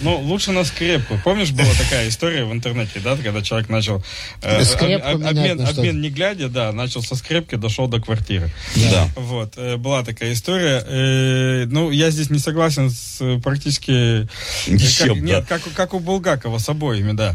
Ну, 0.00 0.20
лучше 0.20 0.52
на 0.52 0.64
скрепку. 0.64 1.18
Помнишь, 1.24 1.50
была 1.50 1.72
такая 1.76 2.08
история 2.08 2.44
в 2.44 2.52
интернете, 2.52 3.00
да, 3.02 3.16
когда 3.16 3.42
человек 3.42 3.68
начал... 3.68 4.02
Э, 4.42 4.62
обмен, 4.62 5.60
обмен 5.60 6.00
не 6.00 6.10
глядя, 6.10 6.48
да, 6.48 6.72
начал 6.72 7.02
со 7.02 7.16
скрепки, 7.16 7.56
дошел 7.56 7.88
до 7.88 8.00
квартиры. 8.00 8.50
Да. 8.76 9.07
Вот, 9.16 9.54
э, 9.56 9.76
была 9.76 10.04
такая 10.04 10.32
история. 10.32 10.82
Э, 10.86 11.64
ну, 11.66 11.90
я 11.90 12.10
здесь 12.10 12.30
не 12.30 12.38
согласен 12.38 12.90
с 12.90 13.18
э, 13.20 13.40
практически... 13.42 14.28
Ничем, 14.68 15.14
как, 15.14 15.22
Нет, 15.22 15.46
как, 15.48 15.62
как 15.74 15.94
у 15.94 16.00
Булгакова 16.00 16.58
с 16.58 16.68
обоими, 16.68 17.12
да. 17.12 17.34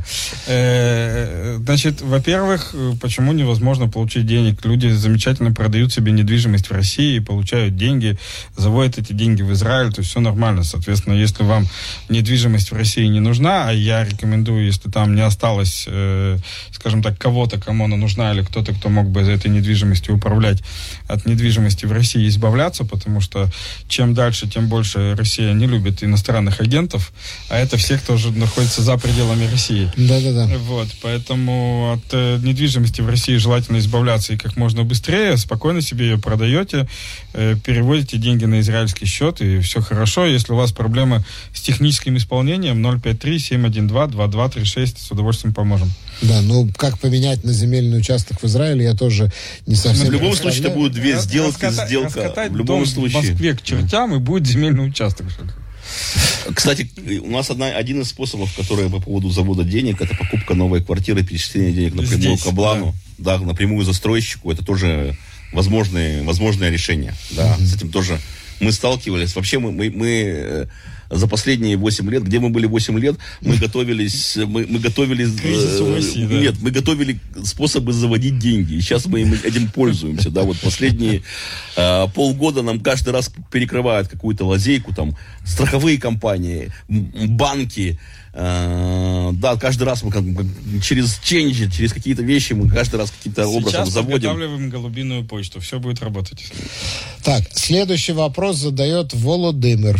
Значит, 1.63 2.01
во-первых, 2.01 2.75
почему 3.01 3.33
невозможно 3.33 3.89
получить 3.89 4.25
денег? 4.25 4.63
Люди 4.65 4.87
замечательно 4.87 5.51
продают 5.51 5.91
себе 5.91 6.11
недвижимость 6.11 6.69
в 6.69 6.73
России, 6.73 7.19
получают 7.19 7.75
деньги, 7.75 8.17
заводят 8.55 8.97
эти 8.97 9.13
деньги 9.13 9.41
в 9.41 9.51
Израиль, 9.53 9.91
то 9.91 9.99
есть 10.01 10.11
все 10.11 10.19
нормально. 10.19 10.63
Соответственно, 10.63 11.15
если 11.15 11.43
вам 11.43 11.67
недвижимость 12.09 12.71
в 12.71 12.75
России 12.75 13.05
не 13.05 13.19
нужна, 13.19 13.69
а 13.69 13.71
я 13.71 14.03
рекомендую, 14.03 14.65
если 14.65 14.89
там 14.89 15.15
не 15.15 15.21
осталось, 15.21 15.87
скажем 16.71 17.01
так, 17.01 17.17
кого-то, 17.17 17.59
кому 17.59 17.85
она 17.85 17.97
нужна, 17.97 18.33
или 18.33 18.41
кто-то, 18.41 18.73
кто 18.73 18.89
мог 18.89 19.09
бы 19.09 19.23
за 19.23 19.31
этой 19.31 19.49
недвижимостью 19.51 20.15
управлять 20.15 20.61
от 21.07 21.25
недвижимости 21.25 21.62
в 21.69 21.91
России 21.91 22.27
избавляться, 22.27 22.85
потому 22.85 23.21
что 23.21 23.49
чем 23.87 24.13
дальше, 24.13 24.47
тем 24.47 24.67
больше 24.67 25.15
Россия 25.15 25.53
не 25.53 25.67
любит 25.67 26.03
иностранных 26.03 26.61
агентов, 26.61 27.11
а 27.49 27.57
это 27.57 27.77
все, 27.77 27.97
кто 27.97 28.13
уже 28.13 28.31
находится 28.31 28.81
за 28.81 28.97
пределами 28.97 29.49
России. 29.51 29.91
Да-да-да. 29.95 30.49
Вот, 30.59 30.87
поэтому 31.01 31.93
от 31.93 32.13
э, 32.13 32.39
недвижимости 32.41 33.01
в 33.01 33.09
России 33.09 33.37
желательно 33.37 33.77
избавляться 33.77 34.33
и 34.33 34.37
как 34.37 34.57
можно 34.57 34.83
быстрее, 34.83 35.37
спокойно 35.37 35.81
себе 35.81 36.09
ее 36.09 36.17
продаете, 36.17 36.87
э, 37.33 37.55
переводите 37.63 38.17
деньги 38.17 38.45
на 38.45 38.61
израильский 38.61 39.05
счет, 39.05 39.41
и 39.41 39.59
все 39.59 39.81
хорошо. 39.81 40.25
Если 40.25 40.53
у 40.53 40.55
вас 40.55 40.71
проблемы 40.71 41.23
с 41.53 41.61
техническим 41.61 42.17
исполнением, 42.17 42.83
053-712-2236, 42.85 44.99
с 44.99 45.11
удовольствием 45.11 45.53
поможем. 45.53 45.91
Да, 46.23 46.41
ну 46.41 46.69
как 46.77 46.99
поменять 46.99 47.43
на 47.43 47.53
земельный 47.53 47.99
участок 47.99 48.41
в 48.41 48.45
Израиле, 48.45 48.85
я 48.85 48.93
тоже 48.93 49.31
не 49.65 49.75
совсем... 49.75 50.07
В 50.07 50.11
любом 50.11 50.33
случае, 50.35 50.61
это 50.61 50.69
будут 50.71 50.93
две 50.93 51.19
сделки, 51.19 51.65
раскатать, 51.65 51.87
сделка. 51.87 52.47
В 52.49 52.55
любом 52.55 52.85
случае. 52.85 53.21
в 53.21 53.29
Москве 53.29 53.53
к 53.55 53.61
чертям, 53.61 54.15
и 54.15 54.19
будет 54.19 54.47
земельный 54.47 54.87
участок. 54.87 55.27
Кстати, 56.53 56.89
у 57.19 57.29
нас 57.29 57.49
одна, 57.49 57.67
один 57.67 58.01
из 58.01 58.09
способов, 58.09 58.55
который 58.55 58.89
по 58.89 59.01
поводу 59.01 59.29
завода 59.29 59.63
денег, 59.63 60.01
это 60.01 60.15
покупка 60.15 60.53
новой 60.53 60.83
квартиры, 60.83 61.23
перечисление 61.23 61.71
денег 61.71 61.95
напрямую 61.95 62.35
Здесь, 62.35 62.43
к 62.43 62.47
Аблану, 62.47 62.95
да. 63.17 63.37
да, 63.37 63.45
напрямую 63.45 63.85
застройщику. 63.85 64.51
Это 64.51 64.63
тоже 64.63 65.17
возможные, 65.51 66.23
возможное 66.23 66.69
решение. 66.69 67.13
Да, 67.31 67.55
mm-hmm. 67.55 67.65
с 67.65 67.75
этим 67.75 67.91
тоже 67.91 68.19
мы 68.59 68.71
сталкивались. 68.71 69.35
Вообще 69.35 69.59
мы, 69.59 69.71
мы, 69.71 69.89
мы 69.89 70.07
э, 70.07 70.65
за 71.13 71.27
последние 71.27 71.77
8 71.77 72.09
лет, 72.09 72.23
где 72.23 72.39
мы 72.39 72.49
были 72.49 72.65
8 72.65 72.99
лет, 72.99 73.15
мы 73.41 73.57
готовились, 73.57 74.37
мы, 74.37 74.65
мы 74.67 74.79
готовили... 74.79 75.25
Э, 75.25 75.95
России, 75.95 76.25
да. 76.25 76.35
Нет, 76.35 76.55
мы 76.61 76.71
готовили 76.71 77.19
способы 77.43 77.93
заводить 77.93 78.39
деньги. 78.39 78.75
И 78.75 78.81
сейчас 78.81 79.05
мы 79.05 79.21
этим 79.21 79.69
пользуемся. 79.69 80.29
Да, 80.29 80.43
вот 80.43 80.57
последние 80.59 81.23
э, 81.75 82.07
полгода 82.13 82.61
нам 82.61 82.79
каждый 82.79 83.13
раз 83.13 83.31
перекрывают 83.51 84.07
какую-то 84.07 84.45
лазейку, 84.45 84.93
там, 84.93 85.15
страховые 85.45 85.97
компании, 85.99 86.71
банки, 86.87 87.99
Uh, 88.35 89.31
да, 89.33 89.55
каждый 89.57 89.83
раз 89.83 90.01
мы 90.01 90.09
как, 90.09 90.23
как 90.23 90.47
через 90.81 91.19
ченджи, 91.19 91.69
через 91.69 91.93
какие-то 91.93 92.23
вещи 92.23 92.53
мы 92.53 92.67
каждый 92.67 92.95
раз 92.95 93.11
каким-то 93.11 93.45
образом 93.45 93.85
заводим. 93.85 94.21
Сейчас 94.21 94.31
подготавливаем 94.31 94.69
голубиную 94.71 95.23
почту, 95.23 95.59
все 95.59 95.79
будет 95.79 96.01
работать. 96.01 96.51
Так, 97.23 97.43
следующий 97.53 98.13
вопрос 98.13 98.57
задает 98.57 99.13
Володимир. 99.13 99.99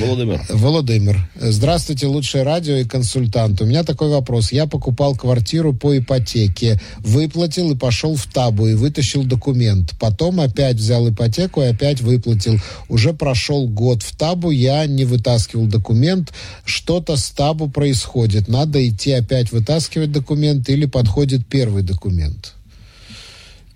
Володимир. 0.00 0.40
Володимир. 0.48 1.28
Здравствуйте, 1.36 2.06
лучшее 2.06 2.44
радио 2.44 2.76
и 2.76 2.84
консультант. 2.84 3.60
У 3.60 3.66
меня 3.66 3.84
такой 3.84 4.10
вопрос. 4.10 4.52
Я 4.52 4.66
покупал 4.66 5.16
квартиру 5.16 5.72
по 5.72 5.96
ипотеке, 5.96 6.80
выплатил 6.98 7.70
и 7.72 7.76
пошел 7.76 8.16
в 8.16 8.26
табу 8.26 8.66
и 8.66 8.74
вытащил 8.74 9.24
документ. 9.24 9.94
Потом 9.98 10.40
опять 10.40 10.76
взял 10.76 11.08
ипотеку 11.08 11.62
и 11.62 11.66
опять 11.66 12.00
выплатил. 12.00 12.58
Уже 12.88 13.14
прошел 13.14 13.66
год 13.68 14.02
в 14.02 14.16
табу, 14.16 14.50
я 14.50 14.86
не 14.86 15.04
вытаскивал 15.04 15.66
документ. 15.66 16.32
Что-то 16.64 17.16
с 17.16 17.30
табу 17.30 17.68
происходит. 17.68 18.48
Надо 18.48 18.86
идти 18.86 19.12
опять 19.12 19.52
вытаскивать 19.52 20.12
документ 20.12 20.68
или 20.68 20.86
подходит 20.86 21.46
первый 21.46 21.82
документ? 21.82 22.54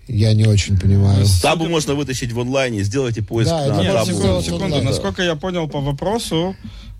Я 0.07 0.33
не 0.33 0.45
очень 0.45 0.77
понимаю. 0.77 1.25
Табу 1.41 1.67
можно 1.67 1.95
вытащить 1.95 2.31
в 2.33 2.39
онлайне, 2.39 2.83
сделайте 2.83 3.21
поиск 3.21 3.51
да, 3.51 3.67
на 3.75 3.81
нет, 3.81 3.93
табу. 3.93 4.11
Секунду, 4.11 4.41
секунду. 4.41 4.81
Насколько 4.81 5.23
я 5.23 5.35
понял 5.35 5.67
по 5.67 5.79
вопросу, 5.79 6.55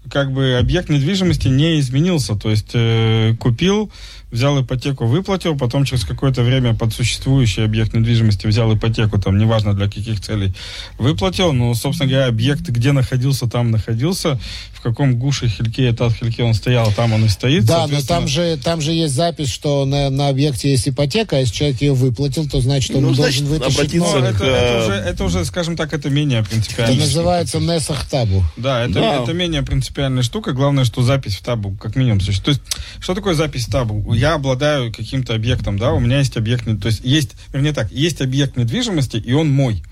как 0.09 0.31
бы 0.31 0.57
объект 0.57 0.89
недвижимости 0.89 1.47
не 1.47 1.79
изменился. 1.79 2.35
То 2.35 2.49
есть 2.49 2.71
э, 2.73 3.35
купил, 3.39 3.91
взял 4.33 4.59
ипотеку, 4.61 5.05
выплатил, 5.05 5.55
потом 5.55 5.85
через 5.85 6.03
какое-то 6.03 6.41
время 6.41 6.73
под 6.73 6.91
существующий 6.91 7.61
объект 7.61 7.93
недвижимости 7.93 8.47
взял 8.47 8.75
ипотеку, 8.75 9.21
там, 9.21 9.37
неважно 9.37 9.73
для 9.73 9.85
каких 9.85 10.19
целей, 10.19 10.53
выплатил. 10.97 11.53
Ну, 11.53 11.73
собственно 11.75 12.09
говоря, 12.09 12.27
объект, 12.27 12.67
где 12.67 12.91
находился, 12.91 13.47
там 13.47 13.69
находился 13.69 14.39
каком 14.83 15.17
гуше 15.17 15.47
хильке, 15.47 15.85
этот 15.85 16.13
хильке 16.13 16.43
он 16.43 16.53
стоял, 16.53 16.91
там 16.91 17.13
он 17.13 17.25
и 17.25 17.29
стоит. 17.29 17.65
Да, 17.65 17.87
но 17.87 18.01
там 18.01 18.27
же, 18.27 18.59
там 18.61 18.81
же 18.81 18.91
есть 18.91 19.15
запись, 19.15 19.49
что 19.49 19.85
на, 19.85 20.09
на 20.09 20.27
объекте 20.27 20.69
есть 20.69 20.87
ипотека, 20.87 21.37
а 21.37 21.39
если 21.39 21.55
человек 21.55 21.81
ее 21.81 21.93
выплатил, 21.93 22.47
то 22.47 22.59
значит, 22.59 22.95
он 22.95 23.03
ну, 23.03 23.13
должен 23.13 23.47
вытащить 23.47 23.93
новую. 23.95 24.21
Ну, 24.21 24.27
это, 24.27 24.43
это, 24.43 24.85
уже, 24.85 24.93
это 24.93 25.23
уже, 25.23 25.45
скажем 25.45 25.77
так, 25.77 25.93
это 25.93 26.09
менее 26.09 26.43
принципиально. 26.43 26.91
Это 26.91 27.01
называется 27.01 27.59
Несах 27.59 28.07
Табу. 28.07 28.43
Да, 28.57 28.83
это, 28.83 28.93
да. 28.93 29.23
это 29.23 29.33
менее 29.33 29.63
принципиальная 29.63 30.23
штука. 30.23 30.51
Главное, 30.51 30.83
что 30.83 31.01
запись 31.01 31.37
в 31.37 31.41
табу 31.41 31.75
как 31.81 31.95
минимум 31.95 32.19
существует. 32.19 32.61
То 32.61 32.67
есть, 32.69 32.83
что 32.99 33.15
такое 33.15 33.33
запись 33.33 33.67
в 33.67 33.71
табу? 33.71 34.13
Я 34.23 34.35
обладаю 34.35 34.89
каким-то 34.89 35.35
объектом, 35.35 35.77
да, 35.77 35.91
у 35.91 35.99
меня 35.99 36.19
есть 36.19 36.37
объект, 36.37 36.63
то 36.63 36.87
есть 36.87 37.01
есть, 37.03 37.35
вернее 37.51 37.73
так, 37.73 37.91
есть 37.91 38.21
объект 38.21 38.55
недвижимости, 38.55 39.17
и 39.17 39.33
он 39.33 39.51
мой. 39.51 39.83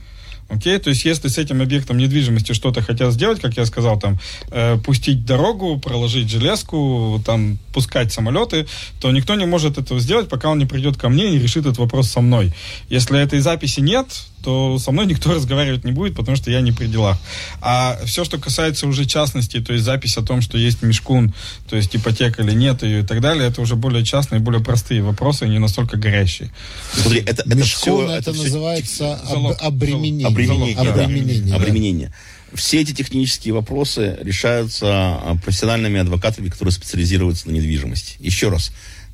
Окей, 0.51 0.77
то 0.79 0.89
есть 0.89 1.05
если 1.05 1.29
с 1.29 1.37
этим 1.37 1.61
объектом 1.61 1.97
недвижимости 1.97 2.51
что-то 2.51 2.81
хотят 2.81 3.13
сделать, 3.13 3.39
как 3.39 3.55
я 3.55 3.65
сказал, 3.65 3.97
там, 3.97 4.19
э, 4.49 4.77
пустить 4.83 5.25
дорогу, 5.25 5.79
проложить 5.79 6.29
железку, 6.29 7.21
там, 7.25 7.57
пускать 7.73 8.11
самолеты, 8.11 8.67
то 8.99 9.11
никто 9.11 9.35
не 9.35 9.45
может 9.45 9.77
этого 9.77 10.01
сделать, 10.01 10.27
пока 10.27 10.49
он 10.49 10.59
не 10.59 10.65
придет 10.65 10.97
ко 10.97 11.07
мне 11.07 11.27
и 11.27 11.31
не 11.31 11.39
решит 11.39 11.65
этот 11.65 11.77
вопрос 11.77 12.09
со 12.09 12.19
мной. 12.19 12.51
Если 12.89 13.17
этой 13.17 13.39
записи 13.39 13.79
нет, 13.79 14.07
то 14.43 14.77
со 14.79 14.91
мной 14.91 15.05
никто 15.05 15.33
разговаривать 15.35 15.83
не 15.83 15.91
будет, 15.91 16.15
потому 16.15 16.35
что 16.35 16.51
я 16.51 16.61
не 16.61 16.71
при 16.71 16.87
делах. 16.87 17.17
А 17.61 17.97
все, 18.05 18.23
что 18.23 18.37
касается 18.37 18.87
уже 18.87 19.05
частности, 19.05 19.59
то 19.59 19.73
есть 19.73 19.85
запись 19.85 20.17
о 20.17 20.21
том, 20.21 20.41
что 20.41 20.57
есть 20.57 20.81
мешкун, 20.81 21.33
то 21.69 21.75
есть 21.75 21.95
ипотека 21.95 22.41
или 22.41 22.53
нет 22.53 22.83
ее 22.83 23.01
и 23.01 23.05
так 23.05 23.21
далее, 23.21 23.47
это 23.47 23.61
уже 23.61 23.75
более 23.75 24.03
частные, 24.03 24.39
более 24.39 24.63
простые 24.63 25.01
вопросы, 25.01 25.47
не 25.47 25.59
настолько 25.59 25.97
горящие. 25.97 26.51
Смотри, 26.93 27.21
это, 27.21 27.43
это 27.43 27.55
мешкун, 27.55 28.05
все, 28.05 28.11
это, 28.11 28.31
это 28.31 28.33
называется 28.33 29.19
все... 29.25 29.35
об, 29.35 29.57
обременение. 29.61 30.27
Обременение. 30.43 30.75
Залог, 30.75 30.95
обременение. 30.95 31.49
Да. 31.49 31.55
обременение. 31.55 32.13
Все 32.53 32.81
эти 32.81 32.93
технические 32.93 33.53
вопросы 33.53 34.17
решаются 34.21 34.87
а, 34.87 35.37
профессиональными 35.43 35.99
адвокатами, 35.99 36.49
которые 36.49 36.73
специализируются 36.73 37.47
на 37.47 37.53
недвижимости. 37.53 38.17
Еще 38.19 38.49
раз, 38.49 38.71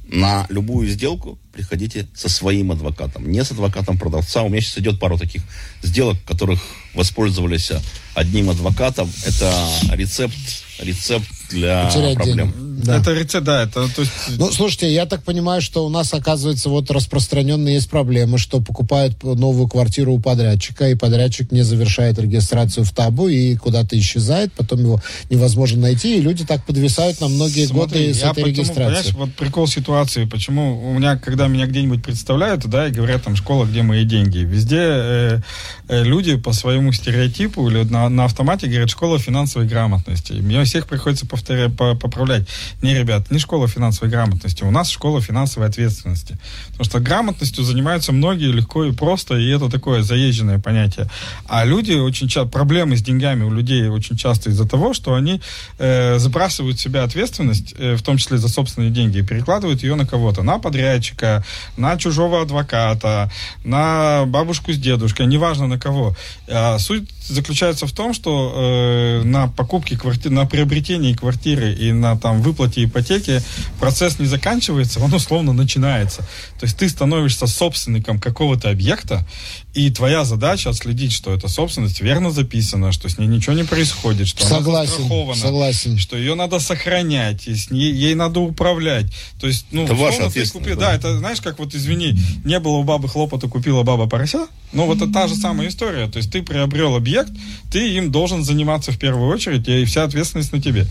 на 0.07 0.45
любую 0.49 0.87
сделку 0.87 1.37
приходите 1.53 2.07
со 2.15 2.29
своим 2.29 2.71
адвокатом, 2.71 3.29
не 3.29 3.43
с 3.43 3.51
адвокатом 3.51 3.97
продавца. 3.97 4.43
У 4.43 4.49
меня 4.49 4.61
сейчас 4.61 4.77
идет 4.79 4.99
пару 4.99 5.17
таких 5.17 5.43
сделок, 5.83 6.17
которых 6.25 6.61
воспользовались 6.93 7.71
одним 8.15 8.49
адвокатом. 8.49 9.11
Это 9.25 9.69
рецепт, 9.91 10.35
рецепт 10.79 11.27
для 11.49 11.85
Потерять 11.85 12.15
проблем. 12.15 12.51
Денег. 12.51 12.66
Да. 12.77 12.97
Это 12.97 13.13
рецепт, 13.13 13.45
да, 13.45 13.63
это... 13.63 13.87
То 13.93 14.01
есть... 14.01 14.11
Ну, 14.37 14.51
слушайте, 14.51 14.93
я 14.93 15.05
так 15.07 15.23
понимаю, 15.23 15.61
что 15.61 15.85
у 15.85 15.89
нас, 15.89 16.13
оказывается, 16.13 16.69
вот 16.69 16.91
распространенные 16.91 17.75
есть 17.75 17.89
проблемы, 17.89 18.37
что 18.37 18.61
покупают 18.61 19.23
новую 19.23 19.67
квартиру 19.67 20.13
у 20.13 20.19
подрядчика, 20.19 20.87
и 20.89 20.95
подрядчик 20.95 21.51
не 21.51 21.63
завершает 21.63 22.19
регистрацию 22.19 22.85
в 22.85 22.91
табу 22.91 23.27
и 23.27 23.55
куда-то 23.55 23.97
исчезает, 23.97 24.53
потом 24.53 24.79
его 24.79 25.01
невозможно 25.31 25.81
найти, 25.81 26.17
и 26.17 26.21
люди 26.21 26.45
так 26.45 26.65
подвисают 26.65 27.19
на 27.19 27.27
многие 27.27 27.65
Смотри, 27.65 28.05
годы 28.05 28.13
с 28.13 28.17
этой 28.17 28.29
потому, 28.29 28.47
регистрацией. 28.47 29.15
вот 29.15 29.33
прикол 29.33 29.67
ситуации, 29.67 30.25
почему 30.25 30.87
у 30.89 30.93
меня, 30.93 31.17
когда 31.17 31.47
меня 31.47 31.65
где-нибудь 31.65 32.03
представляют, 32.03 32.65
да, 32.67 32.87
и 32.87 32.91
говорят, 32.91 33.23
там, 33.23 33.35
школа, 33.35 33.65
где 33.65 33.81
мои 33.81 34.05
деньги, 34.05 34.39
везде 34.39 34.79
э, 34.79 35.39
э, 35.87 36.03
люди 36.03 36.37
по 36.37 36.53
своему 36.53 36.93
стереотипу 36.93 37.67
или 37.69 37.83
на, 37.83 38.07
на 38.09 38.25
автомате 38.25 38.67
говорят, 38.67 38.89
школа 38.89 39.17
финансовой 39.17 39.67
грамотности. 39.67 40.33
И 40.33 40.41
мне 40.41 40.63
всех 40.63 40.85
приходится 40.85 41.25
повторять, 41.25 41.75
поправлять. 41.75 42.47
Не, 42.81 42.93
ребят, 42.97 43.31
не 43.31 43.39
школа 43.39 43.67
финансовой 43.67 44.09
грамотности, 44.09 44.63
у 44.63 44.71
нас 44.71 44.89
школа 44.89 45.21
финансовой 45.21 45.69
ответственности. 45.69 46.37
Потому 46.69 46.85
что 46.85 46.99
грамотностью 46.99 47.63
занимаются 47.63 48.11
многие 48.11 48.51
легко 48.51 48.85
и 48.85 48.91
просто, 48.91 49.35
и 49.35 49.49
это 49.49 49.69
такое 49.69 50.01
заезженное 50.01 50.59
понятие. 50.59 51.09
А 51.47 51.65
люди 51.65 51.93
очень 51.93 52.27
часто, 52.27 52.49
проблемы 52.49 52.97
с 52.97 53.01
деньгами 53.01 53.43
у 53.43 53.51
людей 53.51 53.87
очень 53.87 54.17
часто 54.17 54.49
из-за 54.49 54.67
того, 54.67 54.93
что 54.93 55.15
они 55.15 55.41
э, 55.77 56.19
забрасывают 56.19 56.77
в 56.77 56.81
себя 56.81 57.03
ответственность, 57.03 57.73
э, 57.77 57.95
в 57.95 58.01
том 58.01 58.17
числе 58.17 58.37
за 58.37 58.49
собственные 58.49 58.91
деньги, 58.91 59.19
и 59.19 59.23
перекладывают 59.23 59.83
ее 59.83 59.95
на 59.95 60.05
кого-то, 60.05 60.43
на 60.43 60.59
подрядчика, 60.59 61.43
на 61.77 61.97
чужого 61.97 62.41
адвоката, 62.41 63.31
на 63.63 64.25
бабушку 64.25 64.73
с 64.73 64.77
дедушкой, 64.77 65.27
неважно 65.27 65.67
на 65.67 65.79
кого. 65.79 66.15
А 66.47 66.79
суть 66.79 67.09
заключается 67.27 67.87
в 67.87 67.91
том, 67.91 68.13
что 68.13 68.53
э, 68.55 69.23
на 69.23 69.47
покупке 69.47 69.97
квартиры, 69.97 70.33
на 70.33 70.45
приобретении 70.45 71.13
квартиры 71.13 71.73
и 71.73 71.91
на 71.91 72.17
там 72.17 72.41
выплате 72.57 72.83
ипотеки 72.83 73.41
процесс 73.79 74.19
не 74.19 74.25
заканчивается, 74.25 74.99
он 74.99 75.13
условно 75.13 75.53
начинается. 75.53 76.21
То 76.59 76.65
есть 76.65 76.77
ты 76.77 76.89
становишься 76.89 77.47
собственником 77.47 78.19
какого-то 78.19 78.69
объекта, 78.69 79.25
и 79.73 79.91
твоя 79.91 80.25
задача 80.25 80.69
отследить, 80.69 81.13
что 81.13 81.33
эта 81.33 81.47
собственность 81.47 82.01
верно 82.01 82.31
записана, 82.31 82.91
что 82.91 83.09
с 83.09 83.19
ней 83.19 83.27
ничего 83.27 83.53
не 83.53 83.63
происходит, 83.63 84.27
что 84.27 84.43
согласен, 84.43 84.69
она 84.69 84.85
застрахована, 84.85 85.39
согласен. 85.39 85.97
что 85.99 86.17
ее 86.17 86.33
надо 86.33 86.59
сохранять, 86.59 87.47
и 87.47 87.55
с 87.55 87.69
ней, 87.69 87.91
ей 87.93 88.15
надо 88.15 88.39
управлять. 88.39 89.05
То 89.39 89.47
есть, 89.47 89.67
ну, 89.71 89.83
это 89.83 89.93
ваша 89.93 90.25
ответственность. 90.27 90.53
Купи, 90.53 90.73
да, 90.73 90.95
это 90.95 91.17
знаешь, 91.19 91.41
как 91.41 91.59
вот 91.59 91.75
извини, 91.75 92.17
не 92.43 92.59
было 92.59 92.77
у 92.77 92.83
бабы 92.83 93.07
хлопота, 93.07 93.47
купила 93.47 93.83
баба 93.83 94.07
порося. 94.07 94.47
Ну, 94.73 94.85
вот 94.85 94.97
это 94.97 95.13
та 95.13 95.27
же 95.27 95.35
самая 95.35 95.69
история. 95.69 96.07
То 96.07 96.17
есть 96.17 96.31
ты 96.31 96.41
приобрел 96.41 96.95
объект, 96.95 97.31
ты 97.71 97.95
им 97.95 98.11
должен 98.11 98.43
заниматься 98.43 98.91
в 98.91 98.97
первую 98.97 99.29
очередь, 99.29 99.67
и 99.67 99.85
вся 99.85 100.03
ответственность 100.03 100.51
на 100.51 100.61
тебе. 100.61 100.87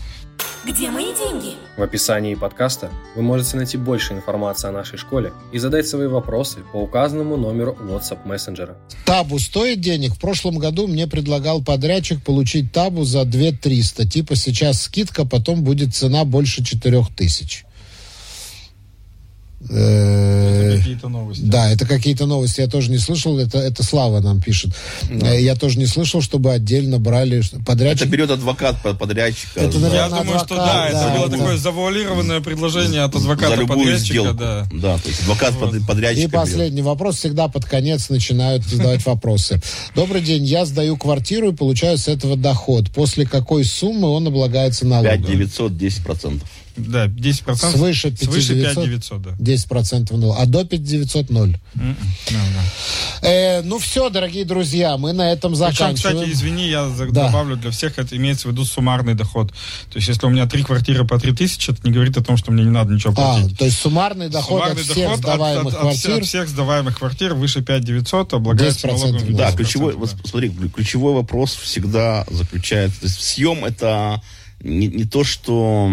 Где 0.65 0.89
мои 0.89 1.15
деньги? 1.15 1.55
В 1.77 1.81
описании 1.81 2.35
подкаста 2.35 2.89
вы 3.15 3.21
можете 3.21 3.55
найти 3.55 3.77
больше 3.77 4.13
информации 4.13 4.67
о 4.67 4.71
нашей 4.71 4.97
школе 4.97 5.31
и 5.53 5.59
задать 5.59 5.87
свои 5.87 6.07
вопросы 6.07 6.59
по 6.73 6.77
указанному 6.77 7.37
номеру 7.37 7.77
WhatsApp 7.79 8.27
мессенджера. 8.27 8.75
Табу 9.05 9.39
стоит 9.39 9.79
денег? 9.79 10.13
В 10.15 10.19
прошлом 10.19 10.57
году 10.57 10.87
мне 10.87 11.07
предлагал 11.07 11.63
подрядчик 11.63 12.21
получить 12.21 12.73
табу 12.73 13.05
за 13.05 13.23
2 13.23 13.51
300. 13.61 14.09
Типа 14.09 14.35
сейчас 14.35 14.81
скидка, 14.81 15.25
потом 15.25 15.63
будет 15.63 15.95
цена 15.95 16.25
больше 16.25 16.63
4 16.63 17.05
тысяч. 17.15 17.63
Это 19.59 20.77
какие-то 20.77 21.09
новости. 21.09 21.41
Да, 21.41 21.71
это 21.71 21.85
какие-то 21.87 22.25
новости. 22.27 22.61
Я 22.61 22.67
тоже 22.67 22.91
не 22.91 22.99
слышал. 22.99 23.39
Это, 23.39 23.57
это 23.57 23.83
Слава 23.83 24.19
нам 24.19 24.39
пишет. 24.39 24.71
Да. 25.09 25.33
Э, 25.33 25.41
я 25.41 25.55
тоже 25.55 25.79
не 25.79 25.87
слышал, 25.87 26.21
чтобы 26.21 26.51
отдельно 26.51 26.99
брали 26.99 27.41
подрядчик. 27.65 28.03
Это 28.03 28.11
берет 28.11 28.31
адвокат 28.31 28.81
подрядчика. 28.81 29.59
Это, 29.59 29.79
наверное, 29.79 29.97
Я 29.97 30.09
думаю, 30.09 30.21
адвокат, 30.21 30.45
что 30.45 30.55
да, 30.55 30.65
да 30.65 30.87
это 30.89 31.17
было 31.17 31.29
да. 31.29 31.37
такое 31.37 31.57
завуалированное 31.57 32.41
предложение 32.41 33.01
от 33.01 33.15
адвоката 33.15 33.55
За 33.55 33.61
любую 33.61 33.79
подрядчика. 33.79 34.13
Сделку. 34.13 34.33
Да. 34.37 34.67
да, 34.71 34.97
то 34.97 35.07
есть 35.07 35.21
адвокат 35.21 35.53
вот. 35.55 35.87
подрядчика. 35.87 36.27
И 36.27 36.29
последний 36.29 36.77
берет. 36.77 36.85
вопрос. 36.85 37.17
Всегда 37.17 37.47
под 37.47 37.65
конец 37.65 38.09
начинают 38.09 38.63
задавать 38.63 39.03
вопросы. 39.05 39.59
Добрый 39.95 40.21
день. 40.21 40.43
Я 40.45 40.65
сдаю 40.65 40.97
квартиру 40.97 41.51
и 41.51 41.55
получаю 41.55 41.97
с 41.97 42.07
этого 42.07 42.37
доход. 42.37 42.91
После 42.91 43.25
какой 43.25 43.65
суммы 43.65 44.07
он 44.09 44.27
облагается 44.27 44.85
налогом? 44.85 45.23
5 45.23 45.25
900, 45.25 45.77
10 45.77 46.03
процентов. 46.03 46.47
Да, 46.77 47.07
10%. 47.07 47.55
Свыше 47.55 48.11
5 48.11 48.23
Свыше 48.23 48.55
900, 48.55 49.21
да. 49.21 49.31
10% 49.31 50.15
ноль. 50.15 50.35
А 50.37 50.45
до 50.45 50.63
5 50.63 50.83
900 50.83 51.29
ноль. 51.29 51.57
Mm-mm. 51.75 51.95
No, 52.29 52.33
no. 52.33 53.27
Э, 53.27 53.61
ну 53.63 53.79
все, 53.79 54.09
дорогие 54.09 54.45
друзья, 54.45 54.97
мы 54.97 55.13
на 55.13 55.31
этом 55.31 55.55
заканчиваем. 55.55 55.95
Причем, 55.95 56.11
кстати, 56.11 56.31
извини, 56.31 56.69
я 56.69 56.87
да. 57.11 57.27
добавлю 57.27 57.57
для 57.57 57.71
всех, 57.71 57.97
это 57.97 58.15
имеется 58.15 58.47
в 58.47 58.51
виду 58.51 58.63
суммарный 58.63 59.15
доход. 59.15 59.51
То 59.89 59.97
есть, 59.97 60.07
если 60.07 60.25
у 60.27 60.29
меня 60.29 60.45
три 60.45 60.63
квартиры 60.63 61.05
по 61.05 61.19
3 61.19 61.33
тысячи, 61.33 61.71
это 61.71 61.79
не 61.83 61.91
говорит 61.91 62.15
о 62.17 62.23
том, 62.23 62.37
что 62.37 62.51
мне 62.51 62.63
не 62.63 62.69
надо 62.69 62.93
ничего 62.93 63.13
а, 63.13 63.15
платить. 63.15 63.53
А, 63.53 63.57
то 63.57 63.65
есть 63.65 63.77
суммарный 63.79 64.29
доход 64.29 64.61
суммарный 64.61 64.81
от 64.81 64.87
всех 64.87 65.05
доход 65.05 65.17
сдаваемых 65.19 65.73
от, 65.73 65.79
квартир? 65.79 66.11
От, 66.11 66.17
от 66.19 66.25
всех 66.25 66.49
сдаваемых 66.49 66.97
квартир 66.97 67.33
выше 67.33 67.61
5 67.61 67.83
900 67.83 68.33
облагается 68.33 68.87
налогом. 68.87 69.35
Да, 69.35 69.51
ключевой, 69.51 69.93
да. 69.93 69.99
Вот, 69.99 70.15
смотри, 70.23 70.49
ключевой 70.49 71.13
вопрос 71.13 71.55
всегда 71.55 72.25
заключается, 72.29 73.01
то 73.01 73.07
есть 73.07 73.21
съем 73.21 73.65
это 73.65 74.21
не, 74.61 74.87
не 74.87 75.05
то, 75.05 75.23
что 75.23 75.91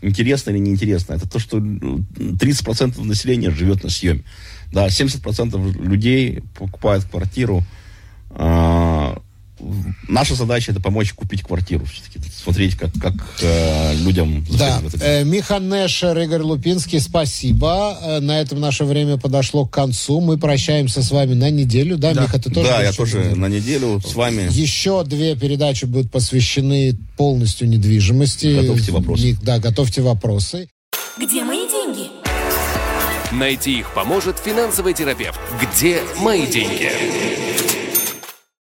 интересно 0.00 0.50
или 0.50 0.58
неинтересно. 0.58 1.14
Это 1.14 1.28
то, 1.28 1.38
что 1.38 1.58
30% 1.58 2.94
ну, 2.96 3.04
населения 3.04 3.50
живет 3.50 3.82
на 3.84 3.90
съеме. 3.90 4.22
Да, 4.72 4.86
70% 4.86 5.82
людей 5.82 6.42
покупают 6.54 7.04
квартиру. 7.04 7.62
А, 8.30 9.20
наша 10.08 10.34
задача 10.34 10.72
это 10.72 10.80
помочь 10.80 11.12
купить 11.12 11.42
квартиру 11.42 11.84
все-таки 11.86 12.18
смотреть, 12.30 12.76
как, 12.76 12.92
как 13.00 13.14
э, 13.42 13.94
людям... 13.96 14.44
Да. 14.58 14.80
Э, 15.00 15.24
Михан 15.24 15.68
Нешер, 15.68 16.16
Игорь 16.18 16.42
Лупинский, 16.42 17.00
спасибо. 17.00 17.98
Э, 18.00 18.20
на 18.20 18.40
этом 18.40 18.60
наше 18.60 18.84
время 18.84 19.16
подошло 19.16 19.66
к 19.66 19.72
концу. 19.72 20.20
Мы 20.20 20.38
прощаемся 20.38 21.02
с 21.02 21.10
вами 21.10 21.34
на 21.34 21.50
неделю. 21.50 21.96
Да, 21.98 22.14
да. 22.14 22.22
Миха, 22.22 22.38
ты 22.38 22.50
тоже? 22.50 22.68
Да, 22.68 22.82
я 22.82 22.92
тоже 22.92 23.34
на 23.34 23.46
неделю 23.46 24.00
с 24.04 24.14
вами. 24.14 24.48
Еще 24.50 25.02
две 25.04 25.36
передачи 25.36 25.86
будут 25.86 26.10
посвящены 26.10 26.96
полностью 27.16 27.68
недвижимости. 27.68 28.60
Готовьте 28.60 28.92
вопросы. 28.92 29.36
Да, 29.42 29.58
готовьте 29.58 30.02
вопросы. 30.02 30.68
Где 31.18 31.42
мои 31.42 31.68
деньги? 31.68 32.08
Найти 33.32 33.80
их 33.80 33.92
поможет 33.92 34.38
финансовый 34.38 34.94
терапевт. 34.94 35.38
Где 35.60 36.00
мои 36.20 36.46
деньги? 36.46 37.55